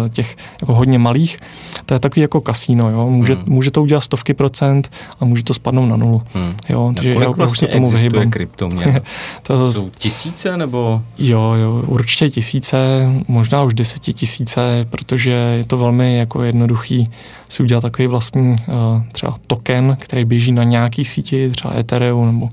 těch 0.10 0.36
jako 0.62 0.74
hodně 0.74 1.00
malých. 1.00 1.38
To 1.86 1.94
je 1.94 2.00
takový 2.00 2.22
jako 2.22 2.42
kasíno, 2.42 2.90
jo. 2.90 3.10
Může, 3.10 3.34
hmm. 3.34 3.44
může 3.48 3.72
to 3.72 3.82
udělat 3.82 4.02
stovky 4.02 4.34
procent 4.34 4.92
a 5.20 5.26
může 5.26 5.44
to 5.44 5.54
spadnout 5.54 5.90
na 5.90 5.96
nulu. 5.96 6.22
Hmm. 6.34 6.54
Jo, 6.70 6.92
takže 6.96 7.14
já, 7.14 7.30
vlastně 7.30 7.68
se 7.68 7.72
tomu 7.72 7.92
vyhýbám. 7.92 8.30
kryptoměn? 8.30 9.02
to 9.44 9.72
jsou 9.72 9.90
tisíce 9.90 10.58
nebo? 10.58 11.02
Jo, 11.18 11.54
jo, 11.54 11.84
určitě 11.88 12.30
tisíce, 12.30 13.10
možná 13.28 13.64
už 13.64 13.74
desetitisíce, 13.74 14.86
protože 14.90 15.32
je 15.32 15.66
to 15.66 15.78
velmi 15.78 16.18
jako 16.18 16.44
jednoduchý 16.44 17.08
si 17.50 17.64
udělat 17.64 17.82
takový 17.82 18.08
vlastní 18.08 18.56
uh, 18.68 18.76
třeba 19.12 19.36
token, 19.48 19.98
který 20.00 20.26
běží 20.26 20.52
na 20.52 20.64
nějaký 20.64 21.06
síti, 21.06 21.50
třeba 21.50 21.74
Ethereum 21.78 22.26
nebo 22.26 22.50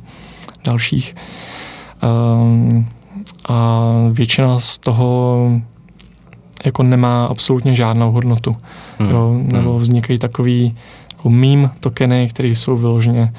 dalších. 0.64 1.14
Um, 2.02 2.86
a 3.48 3.88
většina 4.10 4.58
z 4.58 4.78
toho 4.78 5.42
jako 6.64 6.82
nemá 6.82 7.26
absolutně 7.26 7.74
žádnou 7.74 8.12
hodnotu. 8.12 8.56
Hmm. 8.98 9.10
Jo, 9.10 9.40
nebo 9.42 9.70
hmm. 9.70 9.80
vznikají 9.80 10.18
takový 10.18 10.76
jako 11.12 11.30
meme 11.30 11.70
tokeny, 11.80 12.28
které 12.28 12.48
jsou 12.48 12.76
vyloženě 12.76 13.32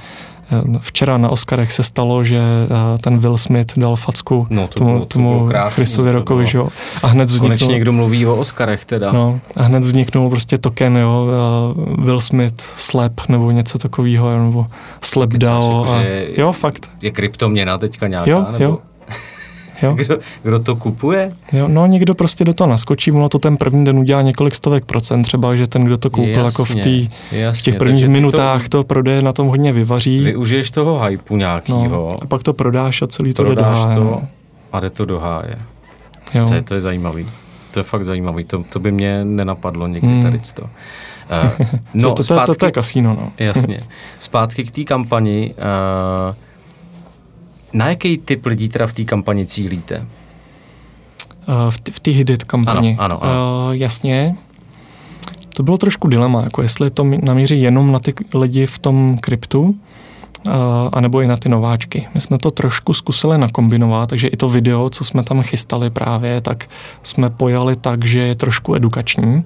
Včera 0.79 1.17
na 1.17 1.29
Oscarech 1.29 1.71
se 1.71 1.83
stalo, 1.83 2.23
že 2.23 2.37
eh, 2.37 2.97
ten 2.97 3.17
Will 3.17 3.37
Smith 3.37 3.77
dal 3.77 3.95
facku 3.95 4.47
no, 4.49 4.67
to 4.67 4.73
tomu, 4.73 4.91
bylo, 4.91 4.99
to 4.99 5.05
tomu 5.05 5.49
Chrisovi 5.69 6.11
Rockovi, 6.11 6.47
že 6.47 6.57
jo. 6.57 6.67
A 7.03 7.07
hned 7.07 7.25
vzniknul... 7.25 7.49
Konečně 7.49 7.73
někdo 7.73 7.91
mluví 7.91 8.25
o 8.25 8.35
Oscarech 8.35 8.85
teda. 8.85 9.11
No, 9.11 9.39
a 9.55 9.63
hned 9.63 9.83
vzniknul 9.83 10.29
prostě 10.29 10.57
token, 10.57 10.97
jo, 10.97 11.27
eh, 11.27 12.01
Will 12.05 12.21
Smith 12.21 12.61
slap 12.77 13.29
nebo 13.29 13.51
něco 13.51 13.77
takového, 13.77 14.37
nebo 14.39 14.65
slap 15.01 15.29
dao. 15.29 15.85
Jako, 15.85 15.95
a, 15.95 16.01
jo, 16.41 16.51
fakt. 16.51 16.91
Je 17.01 17.11
kryptoměna 17.11 17.77
teďka 17.77 18.07
nějaká? 18.07 18.31
Jo, 18.31 18.45
nebo? 18.51 18.63
jo. 18.63 18.77
Jo. 19.83 19.93
Kdo, 19.95 20.17
kdo 20.43 20.59
to 20.59 20.75
kupuje? 20.75 21.31
Jo, 21.53 21.67
no 21.67 21.85
někdo 21.85 22.15
prostě 22.15 22.45
do 22.45 22.53
toho 22.53 22.69
naskočí, 22.69 23.11
ono 23.11 23.29
to 23.29 23.39
ten 23.39 23.57
první 23.57 23.85
den 23.85 23.99
udělá 23.99 24.21
několik 24.21 24.55
stovek 24.55 24.85
procent, 24.85 25.23
třeba, 25.23 25.55
že 25.55 25.67
ten, 25.67 25.83
kdo 25.83 25.97
to 25.97 26.09
koupil 26.09 26.29
jasně, 26.29 26.45
jako 26.45 26.65
v, 26.65 26.75
tý, 26.75 27.09
jasně, 27.31 27.61
v 27.61 27.63
těch 27.63 27.75
prvních 27.75 28.07
minutách, 28.07 28.63
to, 28.63 28.69
to 28.69 28.83
prodeje 28.83 29.21
na 29.21 29.33
tom 29.33 29.47
hodně 29.47 29.71
vyvaří. 29.71 30.19
Využiješ 30.19 30.71
toho 30.71 31.03
hypu 31.03 31.37
nějakýho. 31.37 31.89
No, 31.89 32.07
a 32.21 32.25
pak 32.25 32.43
to 32.43 32.53
prodáš 32.53 33.01
a 33.01 33.07
celý 33.07 33.33
to 33.33 33.43
prodáš 33.43 33.65
jde 33.65 33.73
do 33.73 33.79
háje. 33.79 33.95
To 33.95 34.03
no. 34.03 34.27
a 34.71 34.79
jde 34.79 34.89
to 34.89 35.05
do 35.05 35.19
háje. 35.19 35.55
Jo. 36.33 36.45
To, 36.47 36.53
je, 36.53 36.61
to 36.61 36.73
je 36.73 36.81
zajímavý. 36.81 37.25
To 37.71 37.79
je 37.79 37.83
fakt 37.83 38.03
zajímavý. 38.03 38.43
To, 38.43 38.63
to 38.69 38.79
by 38.79 38.91
mě 38.91 39.25
nenapadlo 39.25 39.87
někdy 39.87 40.07
hmm. 40.07 40.21
tady 40.21 40.41
to. 40.55 40.63
Uh, 40.63 41.67
no, 41.93 42.09
to, 42.09 42.15
to, 42.15 42.23
zpátky, 42.23 42.45
to, 42.45 42.53
to, 42.53 42.59
to 42.59 42.65
je 42.65 42.71
kasíno, 42.71 43.13
no. 43.13 43.31
Jasně. 43.37 43.79
Zpátky 44.19 44.63
k 44.63 44.71
té 44.71 44.83
kampani. 44.83 45.53
Uh, 45.57 46.35
na 47.73 47.89
jaký 47.89 48.17
typ 48.17 48.45
lidí 48.45 48.69
teda 48.69 48.87
v 48.87 48.93
té 48.93 49.03
kampani 49.03 49.45
cílíte? 49.45 50.07
Uh, 51.47 51.71
v 51.91 51.99
té 51.99 52.11
hidit 52.11 52.43
kampani. 52.43 52.95
Ano, 52.99 53.23
ano, 53.23 53.33
ano. 53.33 53.67
Uh, 53.67 53.71
jasně. 53.71 54.35
To 55.55 55.63
bylo 55.63 55.77
trošku 55.77 56.07
dilema, 56.07 56.43
jako 56.43 56.61
jestli 56.61 56.89
to 56.89 57.03
namíří 57.03 57.61
jenom 57.61 57.91
na 57.91 57.99
ty 57.99 58.13
lidi 58.33 58.65
v 58.65 58.79
tom 58.79 59.17
kryptu, 59.17 59.75
anebo 60.91 61.21
i 61.21 61.27
na 61.27 61.37
ty 61.37 61.49
nováčky. 61.49 62.07
My 62.15 62.21
jsme 62.21 62.37
to 62.37 62.51
trošku 62.51 62.93
zkusili 62.93 63.37
nakombinovat, 63.37 64.09
takže 64.09 64.27
i 64.27 64.37
to 64.37 64.49
video, 64.49 64.89
co 64.89 65.03
jsme 65.03 65.23
tam 65.23 65.43
chystali 65.43 65.89
právě, 65.89 66.41
tak 66.41 66.69
jsme 67.03 67.29
pojali 67.29 67.75
tak, 67.75 68.05
že 68.05 68.19
je 68.19 68.35
trošku 68.35 68.75
edukační. 68.75 69.43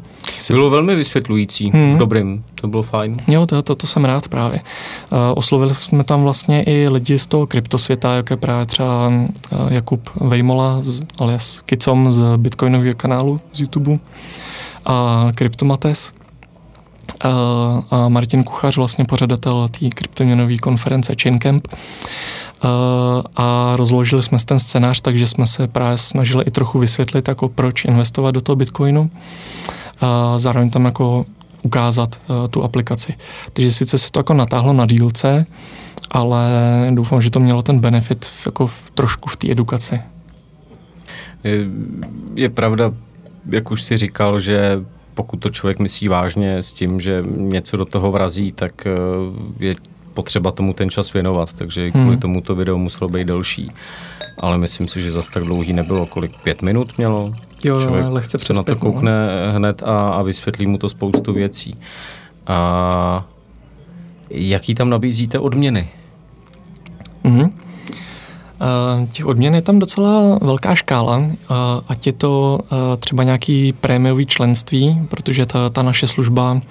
Bylo 0.52 0.70
velmi 0.70 0.96
vysvětlující, 0.96 1.72
hmm. 1.72 1.92
v 1.92 1.98
dobrým, 1.98 2.44
to 2.56 2.68
bylo 2.68 2.84
fajn. 2.84 3.16
Jo, 3.28 3.46
to, 3.46 3.62
to, 3.62 3.76
to 3.76 3.88
jsem 3.88 4.06
rád 4.06 4.28
právě. 4.28 4.60
Uh, 5.12 5.20
oslovili 5.36 5.74
jsme 5.74 6.04
tam 6.04 6.24
vlastně 6.24 6.64
i 6.64 6.90
lidi 6.90 7.20
z 7.20 7.28
toho 7.28 7.48
kryptosvěta, 7.48 8.14
jako 8.14 8.34
je 8.34 8.38
právě 8.38 8.66
třeba 8.66 9.08
uh, 9.08 9.18
Jakub 9.70 10.10
Vejmola, 10.22 10.78
z, 10.82 11.02
alias 11.20 11.62
Kicom 11.66 12.14
z 12.14 12.24
Bitcoinového 12.38 12.94
kanálu 12.98 13.40
z 13.54 13.60
YouTube 13.60 13.98
a 14.86 15.28
Kryptomates 15.36 16.12
a 17.92 18.10
Martin 18.10 18.44
Kuchař, 18.44 18.78
vlastně 18.78 19.06
pořadatel 19.06 19.68
té 19.80 19.90
kryptoměnové 19.90 20.58
konference 20.58 21.16
Chaincamp. 21.24 21.68
A 23.36 23.74
rozložili 23.76 24.24
jsme 24.24 24.38
ten 24.46 24.60
scénář, 24.60 25.02
takže 25.02 25.28
jsme 25.28 25.48
se 25.48 25.68
právě 25.68 25.98
snažili 25.98 26.44
i 26.48 26.52
trochu 26.52 26.80
vysvětlit, 26.80 27.28
jako 27.28 27.50
proč 27.50 27.86
investovat 27.86 28.32
do 28.32 28.42
toho 28.42 28.56
Bitcoinu. 28.56 29.12
A 30.02 30.40
zároveň 30.40 30.70
tam 30.70 30.86
jako 30.86 31.26
ukázat 31.64 32.20
uh, 32.28 32.48
tu 32.48 32.64
aplikaci. 32.64 33.14
Takže 33.54 33.72
sice 33.72 33.98
se 33.98 34.12
to 34.12 34.20
jako 34.20 34.34
natáhlo 34.34 34.74
na 34.74 34.86
dílce, 34.86 35.46
ale 36.12 36.48
doufám, 36.92 37.22
že 37.22 37.30
to 37.30 37.40
mělo 37.40 37.62
ten 37.62 37.80
benefit 37.80 38.32
jako 38.46 38.68
v, 38.68 38.92
trošku 38.94 39.30
v 39.30 39.36
té 39.36 39.52
edukaci. 39.52 40.00
Je, 41.44 41.68
je 42.36 42.50
pravda, 42.50 42.92
jak 43.50 43.72
už 43.72 43.84
si 43.84 43.98
říkal, 43.98 44.40
že 44.40 44.86
pokud 45.16 45.38
to 45.38 45.50
člověk 45.50 45.80
myslí 45.80 46.08
vážně 46.08 46.58
s 46.58 46.74
tím, 46.74 47.00
že 47.00 47.24
něco 47.36 47.78
do 47.78 47.86
toho 47.86 48.12
vrazí, 48.12 48.52
tak 48.52 48.88
eh, 48.88 48.92
je 49.60 49.76
potřeba 50.14 50.52
tomu 50.52 50.74
ten 50.74 50.90
čas 50.90 51.14
věnovat, 51.14 51.54
takže 51.54 51.92
kvůli 51.92 52.08
hmm. 52.08 52.20
tomu 52.20 52.42
to 52.42 52.56
video 52.56 52.78
muselo 52.78 53.10
být 53.10 53.28
delší. 53.28 53.72
Ale 54.40 54.58
myslím 54.58 54.88
si, 54.88 55.02
že 55.02 55.12
zas 55.12 55.30
tak 55.30 55.44
dlouhý 55.44 55.74
nebylo, 55.74 56.06
kolik 56.06 56.42
pět 56.44 56.62
minut 56.62 56.98
mělo. 56.98 57.34
Jo, 57.64 57.82
Člověk 57.82 58.06
lehce 58.10 58.40
se 58.40 58.54
na 58.54 58.64
to 58.64 58.72
no. 58.72 58.78
koukne 58.78 59.12
hned 59.52 59.84
a, 59.84 60.10
a 60.10 60.22
vysvětlí 60.22 60.68
mu 60.68 60.78
to 60.78 60.90
spoustu 60.90 61.34
věcí. 61.34 61.78
A 62.48 63.28
jaký 64.30 64.76
tam 64.76 64.90
nabízíte 64.90 65.40
odměny? 65.40 65.90
Mm-hmm. 67.26 67.52
Uh, 68.62 69.10
těch 69.10 69.26
odměn 69.26 69.56
je 69.56 69.62
tam 69.62 69.80
docela 69.80 70.40
velká 70.42 70.76
škála, 70.76 71.18
uh, 71.18 71.26
ať 71.88 72.08
je 72.08 72.14
to 72.14 72.60
uh, 72.60 72.78
třeba 73.00 73.24
nějaký 73.24 73.74
prémiový 73.74 74.26
členství, 74.26 75.02
protože 75.10 75.46
ta, 75.46 75.70
ta 75.70 75.84
naše 75.84 76.08
služba, 76.08 76.62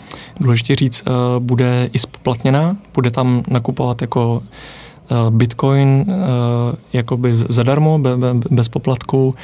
důležitě 0.40 0.74
říct, 0.74 1.04
bude 1.38 1.90
i 1.92 1.98
spoplatněná, 1.98 2.76
bude 2.94 3.10
tam 3.10 3.42
nakupovat 3.48 4.00
jako 4.00 4.42
Bitcoin 5.30 6.06
jakoby 6.92 7.34
zadarmo, 7.34 7.98
be, 7.98 8.16
be, 8.16 8.34
bez 8.50 8.68
poplatku, 8.68 9.34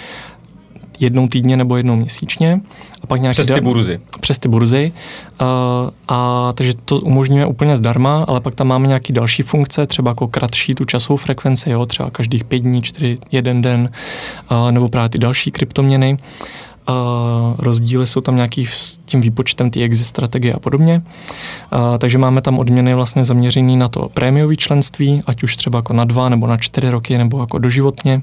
jednou 1.00 1.28
týdně 1.28 1.56
nebo 1.56 1.76
jednou 1.76 1.96
měsíčně. 1.96 2.60
A 3.02 3.06
pak 3.06 3.20
nějaký 3.20 3.42
přes 3.42 3.46
ty 3.46 3.60
burzy. 3.60 4.00
Přes 4.20 4.38
ty 4.38 4.48
burzy. 4.48 4.92
Uh, 5.40 5.46
a 6.08 6.52
takže 6.54 6.72
to 6.84 6.96
umožňuje 6.96 7.46
úplně 7.46 7.76
zdarma, 7.76 8.24
ale 8.28 8.40
pak 8.40 8.54
tam 8.54 8.66
máme 8.66 8.88
nějaký 8.88 9.12
další 9.12 9.42
funkce, 9.42 9.86
třeba 9.86 10.10
jako 10.10 10.28
kratší 10.28 10.74
tu 10.74 10.84
časovou 10.84 11.16
frekvenci, 11.16 11.70
jo, 11.70 11.86
třeba 11.86 12.10
každých 12.10 12.44
pět 12.44 12.58
dní, 12.58 12.82
čtyři, 12.82 13.18
jeden 13.32 13.62
den, 13.62 13.90
uh, 14.50 14.72
nebo 14.72 14.88
právě 14.88 15.08
ty 15.08 15.18
další 15.18 15.50
kryptoměny. 15.50 16.18
Uh, 16.88 16.94
rozdíly 17.58 18.06
jsou 18.06 18.20
tam 18.20 18.36
nějaký 18.36 18.66
s 18.66 18.98
tím 19.04 19.20
výpočtem 19.20 19.70
ty 19.70 19.82
exit 19.82 20.06
strategie 20.06 20.54
a 20.54 20.58
podobně. 20.58 21.02
Uh, 21.72 21.98
takže 21.98 22.18
máme 22.18 22.40
tam 22.40 22.58
odměny 22.58 22.94
vlastně 22.94 23.24
zaměřený 23.24 23.76
na 23.76 23.88
to 23.88 24.08
prémiové 24.08 24.56
členství, 24.56 25.22
ať 25.26 25.42
už 25.42 25.56
třeba 25.56 25.78
jako 25.78 25.92
na 25.92 26.04
dva 26.04 26.28
nebo 26.28 26.46
na 26.46 26.56
čtyři 26.56 26.90
roky 26.90 27.18
nebo 27.18 27.40
jako 27.40 27.58
doživotně. 27.58 28.22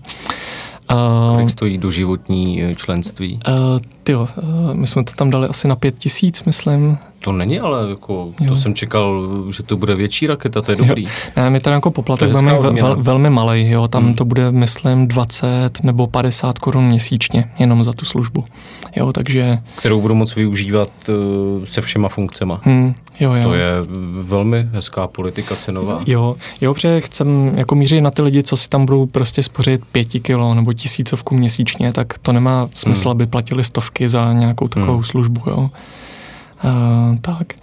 Uh, 0.92 1.36
Kolik 1.36 1.50
stojí 1.50 1.78
doživotní 1.78 2.64
eh, 2.64 2.76
členství? 2.76 3.40
Uh, 3.48 3.80
tyjo, 4.04 4.22
uh, 4.22 4.76
my 4.76 4.88
jsme 4.88 5.04
to 5.04 5.14
tam 5.14 5.30
dali 5.30 5.48
asi 5.48 5.68
na 5.68 5.76
pět 5.76 6.00
tisíc, 6.00 6.44
myslím. 6.44 6.98
To 7.20 7.32
není, 7.32 7.60
ale 7.60 7.90
jako, 7.90 8.32
to 8.48 8.56
jsem 8.56 8.74
čekal, 8.74 9.28
že 9.52 9.64
to 9.64 9.78
bude 9.78 9.96
větší 9.96 10.28
raketa, 10.28 10.62
to 10.62 10.72
je 10.72 10.76
dobrý. 10.76 11.04
Jo. 11.04 11.10
Ne, 11.36 11.50
my 11.50 11.60
tady 11.60 11.74
jako 11.74 11.92
poplatek 11.92 12.34
máme 12.34 12.54
vel, 12.54 12.96
velmi 13.00 13.30
malý, 13.30 13.70
jo, 13.70 13.88
tam 13.88 14.04
hmm. 14.04 14.14
to 14.14 14.26
bude, 14.26 14.52
myslím, 14.52 15.08
20 15.08 15.84
nebo 15.84 16.08
50 16.08 16.60
korun 16.60 16.86
měsíčně, 16.86 17.52
jenom 17.60 17.84
za 17.84 17.94
tu 17.94 18.06
službu. 18.06 18.46
Jo, 18.96 19.14
takže... 19.14 19.60
Kterou 19.76 20.02
budu 20.02 20.16
moct 20.16 20.36
využívat 20.36 20.90
uh, 21.10 21.66
se 21.66 21.82
všema 21.82 22.10
funkcema. 22.10 22.62
Hmm, 22.64 22.96
jo, 23.20 23.34
jo. 23.34 23.44
To 23.44 23.54
je 23.54 23.72
velmi 24.22 24.70
hezká 24.72 25.08
politika 25.08 25.56
cenová. 25.56 26.02
Jo, 26.06 26.36
jo, 26.62 26.74
protože 26.74 27.02
chcem 27.02 27.52
jako 27.56 27.76
mířit 27.76 28.02
na 28.02 28.12
ty 28.12 28.22
lidi, 28.22 28.44
co 28.44 28.58
si 28.58 28.70
tam 28.70 28.86
budou 28.86 29.06
prostě 29.06 29.44
spořit 29.44 29.82
pěti 29.92 30.20
kilo 30.20 30.54
nebo 30.54 30.74
tisícovku 30.74 31.36
měsíčně, 31.36 31.94
tak 31.94 32.18
to 32.18 32.32
nemá 32.32 32.70
smysl, 32.74 33.10
hmm. 33.10 33.12
aby 33.12 33.26
platili 33.26 33.64
stovky 33.64 34.10
za 34.10 34.34
nějakou 34.34 34.68
takovou 34.68 34.94
hmm. 34.94 35.04
službu, 35.04 35.42
jo. 35.48 35.70
Uh, 36.64 37.16
tak. 37.22 37.54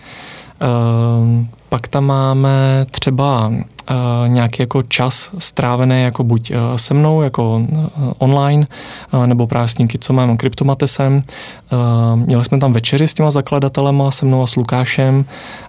Uh, 0.63 1.45
pak 1.69 1.89
tam 1.89 2.05
máme 2.05 2.85
třeba 2.91 3.49
uh, 3.49 3.55
nějaký 4.29 4.63
jako 4.63 4.83
čas 4.83 5.31
strávený 5.39 6.03
jako 6.03 6.25
buď 6.25 6.51
uh, 6.51 6.57
se 6.77 6.95
mnou, 6.95 7.23
jako 7.23 7.57
uh, 7.57 8.13
online, 8.19 8.67
uh, 9.13 9.27
nebo 9.27 9.47
právě 9.47 9.69
s 9.69 9.75
tím 9.75 9.89
co 10.01 10.13
mám 10.13 10.37
kryptomatesem. 10.37 11.23
Uh, 11.73 12.17
měli 12.17 12.45
jsme 12.45 12.59
tam 12.59 12.73
večery 12.73 13.09
s 13.09 13.15
těma 13.15 13.31
zakladatelema, 13.31 14.11
se 14.11 14.27
mnou 14.27 14.43
a 14.43 14.47
s 14.47 14.57
Lukášem 14.57 15.25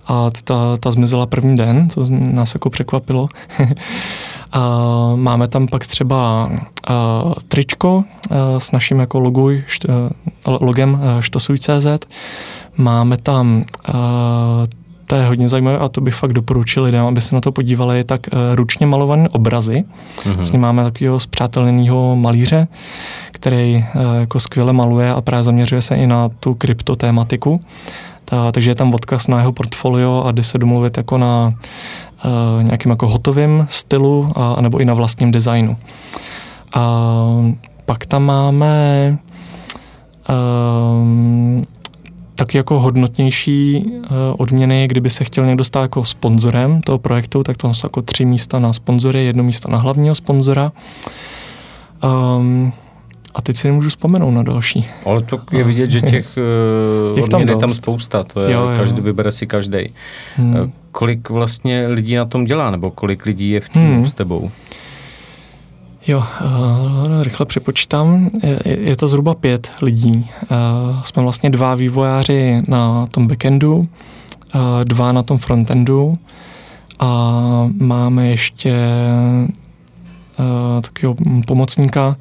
a 0.07 0.29
ta, 0.43 0.77
ta 0.77 0.91
zmizela 0.91 1.25
první 1.25 1.55
den, 1.55 1.89
to 1.89 2.05
nás 2.09 2.53
jako 2.53 2.69
překvapilo. 2.69 3.29
uh, 4.55 5.19
máme 5.19 5.47
tam 5.47 5.67
pak 5.67 5.87
třeba 5.87 6.45
uh, 6.45 7.33
tričko 7.47 7.95
uh, 7.95 8.37
s 8.57 8.71
naším 8.71 8.99
jako 8.99 9.19
loguj, 9.19 9.63
št, 9.67 9.85
uh, 9.89 10.57
logem 10.61 10.93
uh, 10.93 11.21
štosuj.cz. 11.21 11.87
Máme 12.77 13.17
tam 13.17 13.63
uh, 13.89 13.93
to 15.07 15.15
je 15.15 15.25
hodně 15.25 15.49
zajímavé 15.49 15.77
a 15.77 15.89
to 15.89 16.01
bych 16.01 16.15
fakt 16.15 16.33
doporučil 16.33 16.83
lidem, 16.83 17.05
aby 17.05 17.21
se 17.21 17.35
na 17.35 17.41
to 17.41 17.51
podívali, 17.51 18.03
tak 18.03 18.21
uh, 18.33 18.39
ručně 18.55 18.85
malované 18.85 19.29
obrazy. 19.29 19.83
Mm-hmm. 20.17 20.33
Vlastně 20.33 20.59
máme 20.59 20.83
takového 20.83 21.19
zpřáteleného 21.19 22.15
malíře, 22.15 22.67
který 23.31 23.85
uh, 23.95 24.01
jako 24.19 24.39
skvěle 24.39 24.73
maluje 24.73 25.13
a 25.13 25.21
právě 25.21 25.43
zaměřuje 25.43 25.81
se 25.81 25.95
i 25.95 26.07
na 26.07 26.29
tu 26.29 26.53
kryptotématiku. 26.53 27.61
Ta, 28.25 28.51
takže 28.51 28.71
je 28.71 28.75
tam 28.75 28.93
odkaz 28.93 29.27
na 29.27 29.39
jeho 29.39 29.51
portfolio 29.51 30.23
a 30.25 30.31
jde 30.31 30.43
se 30.43 30.57
domluvit 30.57 30.97
jako 30.97 31.17
na 31.17 31.53
nějakým 32.61 32.89
jako 32.89 33.07
hotovým 33.07 33.67
stylu 33.69 34.27
a, 34.35 34.61
nebo 34.61 34.77
i 34.77 34.85
na 34.85 34.93
vlastním 34.93 35.31
designu. 35.31 35.77
A 36.73 37.31
pak 37.85 38.05
tam 38.05 38.23
máme 38.23 39.17
uh, 40.29 41.63
tak 42.35 42.55
jako 42.55 42.79
hodnotnější 42.79 43.83
uh, 43.85 44.01
odměny, 44.37 44.87
kdyby 44.87 45.09
se 45.09 45.23
chtěl 45.23 45.45
někdo 45.45 45.63
stát 45.63 45.81
jako 45.81 46.05
sponzorem 46.05 46.81
toho 46.81 46.97
projektu, 46.97 47.43
tak 47.43 47.57
tam 47.57 47.73
jsou 47.73 47.85
jako 47.85 48.01
tři 48.01 48.25
místa 48.25 48.59
na 48.59 48.73
sponzory, 48.73 49.25
jedno 49.25 49.43
místo 49.43 49.71
na 49.71 49.77
hlavního 49.77 50.15
sponzora. 50.15 50.71
Um, 52.37 52.73
a 53.35 53.41
teď 53.41 53.55
si 53.55 53.67
nemůžu 53.67 53.89
vzpomenout 53.89 54.31
na 54.31 54.43
další. 54.43 54.87
Ale 55.05 55.21
to 55.21 55.39
je 55.51 55.63
vidět, 55.63 55.91
že 55.91 56.01
těch 56.01 56.37
uh, 57.17 57.23
odměn 57.23 57.49
je 57.49 57.55
tam 57.55 57.69
spousta, 57.69 58.23
to 58.23 58.41
je, 58.41 58.53
jo, 58.53 58.61
jo. 58.69 58.77
každý 58.77 59.01
vybere 59.01 59.31
si 59.31 59.47
každý. 59.47 59.93
Hmm. 60.35 60.71
Kolik 60.95 61.29
vlastně 61.29 61.87
lidí 61.87 62.15
na 62.15 62.25
tom 62.25 62.45
dělá, 62.45 62.71
nebo 62.71 62.91
kolik 62.91 63.25
lidí 63.25 63.49
je 63.49 63.59
v 63.59 63.69
týmu 63.69 63.95
hmm. 63.95 64.05
s 64.05 64.13
tebou? 64.13 64.51
Jo, 66.07 66.17
uh, 66.17 67.23
rychle 67.23 67.45
připočítám. 67.45 68.29
Je, 68.43 68.79
je 68.79 68.95
to 68.95 69.07
zhruba 69.07 69.33
pět 69.33 69.71
lidí. 69.81 70.29
Uh, 70.51 71.01
jsme 71.01 71.23
vlastně 71.23 71.49
dva 71.49 71.75
vývojáři 71.75 72.61
na 72.67 73.05
tom 73.05 73.27
backendu, 73.27 73.77
uh, 73.77 73.83
dva 74.83 75.11
na 75.11 75.23
tom 75.23 75.37
frontendu 75.37 76.17
a 76.99 77.69
máme 77.79 78.29
ještě 78.29 78.75
takového 80.81 81.15
pomocníka, 81.47 82.15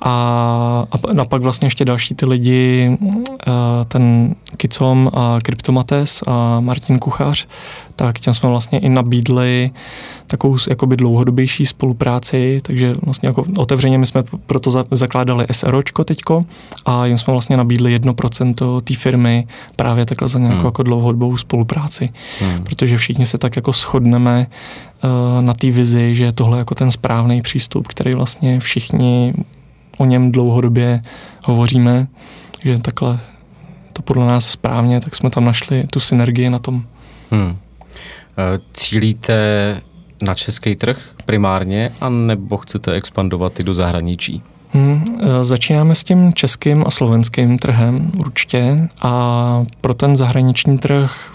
a, 0.00 0.86
a, 0.90 1.20
a 1.20 1.24
pak 1.24 1.42
vlastně 1.42 1.66
ještě 1.66 1.84
další 1.84 2.14
ty 2.14 2.26
lidi, 2.26 2.98
ten 3.88 4.34
Kicom 4.56 5.10
a 5.14 5.38
Kryptomates 5.42 6.22
a 6.26 6.60
Martin 6.60 6.98
Kuchař, 6.98 7.46
tak 7.98 8.18
těm 8.18 8.34
jsme 8.34 8.48
vlastně 8.48 8.78
i 8.78 8.88
nabídli 8.88 9.70
takovou 10.26 10.56
jakoby 10.70 10.96
dlouhodobější 10.96 11.66
spolupráci, 11.66 12.58
takže 12.62 12.94
vlastně 13.02 13.28
jako 13.28 13.44
otevřeně 13.56 13.98
my 13.98 14.06
jsme 14.06 14.24
proto 14.46 14.70
zakládali 14.90 15.46
SROčko 15.50 16.04
teďko 16.04 16.44
a 16.86 17.06
jim 17.06 17.18
jsme 17.18 17.32
vlastně 17.32 17.56
nabídli 17.56 18.00
1% 18.00 18.80
té 18.80 18.94
firmy 18.94 19.46
právě 19.76 20.06
takhle 20.06 20.28
za 20.28 20.38
nějakou 20.38 20.56
hmm. 20.56 20.66
jako 20.66 20.82
dlouhodobou 20.82 21.36
spolupráci, 21.36 22.08
hmm. 22.40 22.62
protože 22.64 22.96
všichni 22.96 23.26
se 23.26 23.38
tak 23.38 23.56
jako 23.56 23.72
shodneme 23.72 24.46
uh, 25.04 25.42
na 25.42 25.54
té 25.54 25.70
vizi, 25.70 26.14
že 26.14 26.24
je 26.24 26.32
tohle 26.32 26.58
jako 26.58 26.74
ten 26.74 26.90
správný 26.90 27.42
přístup, 27.42 27.88
který 27.88 28.14
vlastně 28.14 28.60
všichni 28.60 29.34
o 29.98 30.04
něm 30.04 30.32
dlouhodobě 30.32 31.02
hovoříme, 31.46 32.06
že 32.64 32.78
takhle 32.78 33.18
to 33.92 34.02
podle 34.02 34.26
nás 34.26 34.50
správně, 34.50 35.00
tak 35.00 35.16
jsme 35.16 35.30
tam 35.30 35.44
našli 35.44 35.86
tu 35.90 36.00
synergii 36.00 36.50
na 36.50 36.58
tom. 36.58 36.82
Hmm. 37.30 37.56
Eh, 38.38 38.58
cílíte 38.72 39.36
na 40.22 40.34
český 40.34 40.76
trh 40.76 40.98
primárně, 41.24 41.92
anebo 42.00 42.56
chcete 42.56 42.92
expandovat 42.92 43.60
i 43.60 43.62
do 43.62 43.74
zahraničí? 43.74 44.42
Hmm, 44.70 45.04
začínáme 45.40 45.94
s 45.94 46.04
tím 46.04 46.32
českým 46.32 46.84
a 46.86 46.90
slovenským 46.90 47.58
trhem 47.58 48.12
určitě 48.18 48.88
a 49.02 49.64
pro 49.80 49.94
ten 49.94 50.16
zahraniční 50.16 50.78
trh 50.78 51.32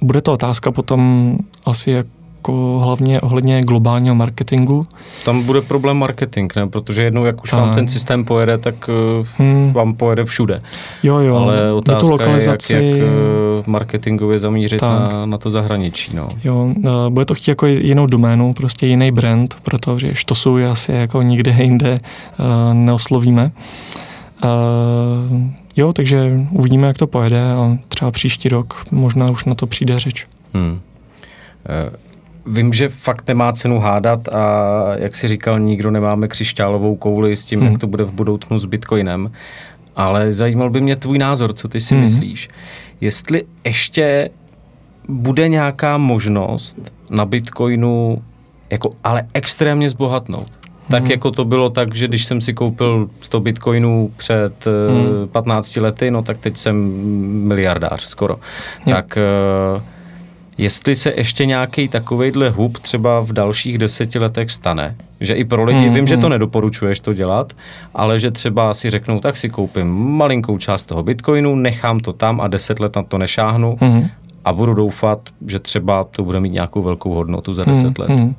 bude 0.00 0.20
to 0.20 0.32
otázka 0.32 0.72
potom 0.72 1.34
asi, 1.66 1.90
jak 1.90 2.06
jako 2.44 2.80
hlavně 2.84 3.20
ohledně 3.20 3.62
globálního 3.62 4.14
marketingu. 4.14 4.86
Tam 5.24 5.42
bude 5.42 5.60
problém 5.60 5.96
marketing, 5.96 6.52
ne? 6.56 6.66
Protože 6.66 7.04
jednou, 7.04 7.24
jak 7.24 7.42
už 7.42 7.50
tak. 7.50 7.60
vám 7.60 7.74
ten 7.74 7.88
systém 7.88 8.24
pojede, 8.24 8.58
tak 8.58 8.90
eh, 8.90 9.26
hmm. 9.38 9.72
vám 9.72 9.94
pojede 9.94 10.24
všude. 10.24 10.62
Jo, 11.02 11.18
jo. 11.18 11.36
Ale 11.36 11.72
otázka 11.72 12.00
tu 12.00 12.10
lokalizaci... 12.10 12.72
je, 12.72 12.88
jak, 12.88 12.98
jak 12.98 13.08
eh, 13.08 13.62
marketingově 13.66 14.38
zamířit 14.38 14.82
na, 14.82 15.26
na 15.26 15.38
to 15.38 15.50
zahraničí. 15.50 16.16
No. 16.16 16.28
Jo, 16.44 16.68
bude 17.08 17.24
to 17.24 17.34
chtít 17.34 17.50
jako 17.50 17.66
jinou 17.66 18.06
doménu, 18.06 18.52
prostě 18.52 18.86
jiný 18.86 19.10
brand, 19.10 19.56
protože 19.62 20.14
štosu 20.14 20.56
asi 20.70 20.92
jako 20.92 21.22
nikde 21.22 21.56
jinde 21.58 21.98
neoslovíme. 22.72 23.52
Uh, 24.44 25.40
jo, 25.76 25.92
takže 25.92 26.36
uvidíme, 26.58 26.86
jak 26.86 26.98
to 26.98 27.06
pojede 27.06 27.52
a 27.52 27.78
třeba 27.88 28.10
příští 28.10 28.48
rok 28.48 28.84
možná 28.90 29.30
už 29.30 29.44
na 29.44 29.54
to 29.54 29.66
přijde 29.66 29.98
řeč. 29.98 30.26
Hmm. 30.54 30.80
Vím, 32.46 32.72
že 32.72 32.88
fakt 32.88 33.28
nemá 33.28 33.52
cenu 33.52 33.78
hádat 33.78 34.28
a 34.28 34.82
jak 34.96 35.16
si 35.16 35.28
říkal, 35.28 35.60
nikdo 35.60 35.90
nemáme 35.90 36.28
křišťálovou 36.28 36.96
kouli 36.96 37.36
s 37.36 37.44
tím, 37.44 37.60
hmm. 37.60 37.70
jak 37.70 37.80
to 37.80 37.86
bude 37.86 38.04
v 38.04 38.12
budoucnu 38.12 38.58
s 38.58 38.64
Bitcoinem, 38.64 39.30
ale 39.96 40.32
zajímal 40.32 40.70
by 40.70 40.80
mě 40.80 40.96
tvůj 40.96 41.18
názor, 41.18 41.52
co 41.52 41.68
ty 41.68 41.80
si 41.80 41.94
hmm. 41.94 42.02
myslíš. 42.02 42.48
Jestli 43.00 43.42
ještě 43.64 44.30
bude 45.08 45.48
nějaká 45.48 45.98
možnost 45.98 46.90
na 47.10 47.24
Bitcoinu 47.24 48.22
jako 48.70 48.94
ale 49.04 49.22
extrémně 49.34 49.90
zbohatnout 49.90 50.64
tak 50.90 51.02
hmm. 51.02 51.10
jako 51.10 51.30
to 51.30 51.44
bylo 51.44 51.70
tak, 51.70 51.94
že 51.94 52.08
když 52.08 52.24
jsem 52.24 52.40
si 52.40 52.54
koupil 52.54 53.08
100 53.20 53.40
bitcoinů 53.40 54.10
před 54.16 54.64
hmm. 54.66 55.28
15 55.28 55.76
lety, 55.76 56.10
no 56.10 56.22
tak 56.22 56.38
teď 56.38 56.56
jsem 56.56 56.76
miliardář 57.48 58.02
skoro. 58.02 58.36
Jo. 58.86 58.94
Tak 58.94 59.18
uh, 59.76 59.82
jestli 60.58 60.96
se 60.96 61.12
ještě 61.16 61.46
nějaký 61.46 61.88
takovejhle 61.88 62.50
hub 62.50 62.78
třeba 62.78 63.20
v 63.20 63.32
dalších 63.32 63.78
deseti 63.78 64.18
letech 64.18 64.50
stane, 64.50 64.96
že 65.20 65.34
i 65.34 65.44
pro 65.44 65.64
lidi, 65.64 65.86
hmm, 65.86 65.94
vím, 65.94 66.06
že 66.06 66.16
to 66.16 66.26
hmm. 66.26 66.30
nedoporučuješ 66.30 67.00
to 67.00 67.12
dělat, 67.12 67.52
ale 67.94 68.20
že 68.20 68.30
třeba 68.30 68.74
si 68.74 68.90
řeknou, 68.90 69.20
tak 69.20 69.36
si 69.36 69.50
koupím 69.50 69.88
malinkou 69.88 70.58
část 70.58 70.84
toho 70.84 71.02
bitcoinu, 71.02 71.54
nechám 71.56 72.00
to 72.00 72.12
tam 72.12 72.40
a 72.40 72.48
deset 72.48 72.80
let 72.80 72.96
na 72.96 73.02
to 73.02 73.18
nešáhnu 73.18 73.78
hmm. 73.80 74.08
a 74.44 74.52
budu 74.52 74.74
doufat, 74.74 75.20
že 75.46 75.58
třeba 75.58 76.04
to 76.04 76.24
bude 76.24 76.40
mít 76.40 76.52
nějakou 76.52 76.82
velkou 76.82 77.14
hodnotu 77.14 77.54
za 77.54 77.64
deset 77.64 77.84
hmm, 77.84 77.94
let. 77.98 78.10
Hmm. 78.10 78.34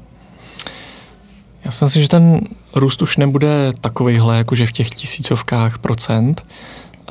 Já 1.66 1.72
si 1.72 1.86
myslím, 1.86 2.02
že 2.02 2.10
ten 2.10 2.42
růst 2.76 3.02
už 3.02 3.18
nebude 3.18 3.72
takovýhle, 3.82 4.38
jakože 4.38 4.66
v 4.66 4.72
těch 4.72 4.90
tisícovkách 4.90 5.78
procent, 5.78 6.46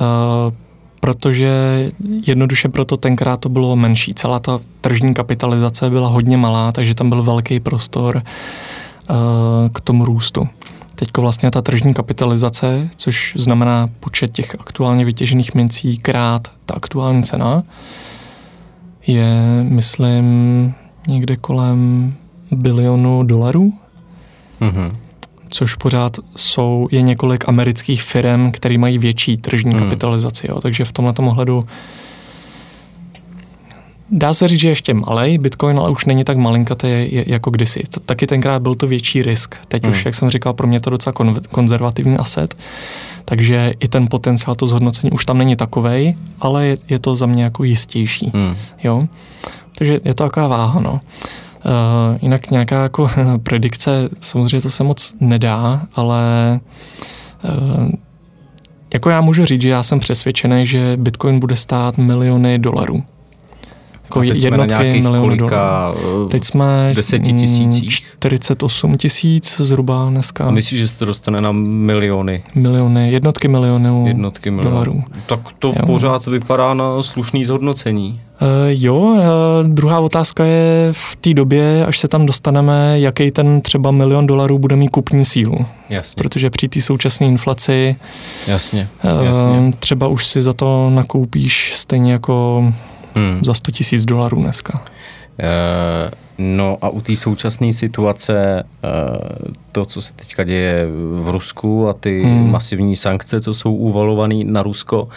uh, 0.01 0.53
protože 1.05 1.49
jednoduše 2.27 2.69
proto 2.69 2.97
tenkrát 2.97 3.37
to 3.37 3.49
bylo 3.49 3.75
menší. 3.75 4.13
Celá 4.13 4.39
ta 4.39 4.59
tržní 4.81 5.13
kapitalizace 5.13 5.89
byla 5.89 6.07
hodně 6.07 6.37
malá, 6.37 6.71
takže 6.71 6.95
tam 6.95 7.09
byl 7.09 7.23
velký 7.23 7.59
prostor 7.59 8.15
uh, 8.15 9.15
k 9.73 9.81
tomu 9.81 10.05
růstu. 10.05 10.47
Teď 10.95 11.17
vlastně 11.17 11.51
ta 11.51 11.61
tržní 11.61 11.93
kapitalizace, 11.93 12.89
což 12.95 13.33
znamená 13.37 13.89
počet 13.99 14.31
těch 14.31 14.55
aktuálně 14.59 15.05
vytěžených 15.05 15.55
mincí 15.55 15.97
krát 15.97 16.47
ta 16.65 16.73
aktuální 16.73 17.23
cena, 17.23 17.63
je, 19.07 19.63
myslím, 19.63 20.73
někde 21.07 21.35
kolem 21.35 22.13
bilionu 22.51 23.23
dolarů 23.23 23.73
Mm-hmm. 24.61 24.95
Což 25.49 25.75
pořád 25.75 26.17
jsou, 26.35 26.87
je 26.91 27.01
několik 27.01 27.49
amerických 27.49 28.03
firm, 28.03 28.51
které 28.51 28.77
mají 28.77 28.97
větší 28.97 29.37
tržní 29.37 29.71
mm. 29.73 29.79
kapitalizaci. 29.79 30.47
Jo. 30.49 30.61
Takže 30.61 30.85
v 30.85 30.91
tomhle 30.91 31.13
ohledu 31.19 31.65
Dá 34.09 34.33
se 34.33 34.47
říct, 34.47 34.59
že 34.59 34.69
ještě 34.69 34.93
malý 34.93 35.37
Bitcoin, 35.37 35.79
ale 35.79 35.89
už 35.89 36.05
není 36.05 36.23
tak 36.23 36.37
malinkatý 36.37 36.87
jako 37.11 37.49
kdysi. 37.49 37.83
Taky 38.05 38.27
tenkrát 38.27 38.61
byl 38.61 38.75
to 38.75 38.87
větší 38.87 39.23
risk. 39.23 39.55
Teď 39.67 39.83
hmm. 39.83 39.91
už, 39.91 40.05
jak 40.05 40.15
jsem 40.15 40.29
říkal, 40.29 40.53
pro 40.53 40.67
mě 40.67 40.79
to 40.79 40.89
docela 40.89 41.13
kon- 41.13 41.41
konzervativní 41.49 42.17
aset, 42.17 42.55
takže 43.25 43.73
i 43.79 43.87
ten 43.87 44.07
potenciál, 44.07 44.55
to 44.55 44.67
zhodnocení 44.67 45.11
už 45.11 45.25
tam 45.25 45.37
není 45.37 45.55
takovej, 45.55 46.15
ale 46.39 46.65
je, 46.65 46.77
je 46.89 46.99
to 46.99 47.15
za 47.15 47.25
mě 47.25 47.43
jako 47.43 47.63
jistější. 47.63 48.31
Hmm. 48.33 48.55
Jo? 48.83 49.07
Takže 49.77 49.99
je 50.05 50.13
to 50.13 50.23
taková 50.23 50.47
váha. 50.47 50.79
No. 50.79 50.99
Uh, 51.65 52.17
jinak 52.21 52.51
nějaká 52.51 52.83
jako 52.83 53.09
predikce, 53.43 54.09
samozřejmě 54.21 54.61
to 54.61 54.69
se 54.69 54.83
moc 54.83 55.13
nedá, 55.19 55.81
ale 55.95 56.59
uh, 57.43 57.89
jako 58.93 59.09
já 59.09 59.21
můžu 59.21 59.45
říct, 59.45 59.61
že 59.61 59.69
já 59.69 59.83
jsem 59.83 59.99
přesvědčený, 59.99 60.65
že 60.65 60.97
Bitcoin 60.97 61.39
bude 61.39 61.55
stát 61.55 61.97
miliony 61.97 62.59
dolarů. 62.59 63.03
Jako 64.05 64.19
teď 64.19 64.43
jednotky 64.43 65.01
milionů 65.01 65.35
dolarů. 65.35 65.97
Eh, 66.25 66.29
teď 66.29 66.43
jsme 66.43 66.93
tisících. 67.37 67.89
48 67.89 68.97
tisíc 68.97 69.61
zhruba 69.61 70.09
dneska. 70.09 70.43
A 70.43 70.51
myslíš, 70.51 70.79
že 70.79 70.87
se 70.87 70.99
to 70.99 71.05
dostane 71.05 71.41
na 71.41 71.51
miliony? 71.51 72.43
Miliony, 72.55 73.11
jednotky 73.11 73.47
milionů 73.47 74.07
jednotky 74.07 74.51
milionů. 74.51 74.75
dolarů. 74.75 75.03
Tak 75.25 75.39
to 75.59 75.67
jo. 75.67 75.85
pořád 75.85 76.25
vypadá 76.25 76.73
na 76.73 77.03
slušný 77.03 77.45
zhodnocení. 77.45 78.21
Uh, 78.41 78.47
jo, 78.69 78.97
uh, 78.97 79.21
druhá 79.67 79.99
otázka 79.99 80.45
je 80.45 80.89
v 80.91 81.15
té 81.15 81.33
době, 81.33 81.85
až 81.85 81.99
se 81.99 82.07
tam 82.07 82.25
dostaneme, 82.25 82.99
jaký 82.99 83.31
ten 83.31 83.61
třeba 83.61 83.91
milion 83.91 84.27
dolarů 84.27 84.59
bude 84.59 84.75
mít 84.75 84.89
kupní 84.89 85.25
sílu. 85.25 85.65
Jasně. 85.89 86.23
Protože 86.23 86.49
při 86.49 86.67
té 86.67 86.81
současné 86.81 87.27
inflaci 87.27 87.95
jasně, 88.47 88.87
jasně. 89.23 89.73
třeba 89.79 90.07
už 90.07 90.25
si 90.25 90.41
za 90.41 90.53
to 90.53 90.89
nakoupíš 90.89 91.73
stejně 91.75 92.11
jako 92.11 92.63
hmm. 93.15 93.39
za 93.43 93.53
100 93.53 93.71
tisíc 93.71 94.05
dolarů 94.05 94.41
dneska. 94.41 94.81
Uh, 95.43 95.49
no 96.37 96.77
a 96.81 96.89
u 96.89 97.01
té 97.01 97.15
současné 97.15 97.73
situace, 97.73 98.63
uh, 98.63 99.51
to, 99.71 99.85
co 99.85 100.01
se 100.01 100.13
teďka 100.13 100.43
děje 100.43 100.87
v 101.19 101.29
Rusku 101.29 101.89
a 101.89 101.93
ty 101.93 102.23
hmm. 102.23 102.51
masivní 102.51 102.95
sankce, 102.95 103.41
co 103.41 103.53
jsou 103.53 103.75
uvalované 103.75 104.43
na 104.43 104.63
Rusko, 104.63 105.03
uh, 105.03 105.09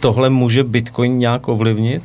tohle 0.00 0.30
může 0.30 0.64
Bitcoin 0.64 1.16
nějak 1.16 1.48
ovlivnit? 1.48 2.02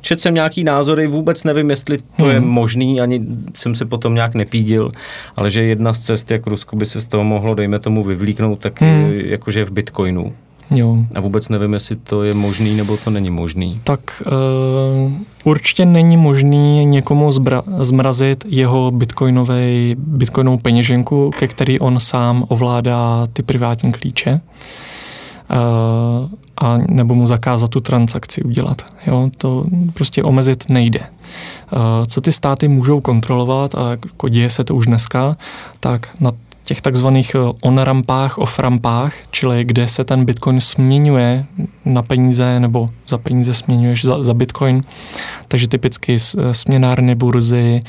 Četl 0.00 0.20
jsem 0.20 0.34
nějaký 0.34 0.64
názory, 0.64 1.06
vůbec 1.06 1.44
nevím, 1.44 1.70
jestli 1.70 1.98
to 1.98 2.24
hmm. 2.24 2.30
je 2.30 2.40
možný, 2.40 3.00
ani 3.00 3.26
jsem 3.54 3.74
se 3.74 3.84
potom 3.84 4.14
nějak 4.14 4.34
nepídil, 4.34 4.90
ale 5.36 5.50
že 5.50 5.62
jedna 5.62 5.94
z 5.94 6.00
cest, 6.00 6.30
jak 6.30 6.46
Rusko 6.46 6.76
by 6.76 6.86
se 6.86 7.00
z 7.00 7.06
toho 7.06 7.24
mohlo, 7.24 7.54
dejme 7.54 7.78
tomu, 7.78 8.04
vyvlíknout, 8.04 8.58
tak 8.58 8.80
hmm. 8.80 9.12
jakože 9.12 9.64
v 9.64 9.70
Bitcoinu. 9.70 10.34
Jo. 10.70 10.96
A 11.14 11.20
vůbec 11.20 11.48
nevím, 11.48 11.72
jestli 11.72 11.96
to 11.96 12.22
je 12.22 12.34
možný 12.34 12.76
nebo 12.76 12.96
to 12.96 13.10
není 13.10 13.30
možný. 13.30 13.80
Tak 13.84 14.22
uh, 14.26 15.12
určitě 15.44 15.86
není 15.86 16.16
možný 16.16 16.84
někomu 16.84 17.30
zbra- 17.30 17.62
zmrazit 17.84 18.44
jeho 18.48 18.90
bitcoinovej, 18.90 19.96
bitcoinovou 19.98 20.58
peněženku, 20.58 21.30
ke 21.38 21.48
který 21.48 21.80
on 21.80 22.00
sám 22.00 22.44
ovládá 22.48 23.26
ty 23.32 23.42
privátní 23.42 23.92
klíče. 23.92 24.40
Uh, 25.50 26.28
a 26.60 26.78
nebo 26.88 27.14
mu 27.14 27.26
zakázat 27.26 27.70
tu 27.70 27.80
transakci 27.80 28.42
udělat. 28.42 28.82
Jo, 29.06 29.30
to 29.36 29.64
prostě 29.94 30.22
omezit 30.22 30.64
nejde. 30.70 31.00
Uh, 31.00 31.78
co 32.06 32.20
ty 32.20 32.32
státy 32.32 32.68
můžou 32.68 33.00
kontrolovat, 33.00 33.74
a 33.74 33.90
jako 33.90 34.28
děje 34.28 34.50
se 34.50 34.64
to 34.64 34.74
už 34.74 34.86
dneska, 34.86 35.36
tak 35.80 36.08
na 36.20 36.30
těch 36.70 36.80
takzvaných 36.80 37.34
eh, 37.34 37.38
on-rampách, 37.62 38.38
off-rampách, 38.38 39.12
čili 39.30 39.64
kde 39.64 39.88
se 39.88 40.04
ten 40.04 40.24
bitcoin 40.24 40.60
směňuje 40.60 41.46
na 41.84 42.02
peníze 42.02 42.60
nebo 42.60 42.90
za 43.08 43.18
peníze 43.18 43.54
směňuješ 43.54 44.04
za, 44.04 44.22
za 44.22 44.34
bitcoin. 44.34 44.84
Takže 45.48 45.68
typicky 45.68 46.16
eh, 46.16 46.54
směnárny, 46.54 47.14
burzy, 47.14 47.82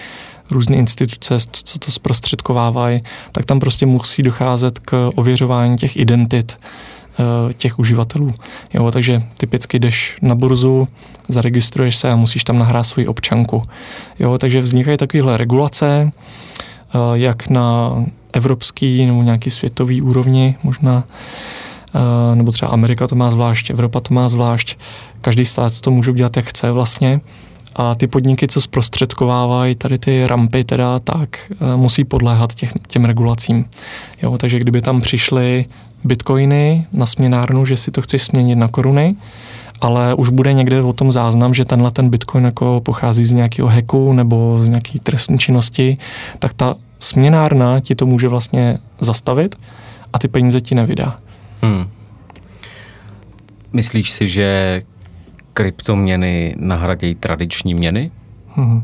různé 0.51 0.75
instituce, 0.75 1.35
co 1.51 1.79
to 1.79 1.91
zprostředkovávají, 1.91 3.01
tak 3.31 3.45
tam 3.45 3.59
prostě 3.59 3.85
musí 3.85 4.23
docházet 4.23 4.79
k 4.79 5.11
ověřování 5.15 5.77
těch 5.77 5.97
identit 5.97 6.57
eh, 6.57 7.53
těch 7.53 7.79
uživatelů. 7.79 8.33
Jo, 8.73 8.91
takže 8.91 9.21
typicky 9.37 9.79
jdeš 9.79 10.17
na 10.21 10.35
burzu, 10.35 10.87
zaregistruješ 11.29 11.97
se 11.97 12.09
a 12.09 12.15
musíš 12.15 12.43
tam 12.43 12.59
nahrát 12.59 12.85
svoji 12.85 13.07
občanku. 13.07 13.63
Jo, 14.19 14.37
takže 14.37 14.61
vznikají 14.61 14.97
takovéhle 14.97 15.37
regulace, 15.37 16.11
jak 17.13 17.49
na 17.49 17.95
evropský 18.33 19.05
nebo 19.05 19.23
nějaký 19.23 19.49
světový 19.49 20.01
úrovni 20.01 20.55
možná, 20.63 21.03
eh, 21.95 22.35
nebo 22.35 22.51
třeba 22.51 22.71
Amerika 22.71 23.07
to 23.07 23.15
má 23.15 23.31
zvlášť, 23.31 23.69
Evropa 23.69 23.99
to 23.99 24.13
má 24.13 24.29
zvlášť, 24.29 24.77
každý 25.21 25.45
stát 25.45 25.79
to 25.79 25.91
může 25.91 26.11
udělat, 26.11 26.37
jak 26.37 26.45
chce 26.45 26.71
vlastně. 26.71 27.21
A 27.75 27.95
ty 27.95 28.07
podniky, 28.07 28.47
co 28.47 28.61
zprostředkovávají 28.61 29.75
tady 29.75 29.97
ty 29.97 30.27
rampy, 30.27 30.63
teda, 30.63 30.99
tak 30.99 31.51
eh, 31.51 31.77
musí 31.77 32.03
podléhat 32.03 32.53
těch, 32.53 32.73
těm 32.87 33.05
regulacím. 33.05 33.65
Jo, 34.23 34.37
takže 34.37 34.59
kdyby 34.59 34.81
tam 34.81 35.01
přišly 35.01 35.65
bitcoiny 36.03 36.85
na 36.93 37.05
směnárnu, 37.05 37.65
že 37.65 37.77
si 37.77 37.91
to 37.91 38.01
chceš 38.01 38.23
směnit 38.23 38.55
na 38.55 38.67
koruny, 38.67 39.15
ale 39.81 40.15
už 40.15 40.29
bude 40.29 40.53
někde 40.53 40.81
o 40.81 40.93
tom 40.93 41.11
záznam, 41.11 41.53
že 41.53 41.65
tenhle 41.65 41.91
ten 41.91 42.09
bitcoin 42.09 42.45
jako 42.45 42.81
pochází 42.85 43.25
z 43.25 43.31
nějakého 43.31 43.67
hacku 43.67 44.13
nebo 44.13 44.59
z 44.61 44.69
nějaké 44.69 44.99
trestní 44.99 45.39
činnosti, 45.39 45.97
tak 46.39 46.53
ta 46.53 46.75
směnárna 46.99 47.79
ti 47.79 47.95
to 47.95 48.05
může 48.05 48.27
vlastně 48.27 48.77
zastavit 48.99 49.55
a 50.13 50.19
ty 50.19 50.27
peníze 50.27 50.61
ti 50.61 50.75
nevydá. 50.75 51.15
Hmm. 51.61 51.85
Myslíš 53.73 54.11
si, 54.11 54.27
že 54.27 54.81
kryptoměny 55.53 56.55
nahradějí 56.57 57.15
tradiční 57.15 57.73
měny? 57.73 58.11
Hmm. 58.55 58.83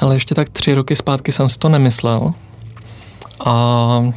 Ale 0.00 0.16
ještě 0.16 0.34
tak 0.34 0.48
tři 0.48 0.74
roky 0.74 0.96
zpátky 0.96 1.32
jsem 1.32 1.48
si 1.48 1.58
to 1.58 1.68
nemyslel. 1.68 2.34
A 3.44 4.12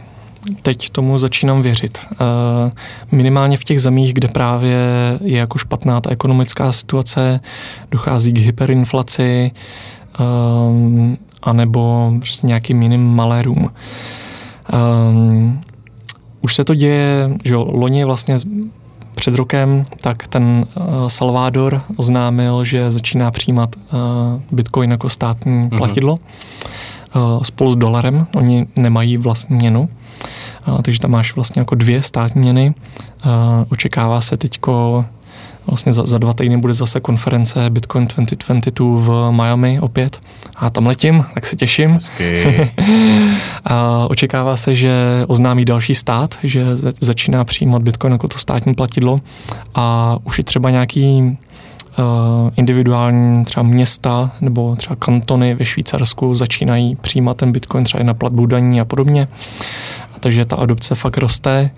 teď 0.61 0.89
tomu 0.89 1.19
začínám 1.19 1.61
věřit. 1.61 1.97
Eh, 2.11 2.71
minimálně 3.11 3.57
v 3.57 3.63
těch 3.63 3.81
zemích, 3.81 4.13
kde 4.13 4.27
právě 4.27 4.77
je 5.21 5.37
jako 5.37 5.57
špatná 5.57 6.01
ta 6.01 6.09
ekonomická 6.09 6.71
situace, 6.71 7.39
dochází 7.91 8.33
k 8.33 8.37
hyperinflaci, 8.37 9.51
um, 10.19 11.17
anebo 11.43 12.13
prostě 12.19 12.47
nějakým 12.47 12.81
jiným 12.81 13.15
malérům. 13.15 13.71
Um, 15.09 15.61
už 16.41 16.55
se 16.55 16.63
to 16.63 16.75
děje, 16.75 17.29
že 17.43 17.55
loni 17.55 18.05
vlastně 18.05 18.35
před 19.15 19.35
rokem, 19.35 19.85
tak 20.01 20.27
ten 20.27 20.65
Salvador 21.07 21.81
oznámil, 21.95 22.63
že 22.63 22.91
začíná 22.91 23.31
přijímat 23.31 23.75
Bitcoin 24.51 24.91
jako 24.91 25.09
státní 25.09 25.51
mm-hmm. 25.51 25.77
platidlo 25.77 26.13
uh, 26.13 26.19
spolu 27.43 27.72
s 27.72 27.76
dolarem. 27.76 28.28
Oni 28.36 28.68
nemají 28.76 29.18
vlastní 29.18 29.55
měnu, 29.55 29.89
takže 30.82 30.99
tam 30.99 31.11
máš 31.11 31.36
vlastně 31.36 31.59
jako 31.59 31.76
dvě 31.76 32.01
státní 32.01 32.41
měny. 32.41 32.74
Očekává 33.70 34.22
se 34.22 34.38
teďko 34.38 35.03
Vlastně 35.68 35.93
za, 35.93 36.05
za 36.05 36.18
dva 36.18 36.34
týdny 36.34 36.57
bude 36.57 36.74
zase 36.74 36.99
konference 36.99 37.70
Bitcoin 37.70 38.07
2022 38.07 39.30
v 39.30 39.32
Miami 39.32 39.80
opět. 39.80 40.20
A 40.55 40.70
tam 40.70 40.86
letím, 40.86 41.26
tak 41.34 41.45
se 41.45 41.55
těším. 41.55 41.97
a 43.66 44.07
očekává 44.09 44.57
se, 44.57 44.76
že 44.76 44.93
oznámí 45.28 45.66
další 45.66 45.95
stát, 45.95 46.38
že 46.43 46.66
začíná 46.99 47.43
přijímat 47.43 47.84
Bitcoin 47.84 48.14
jako 48.14 48.28
to 48.28 48.38
státní 48.38 48.74
platidlo 48.76 49.22
a 49.76 50.18
už 50.24 50.38
je 50.38 50.43
třeba 50.43 50.70
nějaký 50.70 51.38
individuální 52.57 53.45
třeba 53.45 53.63
města 53.63 54.31
nebo 54.41 54.75
třeba 54.75 54.95
kantony 54.95 55.55
ve 55.55 55.65
Švýcarsku 55.65 56.35
začínají 56.35 56.95
přijímat 56.95 57.37
ten 57.37 57.51
Bitcoin 57.51 57.83
třeba 57.83 58.01
i 58.01 58.03
na 58.03 58.13
platbu 58.13 58.45
daní 58.45 58.81
a 58.81 58.85
podobně. 58.85 59.27
A 60.15 60.19
takže 60.19 60.45
ta 60.45 60.55
adopce 60.55 60.95
fakt 60.95 61.17
roste. 61.17 61.71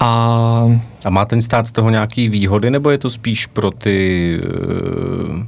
A, 0.00 0.66
a 1.04 1.10
má 1.10 1.24
ten 1.24 1.42
stát 1.42 1.66
z 1.66 1.72
toho 1.72 1.90
nějaký 1.90 2.28
výhody, 2.28 2.70
nebo 2.70 2.90
je 2.90 2.98
to 2.98 3.10
spíš 3.10 3.46
pro 3.46 3.70
ty 3.70 4.40
eh, 4.42 5.46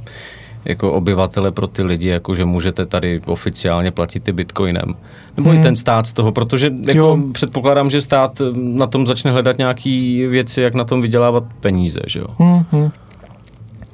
jako 0.65 0.93
obyvatele, 0.93 1.51
pro 1.51 1.67
ty 1.67 1.83
lidi, 1.83 2.07
jako 2.07 2.35
že 2.35 2.45
můžete 2.45 2.85
tady 2.85 3.21
oficiálně 3.25 3.91
platit 3.91 4.23
ty 4.23 4.31
bitcoinem? 4.31 4.95
Nebo 5.37 5.49
hmm. 5.49 5.59
i 5.59 5.63
ten 5.63 5.75
stát 5.75 6.07
z 6.07 6.13
toho, 6.13 6.31
protože 6.31 6.71
jako 6.87 7.19
předpokládám, 7.31 7.89
že 7.89 8.01
stát 8.01 8.41
na 8.53 8.87
tom 8.87 9.05
začne 9.05 9.31
hledat 9.31 9.57
nějaké 9.57 9.89
věci, 10.29 10.61
jak 10.61 10.73
na 10.73 10.83
tom 10.83 11.01
vydělávat 11.01 11.43
peníze, 11.59 11.99
že 12.07 12.19
jo? 12.19 12.27
Hmm, 12.37 12.65
hmm. 12.71 12.91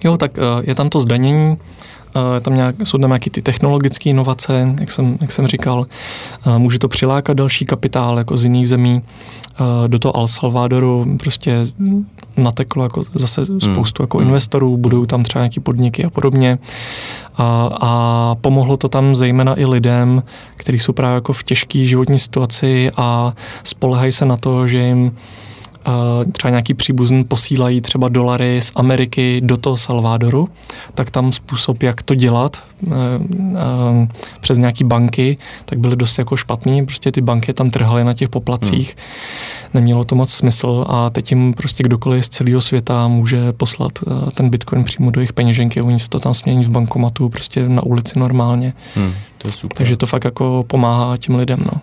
Jo, 0.03 0.17
tak 0.17 0.37
eh, 0.37 0.41
je 0.63 0.75
tam 0.75 0.89
to 0.89 0.99
zdanění, 0.99 1.57
Eh, 2.15 2.39
tam 2.39 2.53
nějak, 2.53 2.75
jsou 2.83 2.97
tam 2.97 3.09
nějaké 3.09 3.29
ty 3.29 3.41
technologické 3.41 4.09
inovace, 4.09 4.75
jak 4.79 4.91
jsem, 4.91 5.17
jak 5.21 5.31
jsem 5.31 5.47
říkal. 5.47 5.85
Eh, 6.47 6.59
může 6.59 6.79
to 6.79 6.87
přilákat 6.87 7.37
další 7.37 7.65
kapitál 7.65 8.17
jako 8.17 8.37
z 8.37 8.43
jiných 8.43 8.69
zemí. 8.69 9.01
Do 9.87 9.99
toho 9.99 10.17
El 10.17 10.27
Salvadoru 10.27 11.17
prostě 11.19 11.67
nateklo 12.37 12.83
jako 12.83 13.03
zase 13.13 13.41
hmm. 13.41 13.61
spoustu 13.61 14.03
jako 14.03 14.17
hmm. 14.17 14.27
investorů, 14.27 14.77
budou 14.77 15.05
tam 15.05 15.23
třeba 15.23 15.41
nějaké 15.43 15.61
podniky 15.61 16.05
a 16.05 16.09
podobně. 16.09 16.59
A, 17.35 17.69
a 17.81 18.35
pomohlo 18.41 18.77
to 18.77 18.89
tam 18.89 19.15
zejména 19.15 19.59
i 19.59 19.65
lidem, 19.65 20.23
kteří 20.55 20.79
jsou 20.79 20.93
právě 20.93 21.15
jako 21.15 21.33
v 21.33 21.43
těžké 21.43 21.85
životní 21.85 22.19
situaci 22.19 22.91
a 22.97 23.31
spolehají 23.63 24.11
se 24.11 24.25
na 24.25 24.37
to, 24.37 24.67
že 24.67 24.77
jim 24.77 25.11
třeba 26.31 26.49
nějaký 26.49 26.73
příbuzný 26.73 27.23
posílají 27.23 27.81
třeba 27.81 28.09
dolary 28.09 28.61
z 28.61 28.71
Ameriky 28.75 29.41
do 29.43 29.57
toho 29.57 29.77
Salvadoru, 29.77 30.49
tak 30.95 31.11
tam 31.11 31.31
způsob, 31.31 31.83
jak 31.83 32.03
to 32.03 32.15
dělat 32.15 32.63
e, 32.87 32.91
e, 32.91 34.07
přes 34.39 34.57
nějaký 34.57 34.83
banky, 34.83 35.37
tak 35.65 35.79
byly 35.79 35.95
dost 35.95 36.17
jako 36.17 36.37
špatný. 36.37 36.85
Prostě 36.85 37.11
ty 37.11 37.21
banky 37.21 37.53
tam 37.53 37.69
trhaly 37.69 38.03
na 38.03 38.13
těch 38.13 38.29
poplacích. 38.29 38.95
Hmm. 38.95 39.69
Nemělo 39.73 40.03
to 40.03 40.15
moc 40.15 40.33
smysl 40.33 40.85
a 40.89 41.09
teď 41.09 41.31
jim 41.31 41.53
prostě 41.53 41.83
kdokoliv 41.83 42.25
z 42.25 42.29
celého 42.29 42.61
světa 42.61 43.07
může 43.07 43.53
poslat 43.53 43.91
e, 44.07 44.31
ten 44.31 44.49
bitcoin 44.49 44.83
přímo 44.83 45.11
do 45.11 45.19
jejich 45.21 45.33
peněženky. 45.33 45.81
Oni 45.81 45.99
si 45.99 46.09
to 46.09 46.19
tam 46.19 46.33
smění 46.33 46.63
v 46.63 46.69
bankomatu, 46.69 47.29
prostě 47.29 47.69
na 47.69 47.83
ulici 47.83 48.19
normálně. 48.19 48.73
Hmm, 48.95 49.13
to 49.37 49.47
je 49.47 49.51
super. 49.51 49.77
Takže 49.77 49.97
to 49.97 50.05
fakt 50.05 50.25
jako 50.25 50.65
pomáhá 50.67 51.17
těm 51.17 51.35
lidem. 51.35 51.59
No. 51.65 51.81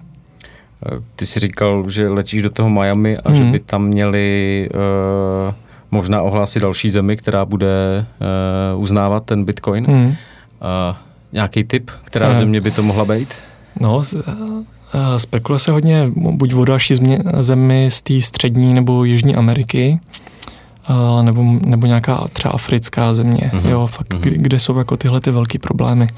Ty 1.16 1.26
si 1.26 1.40
říkal, 1.40 1.88
že 1.88 2.08
letíš 2.08 2.42
do 2.42 2.50
toho 2.50 2.70
Miami 2.70 3.18
a 3.18 3.28
mm. 3.28 3.34
že 3.34 3.42
mhm. 3.42 3.52
by 3.52 3.60
tam 3.60 3.84
měli 3.84 4.68
uh, 4.74 5.54
možná 5.90 6.22
ohlásit 6.22 6.60
další 6.60 6.90
zemi, 6.90 7.16
která 7.16 7.44
bude 7.44 8.06
uh, 8.74 8.82
uznávat 8.82 9.24
ten 9.24 9.44
Bitcoin. 9.44 9.84
Mm. 9.88 10.06
Uh, 10.06 10.14
nějaký 11.32 11.64
tip, 11.64 11.90
která 12.04 12.28
uh, 12.28 12.34
země 12.34 12.60
by 12.60 12.70
to 12.70 12.82
mohla 12.82 13.04
být? 13.04 13.34
No, 13.80 14.02
spekuluje 15.16 15.58
se 15.58 15.72
hodně 15.72 16.10
buď 16.16 16.54
o 16.54 16.64
další 16.64 16.94
zemi 17.38 17.90
z 17.90 18.02
té 18.02 18.20
střední 18.20 18.74
nebo 18.74 19.04
jižní 19.04 19.36
Ameriky, 19.36 20.00
uh, 20.90 21.22
nebo, 21.22 21.44
nebo 21.66 21.86
nějaká 21.86 22.26
třeba 22.32 22.54
africká 22.54 23.14
země, 23.14 23.50
mm-hmm. 23.54 23.68
jo, 23.68 23.86
fakt, 23.86 24.14
mm-hmm. 24.14 24.20
kde, 24.20 24.36
kde 24.36 24.58
jsou 24.58 24.78
jako 24.78 24.96
tyhle 24.96 25.20
ty 25.20 25.30
velké 25.30 25.58
problémy. 25.58 26.08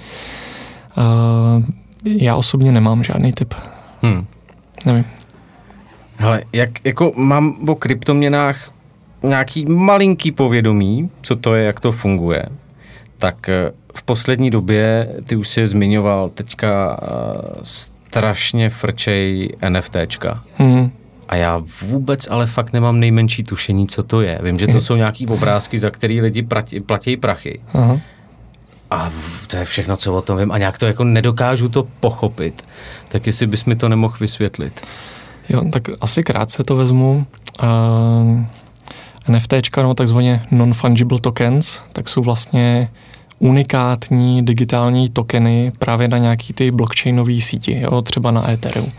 Uh, 0.96 1.64
já 2.04 2.36
osobně 2.36 2.72
nemám 2.72 3.04
žádný 3.04 3.32
tip. 3.32 3.54
Hmm. 4.02 4.26
Nevím. 4.86 5.04
Hele, 6.16 6.42
jak, 6.52 6.70
jako 6.84 7.12
mám 7.16 7.68
o 7.68 7.74
kryptoměnách 7.74 8.70
nějaký 9.22 9.66
malinký 9.66 10.32
povědomí, 10.32 11.10
co 11.22 11.36
to 11.36 11.54
je, 11.54 11.64
jak 11.64 11.80
to 11.80 11.92
funguje, 11.92 12.44
tak 13.18 13.48
eh, 13.48 13.72
v 13.94 14.02
poslední 14.02 14.50
době, 14.50 15.08
ty 15.24 15.36
už 15.36 15.48
si 15.48 15.60
je 15.60 15.66
zmiňoval, 15.66 16.28
teďka 16.28 16.98
uh, 17.02 17.62
strašně 17.62 18.70
frčej 18.70 19.48
NFTčka. 19.68 20.44
Hmm. 20.56 20.90
A 21.28 21.36
já 21.36 21.62
vůbec 21.82 22.28
ale 22.30 22.46
fakt 22.46 22.72
nemám 22.72 23.00
nejmenší 23.00 23.44
tušení, 23.44 23.88
co 23.88 24.02
to 24.02 24.20
je. 24.20 24.38
Vím, 24.42 24.58
že 24.58 24.66
to 24.66 24.80
jsou 24.80 24.96
nějaký 24.96 25.26
obrázky, 25.26 25.78
za 25.78 25.90
který 25.90 26.20
lidi 26.20 26.42
platí, 26.42 26.80
platí 26.80 27.16
prachy. 27.16 27.60
Aha. 27.74 28.00
A 28.90 29.12
to 29.46 29.56
je 29.56 29.64
všechno, 29.64 29.96
co 29.96 30.14
o 30.14 30.22
tom 30.22 30.38
vím. 30.38 30.52
A 30.52 30.58
nějak 30.58 30.78
to 30.78 30.86
jako 30.86 31.04
nedokážu 31.04 31.68
to 31.68 31.88
pochopit. 32.00 32.64
Tak 33.08 33.26
jestli 33.26 33.46
bys 33.46 33.64
mi 33.64 33.76
to 33.76 33.88
nemohl 33.88 34.16
vysvětlit. 34.20 34.86
Jo, 35.48 35.62
tak 35.72 35.82
asi 36.00 36.22
krátce 36.22 36.64
to 36.64 36.76
vezmu. 36.76 37.26
Uh, 37.62 38.40
NFTčka, 39.28 39.82
no 39.82 39.94
takzvaně 39.94 40.42
non-fungible 40.50 41.20
tokens, 41.20 41.82
tak 41.92 42.08
jsou 42.08 42.22
vlastně 42.22 42.90
unikátní 43.38 44.44
digitální 44.44 45.08
tokeny 45.08 45.72
právě 45.78 46.08
na 46.08 46.18
nějaký 46.18 46.52
ty 46.52 46.70
blockchainové 46.70 47.40
síti, 47.40 47.80
jo, 47.80 48.02
třeba 48.02 48.30
na 48.30 48.50
Ethereum. 48.50 48.92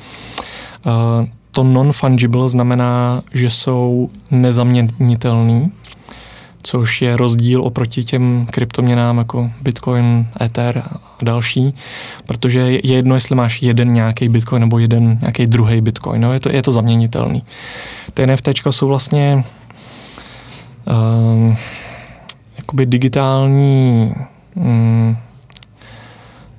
Uh, 0.85 1.27
to 1.51 1.63
non-fungible 1.63 2.49
znamená, 2.49 3.21
že 3.33 3.49
jsou 3.49 4.09
nezaměnitelný, 4.31 5.71
což 6.63 7.01
je 7.01 7.17
rozdíl 7.17 7.63
oproti 7.63 8.03
těm 8.03 8.45
kryptoměnám 8.51 9.17
jako 9.17 9.51
Bitcoin, 9.61 10.27
Ether 10.41 10.83
a 10.85 11.23
další, 11.25 11.73
protože 12.27 12.59
je 12.59 12.95
jedno, 12.95 13.15
jestli 13.15 13.35
máš 13.35 13.61
jeden 13.61 13.93
nějaký 13.93 14.29
Bitcoin 14.29 14.61
nebo 14.61 14.79
jeden 14.79 15.17
nějaký 15.21 15.47
druhý 15.47 15.81
Bitcoin, 15.81 16.21
no, 16.21 16.33
je, 16.33 16.39
to, 16.39 16.49
je 16.51 16.61
to 16.61 16.71
zaměnitelný. 16.71 17.43
Ty 18.13 18.27
NFT 18.27 18.49
jsou 18.69 18.87
vlastně 18.87 19.43
uh, 20.85 21.55
jakoby 22.57 22.85
digitální 22.85 24.13
um, 24.55 25.17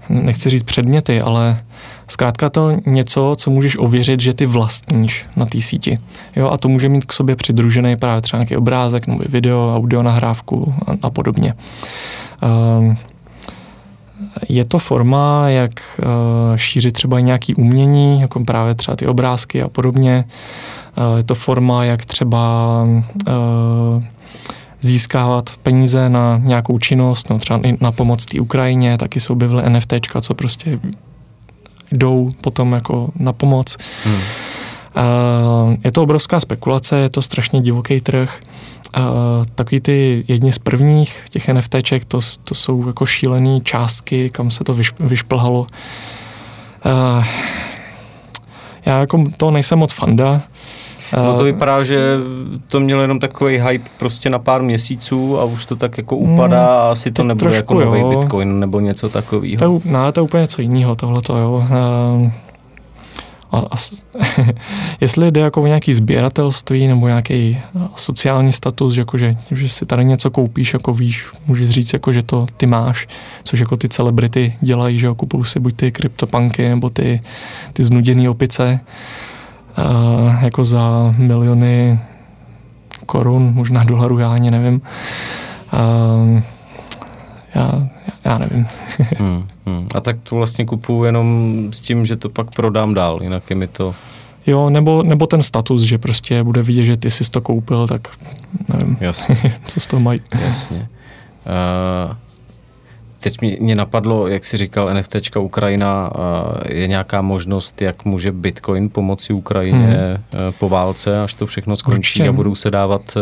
nechci 0.08 0.50
říct 0.50 0.62
předměty, 0.62 1.20
ale 1.20 1.64
Zkrátka 2.10 2.50
to 2.50 2.72
něco, 2.86 3.34
co 3.36 3.50
můžeš 3.50 3.78
ověřit, 3.78 4.20
že 4.20 4.34
ty 4.34 4.46
vlastníš 4.46 5.24
na 5.36 5.46
té 5.46 5.60
síti. 5.60 5.98
Jo, 6.36 6.50
a 6.50 6.58
to 6.58 6.68
může 6.68 6.88
mít 6.88 7.04
k 7.04 7.12
sobě 7.12 7.36
přidružený 7.36 7.96
právě 7.96 8.20
třeba 8.20 8.38
nějaký 8.38 8.56
obrázek 8.56 9.06
nebo 9.06 9.22
video, 9.28 9.76
audio 9.76 10.02
nahrávku 10.02 10.74
a, 10.86 10.92
a 11.02 11.10
podobně. 11.10 11.54
Uh, 12.42 12.94
je 14.48 14.64
to 14.64 14.78
forma, 14.78 15.48
jak 15.48 15.70
uh, 15.98 16.56
šířit 16.56 16.94
třeba 16.94 17.20
nějaký 17.20 17.54
umění, 17.54 18.20
jako 18.20 18.40
právě 18.40 18.74
třeba 18.74 18.96
ty 18.96 19.06
obrázky 19.06 19.62
a 19.62 19.68
podobně. 19.68 20.24
Uh, 20.98 21.16
je 21.16 21.22
to 21.22 21.34
forma, 21.34 21.84
jak 21.84 22.04
třeba 22.04 22.82
uh, 23.28 24.02
získávat 24.80 25.50
peníze 25.62 26.08
na 26.08 26.40
nějakou 26.44 26.78
činnost, 26.78 27.30
no 27.30 27.38
třeba 27.38 27.60
na 27.80 27.92
pomoc 27.92 28.26
té 28.26 28.40
Ukrajině, 28.40 28.98
taky 28.98 29.20
se 29.20 29.32
objevily 29.32 29.70
NFTčka, 29.70 30.20
co 30.20 30.34
prostě 30.34 30.78
jdou 31.92 32.30
potom 32.40 32.72
jako 32.72 33.10
na 33.16 33.32
pomoc. 33.32 33.76
Hmm. 34.04 34.20
Uh, 34.96 35.74
je 35.84 35.92
to 35.92 36.02
obrovská 36.02 36.40
spekulace, 36.40 36.98
je 36.98 37.08
to 37.08 37.22
strašně 37.22 37.60
divoký 37.60 38.00
trh. 38.00 38.40
Uh, 38.98 39.04
takový 39.54 39.80
ty 39.80 40.24
jedni 40.28 40.52
z 40.52 40.58
prvních 40.58 41.24
těch 41.30 41.48
NFTček, 41.48 42.04
to, 42.04 42.18
to 42.44 42.54
jsou 42.54 42.86
jako 42.86 43.06
šílené 43.06 43.60
částky, 43.60 44.30
kam 44.30 44.50
se 44.50 44.64
to 44.64 44.74
vyš, 44.74 44.92
vyšplhalo. 45.00 45.60
Uh, 45.60 47.24
já 48.86 49.00
jako 49.00 49.24
to 49.36 49.50
nejsem 49.50 49.78
moc 49.78 49.92
fanda. 49.92 50.42
No 51.16 51.34
to 51.36 51.44
vypadá, 51.44 51.82
že 51.82 52.16
to 52.68 52.80
mělo 52.80 53.02
jenom 53.02 53.18
takový 53.18 53.58
hype 53.58 53.90
prostě 53.98 54.30
na 54.30 54.38
pár 54.38 54.62
měsíců 54.62 55.40
a 55.40 55.44
už 55.44 55.66
to 55.66 55.76
tak 55.76 55.98
jako 55.98 56.16
upadá 56.16 56.66
a 56.66 56.90
asi 56.90 57.10
to 57.10 57.22
nebude 57.22 57.56
jako 57.56 57.74
nový 57.74 58.04
Bitcoin 58.04 58.60
nebo 58.60 58.80
něco 58.80 59.08
takového. 59.08 59.58
To, 59.58 59.80
no, 59.84 60.12
to 60.12 60.20
je 60.20 60.24
úplně 60.24 60.40
něco 60.40 60.62
jiného 60.62 60.94
tohleto, 60.94 61.36
jo. 61.36 61.64
A, 63.52 63.58
a, 63.58 63.76
jestli 65.00 65.30
jde 65.30 65.40
jako 65.40 65.62
o 65.62 65.66
nějaký 65.66 65.94
sběratelství 65.94 66.86
nebo 66.86 67.08
nějaký 67.08 67.58
sociální 67.94 68.52
status, 68.52 68.94
že, 68.94 69.00
jako, 69.00 69.18
že, 69.18 69.34
že 69.50 69.68
si 69.68 69.86
tady 69.86 70.04
něco 70.04 70.30
koupíš, 70.30 70.72
jako 70.72 70.94
víš, 70.94 71.26
můžeš 71.46 71.70
říct, 71.70 71.92
jako, 71.92 72.12
že 72.12 72.22
to 72.22 72.46
ty 72.56 72.66
máš, 72.66 73.06
což 73.44 73.60
jako 73.60 73.76
ty 73.76 73.88
celebrity 73.88 74.54
dělají, 74.60 74.98
že 74.98 75.08
kupují 75.16 75.44
si 75.44 75.60
buď 75.60 75.76
ty 75.76 75.92
kryptopanky 75.92 76.68
nebo 76.68 76.90
ty, 76.90 77.20
ty 77.72 77.84
znuděný 77.84 78.28
opice 78.28 78.80
jako 80.42 80.64
za 80.64 81.14
miliony 81.16 82.00
korun, 83.06 83.52
možná 83.54 83.84
dolarů, 83.84 84.18
já 84.18 84.32
ani 84.32 84.50
nevím. 84.50 84.82
Já, 87.54 87.88
já 88.24 88.38
nevím. 88.38 88.66
hmm, 89.18 89.48
hmm. 89.66 89.88
A 89.94 90.00
tak 90.00 90.16
to 90.22 90.36
vlastně 90.36 90.64
kupuju 90.64 91.04
jenom 91.04 91.68
s 91.70 91.80
tím, 91.80 92.06
že 92.06 92.16
to 92.16 92.28
pak 92.28 92.54
prodám 92.54 92.94
dál, 92.94 93.18
jinak 93.22 93.50
je 93.50 93.56
mi 93.56 93.66
to... 93.66 93.94
Jo, 94.46 94.70
nebo, 94.70 95.02
nebo 95.02 95.26
ten 95.26 95.42
status, 95.42 95.82
že 95.82 95.98
prostě 95.98 96.42
bude 96.42 96.62
vidět, 96.62 96.84
že 96.84 96.96
ty 96.96 97.10
jsi 97.10 97.30
to 97.30 97.40
koupil, 97.40 97.86
tak 97.86 98.08
nevím, 98.68 98.96
Jasně. 99.00 99.36
co 99.66 99.80
z 99.80 99.86
toho 99.86 100.00
mají. 100.00 100.20
Jasně. 100.46 100.88
Uh, 102.08 102.16
Teď 103.22 103.40
mě, 103.40 103.56
mě 103.60 103.74
napadlo, 103.74 104.26
jak 104.26 104.44
si 104.44 104.56
říkal, 104.56 104.94
NFTčka 104.94 105.40
Ukrajina, 105.40 106.10
je 106.68 106.86
nějaká 106.86 107.22
možnost, 107.22 107.82
jak 107.82 108.04
může 108.04 108.32
Bitcoin 108.32 108.88
pomoci 108.88 109.32
Ukrajině 109.32 110.18
hmm. 110.34 110.52
po 110.58 110.68
válce, 110.68 111.22
až 111.22 111.34
to 111.34 111.46
všechno 111.46 111.76
skončí 111.76 111.98
Určitě. 111.98 112.28
a 112.28 112.32
budou 112.32 112.54
se 112.54 112.70
dávat 112.70 113.16
e, 113.16 113.20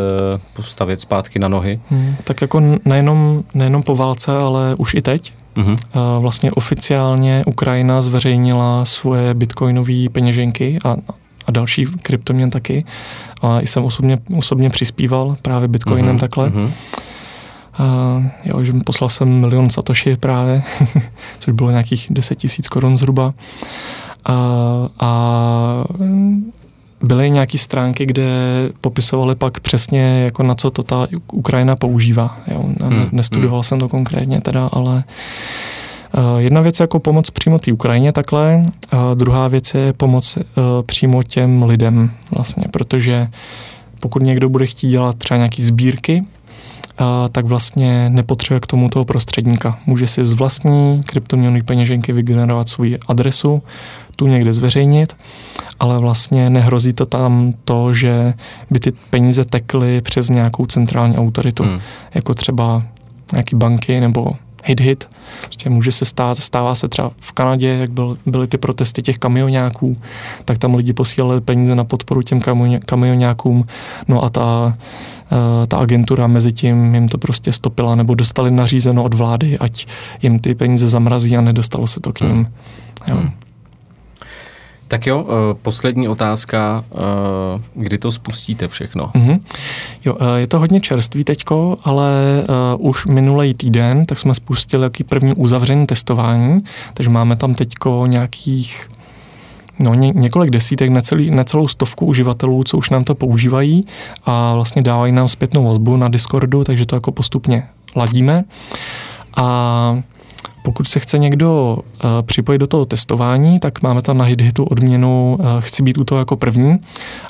postavit 0.52 1.00
zpátky 1.00 1.38
na 1.38 1.48
nohy? 1.48 1.80
Hmm. 1.90 2.16
Tak 2.24 2.40
jako 2.40 2.62
nejenom, 2.84 3.44
nejenom 3.54 3.82
po 3.82 3.94
válce, 3.94 4.36
ale 4.38 4.74
už 4.74 4.94
i 4.94 5.02
teď. 5.02 5.32
Mm-hmm. 5.56 5.76
Vlastně 6.20 6.50
oficiálně 6.50 7.42
Ukrajina 7.46 8.02
zveřejnila 8.02 8.84
svoje 8.84 9.34
bitcoinové 9.34 10.08
peněženky 10.12 10.78
a, 10.84 10.96
a 11.46 11.50
další 11.50 11.86
kryptoměn 12.02 12.50
taky. 12.50 12.84
A 13.42 13.60
jsem 13.60 13.84
osobně, 13.84 14.18
osobně 14.36 14.70
přispíval 14.70 15.36
právě 15.42 15.68
bitcoinem 15.68 16.16
mm-hmm. 16.16 16.20
takhle. 16.20 16.50
Mm-hmm. 16.50 16.70
Uh, 17.80 18.24
jo, 18.44 18.64
že 18.64 18.72
poslal 18.86 19.08
jsem 19.08 19.28
milion 19.28 19.70
satoshi 19.70 20.16
právě, 20.16 20.62
což 21.38 21.54
bylo 21.54 21.70
nějakých 21.70 22.06
10 22.10 22.34
tisíc 22.34 22.68
korun 22.68 22.96
zhruba. 22.96 23.26
Uh, 24.28 24.34
a 25.00 25.84
byly 27.02 27.30
nějaké 27.30 27.58
stránky, 27.58 28.06
kde 28.06 28.26
popisovali 28.80 29.34
pak 29.34 29.60
přesně, 29.60 30.22
jako 30.22 30.42
na 30.42 30.54
co 30.54 30.70
to 30.70 30.82
ta 30.82 31.06
Ukrajina 31.32 31.76
používá. 31.76 32.38
Jo, 32.46 32.62
hmm, 32.80 33.08
nestudoval 33.12 33.58
hmm. 33.58 33.64
jsem 33.64 33.78
to 33.78 33.88
konkrétně 33.88 34.40
teda, 34.40 34.68
ale 34.72 35.04
uh, 36.16 36.38
jedna 36.38 36.60
věc 36.60 36.80
je 36.80 36.84
jako 36.84 36.98
pomoc 36.98 37.30
přímo 37.30 37.58
té 37.58 37.72
Ukrajině 37.72 38.12
takhle, 38.12 38.62
a 38.92 39.14
druhá 39.14 39.48
věc 39.48 39.74
je 39.74 39.92
pomoc 39.92 40.36
uh, 40.36 40.42
přímo 40.86 41.22
těm 41.22 41.62
lidem 41.62 42.10
vlastně, 42.30 42.64
protože 42.70 43.28
pokud 44.00 44.22
někdo 44.22 44.48
bude 44.48 44.66
chtít 44.66 44.88
dělat 44.88 45.16
třeba 45.16 45.38
nějaký 45.38 45.62
sbírky, 45.62 46.24
tak 47.32 47.44
vlastně 47.46 48.10
nepotřebuje 48.10 48.60
k 48.60 48.66
tomu 48.66 48.88
toho 48.88 49.04
prostředníka. 49.04 49.78
Může 49.86 50.06
si 50.06 50.24
z 50.24 50.32
vlastní 50.32 51.02
kryptoměnové 51.06 51.62
peněženky 51.62 52.12
vygenerovat 52.12 52.68
svoji 52.68 52.98
adresu, 53.08 53.62
tu 54.16 54.26
někde 54.26 54.52
zveřejnit, 54.52 55.16
ale 55.80 55.98
vlastně 55.98 56.50
nehrozí 56.50 56.92
to 56.92 57.06
tam 57.06 57.52
to, 57.64 57.92
že 57.92 58.34
by 58.70 58.80
ty 58.80 58.92
peníze 59.10 59.44
tekly 59.44 60.00
přes 60.00 60.28
nějakou 60.28 60.66
centrální 60.66 61.16
autoritu, 61.16 61.64
hmm. 61.64 61.80
jako 62.14 62.34
třeba 62.34 62.82
nějaký 63.32 63.56
banky 63.56 64.00
nebo 64.00 64.32
hit 64.64 64.80
hit. 64.80 65.08
Prostě 65.42 65.70
může 65.70 65.92
se 65.92 66.04
stát, 66.04 66.38
stává 66.38 66.74
se 66.74 66.88
třeba 66.88 67.10
v 67.20 67.32
Kanadě, 67.32 67.68
jak 67.68 67.90
byl, 67.90 68.18
byly 68.26 68.46
ty 68.46 68.58
protesty 68.58 69.02
těch 69.02 69.18
kamionáků, 69.18 69.96
tak 70.44 70.58
tam 70.58 70.74
lidi 70.74 70.92
posílali 70.92 71.40
peníze 71.40 71.74
na 71.74 71.84
podporu 71.84 72.22
těm 72.22 72.40
kamionákům, 72.86 73.66
no 74.08 74.24
a 74.24 74.28
ta, 74.28 74.74
uh, 75.32 75.66
ta 75.68 75.76
agentura 75.76 76.26
mezi 76.26 76.52
tím 76.52 76.94
jim 76.94 77.08
to 77.08 77.18
prostě 77.18 77.52
stopila, 77.52 77.94
nebo 77.94 78.14
dostali 78.14 78.50
nařízeno 78.50 79.02
od 79.02 79.14
vlády, 79.14 79.58
ať 79.58 79.86
jim 80.22 80.38
ty 80.38 80.54
peníze 80.54 80.88
zamrazí 80.88 81.36
a 81.36 81.40
nedostalo 81.40 81.86
se 81.86 82.00
to 82.00 82.12
k 82.12 82.20
ním. 82.20 82.30
Hmm. 82.32 82.46
Jo. 83.06 83.16
Hmm. 83.16 83.30
Tak 84.88 85.06
jo, 85.06 85.26
eh, 85.28 85.54
poslední 85.62 86.08
otázka, 86.08 86.84
eh, 86.92 87.62
kdy 87.74 87.98
to 87.98 88.12
spustíte 88.12 88.68
všechno? 88.68 89.06
Mm-hmm. 89.06 89.40
Jo, 90.08 90.16
eh, 90.20 90.40
je 90.40 90.46
to 90.46 90.58
hodně 90.58 90.80
čerstvý 90.80 91.24
teďko, 91.24 91.76
ale 91.84 92.12
už 92.78 93.06
minulý 93.06 93.54
týden 93.54 94.06
tak 94.06 94.18
jsme 94.18 94.34
spustili 94.34 94.82
jaký 94.82 95.04
první 95.04 95.34
uzavřený 95.34 95.86
testování, 95.86 96.58
takže 96.94 97.10
máme 97.10 97.36
tam 97.36 97.54
teďko 97.54 98.04
nějakých 98.06 98.88
no, 99.78 99.94
ně, 99.94 100.12
několik 100.14 100.50
desítek, 100.50 100.90
necelý, 100.90 101.30
necelou 101.30 101.68
stovku 101.68 102.06
uživatelů, 102.06 102.64
co 102.64 102.78
už 102.78 102.90
nám 102.90 103.04
to 103.04 103.14
používají 103.14 103.84
a 104.24 104.54
vlastně 104.54 104.82
dávají 104.82 105.12
nám 105.12 105.28
zpětnou 105.28 105.64
vazbu 105.64 105.96
na 105.96 106.08
Discordu, 106.08 106.64
takže 106.64 106.86
to 106.86 106.96
jako 106.96 107.12
postupně 107.12 107.68
ladíme. 107.96 108.44
A 109.36 110.02
pokud 110.62 110.88
se 110.88 111.00
chce 111.00 111.18
někdo 111.18 111.78
uh, 111.78 112.10
připojit 112.22 112.58
do 112.58 112.66
toho 112.66 112.84
testování, 112.84 113.60
tak 113.60 113.82
máme 113.82 114.02
tam 114.02 114.18
na 114.18 114.24
HitHitu 114.24 114.64
odměnu 114.64 115.36
uh, 115.40 115.46
chci 115.60 115.82
být 115.82 115.98
u 115.98 116.04
toho 116.04 116.18
jako 116.18 116.36
první 116.36 116.78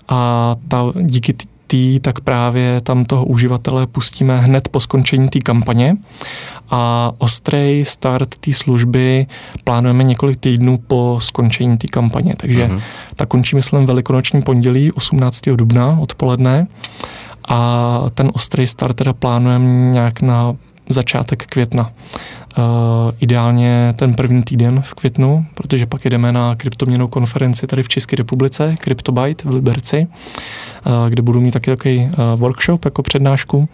a 0.09 0.55
ta, 0.69 0.93
díky 1.03 1.35
tý, 1.69 2.01
tak 2.01 2.21
právě 2.21 2.81
tam 2.81 3.05
toho 3.05 3.25
uživatele 3.25 3.87
pustíme 3.87 4.41
hned 4.41 4.69
po 4.69 4.81
skončení 4.81 5.29
té 5.29 5.39
kampaně 5.39 5.97
a 6.71 7.13
ostrý 7.19 7.85
start 7.85 8.39
té 8.39 8.53
služby 8.53 9.27
plánujeme 9.65 10.05
několik 10.05 10.41
týdnů 10.41 10.79
po 10.87 11.19
skončení 11.23 11.79
té 11.79 11.87
kampaně. 11.89 12.35
Takže 12.37 12.67
uh-huh. 12.67 12.81
ta 13.17 13.27
končí, 13.27 13.57
myslím, 13.57 13.87
velikonoční 13.87 14.43
pondělí 14.43 14.93
18. 14.93 15.41
dubna 15.57 15.99
odpoledne 16.01 16.67
a 17.49 18.03
ten 18.15 18.31
ostrý 18.35 18.67
start 18.67 18.97
teda 18.97 19.13
plánujeme 19.13 19.91
nějak 19.93 20.21
na 20.21 20.57
začátek 20.89 21.47
května. 21.47 21.91
Uh, 22.59 22.65
ideálně 23.21 23.95
ten 23.97 24.15
první 24.15 24.43
týden 24.43 24.83
v 24.83 24.95
květnu, 24.95 25.47
protože 25.55 25.87
pak 25.87 26.05
jdeme 26.05 26.33
na 26.33 26.55
kryptoměnou 26.55 27.09
konferenci 27.09 27.67
tady 27.67 27.83
v 27.83 27.89
České 27.89 28.17
republice, 28.17 28.75
CryptoByte 28.85 29.49
v 29.49 29.53
Liberci, 29.53 30.07
uh, 30.87 31.09
kde 31.09 31.23
budu 31.23 31.41
mít 31.41 31.51
taky 31.51 31.71
takový 31.71 31.99
uh, 31.99 32.41
workshop 32.41 32.85
jako 32.85 33.03
přednášku. 33.03 33.69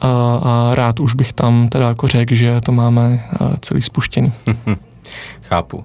A, 0.00 0.40
a 0.42 0.74
rád 0.74 1.00
už 1.00 1.14
bych 1.14 1.32
tam 1.32 1.68
teda 1.68 1.88
jako 1.88 2.06
řekl, 2.06 2.34
že 2.34 2.60
to 2.60 2.72
máme 2.72 3.24
celý 3.60 3.82
spuštěný. 3.82 4.32
Chápu. 5.42 5.84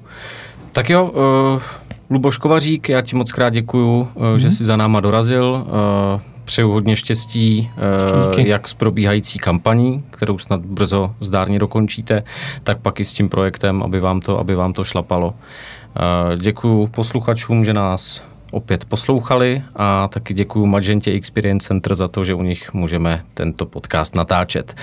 Tak 0.72 0.89
jo, 0.89 1.05
uh, 1.05 1.62
Luboš 2.09 2.38
Kovařík, 2.38 2.89
já 2.89 3.01
ti 3.01 3.16
moc 3.16 3.32
krát 3.32 3.49
děkuju, 3.49 4.07
uh, 4.14 4.26
mm. 4.26 4.39
že 4.39 4.47
mhm. 4.47 4.55
jsi 4.55 4.66
za 4.66 4.78
náma 4.78 4.99
dorazil. 4.99 5.66
Uh, 6.14 6.22
přeju 6.52 6.72
hodně 6.72 6.95
štěstí, 6.95 7.72
eh, 7.78 8.36
Díky. 8.38 8.49
jak 8.49 8.68
s 8.68 8.74
probíhající 8.74 9.39
kampaní, 9.39 10.04
kterou 10.10 10.38
snad 10.38 10.62
brzo 10.66 11.16
zdárně 11.20 11.60
dokončíte, 11.60 12.24
tak 12.64 12.80
pak 12.82 12.99
i 12.99 13.06
s 13.06 13.14
tím 13.14 13.30
projektem, 13.30 13.84
aby 13.84 13.99
vám 13.99 14.20
to, 14.20 14.39
aby 14.39 14.56
vám 14.56 14.74
to 14.74 14.84
šlapalo. 14.84 15.34
Eh, 15.34 16.38
děkuji 16.38 16.88
posluchačům, 16.88 17.66
že 17.66 17.74
nás 17.74 18.24
opět 18.52 18.86
poslouchali 18.86 19.62
a 19.76 20.08
taky 20.08 20.34
děkuji 20.34 20.66
Magentě 20.66 21.12
Experience 21.12 21.68
Center 21.68 21.95
za 21.95 22.08
to, 22.08 22.24
že 22.24 22.34
u 22.34 22.43
nich 22.43 22.74
můžeme 22.74 23.24
tento 23.34 23.66
podcast 23.66 24.16
natáčet. 24.16 24.76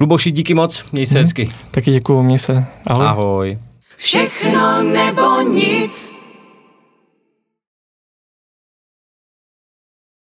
Luboši, 0.00 0.32
díky 0.32 0.54
moc, 0.54 0.84
měj 0.92 1.06
se 1.06 1.14
hmm. 1.14 1.24
hezky. 1.24 1.48
Taky 1.70 1.90
děkuji, 1.90 2.22
měj 2.22 2.38
se. 2.38 2.64
Ahoj. 2.86 3.06
Ahoj. 3.06 3.58
Všechno 3.96 4.82
nebo 4.82 5.40
nic. 5.40 6.13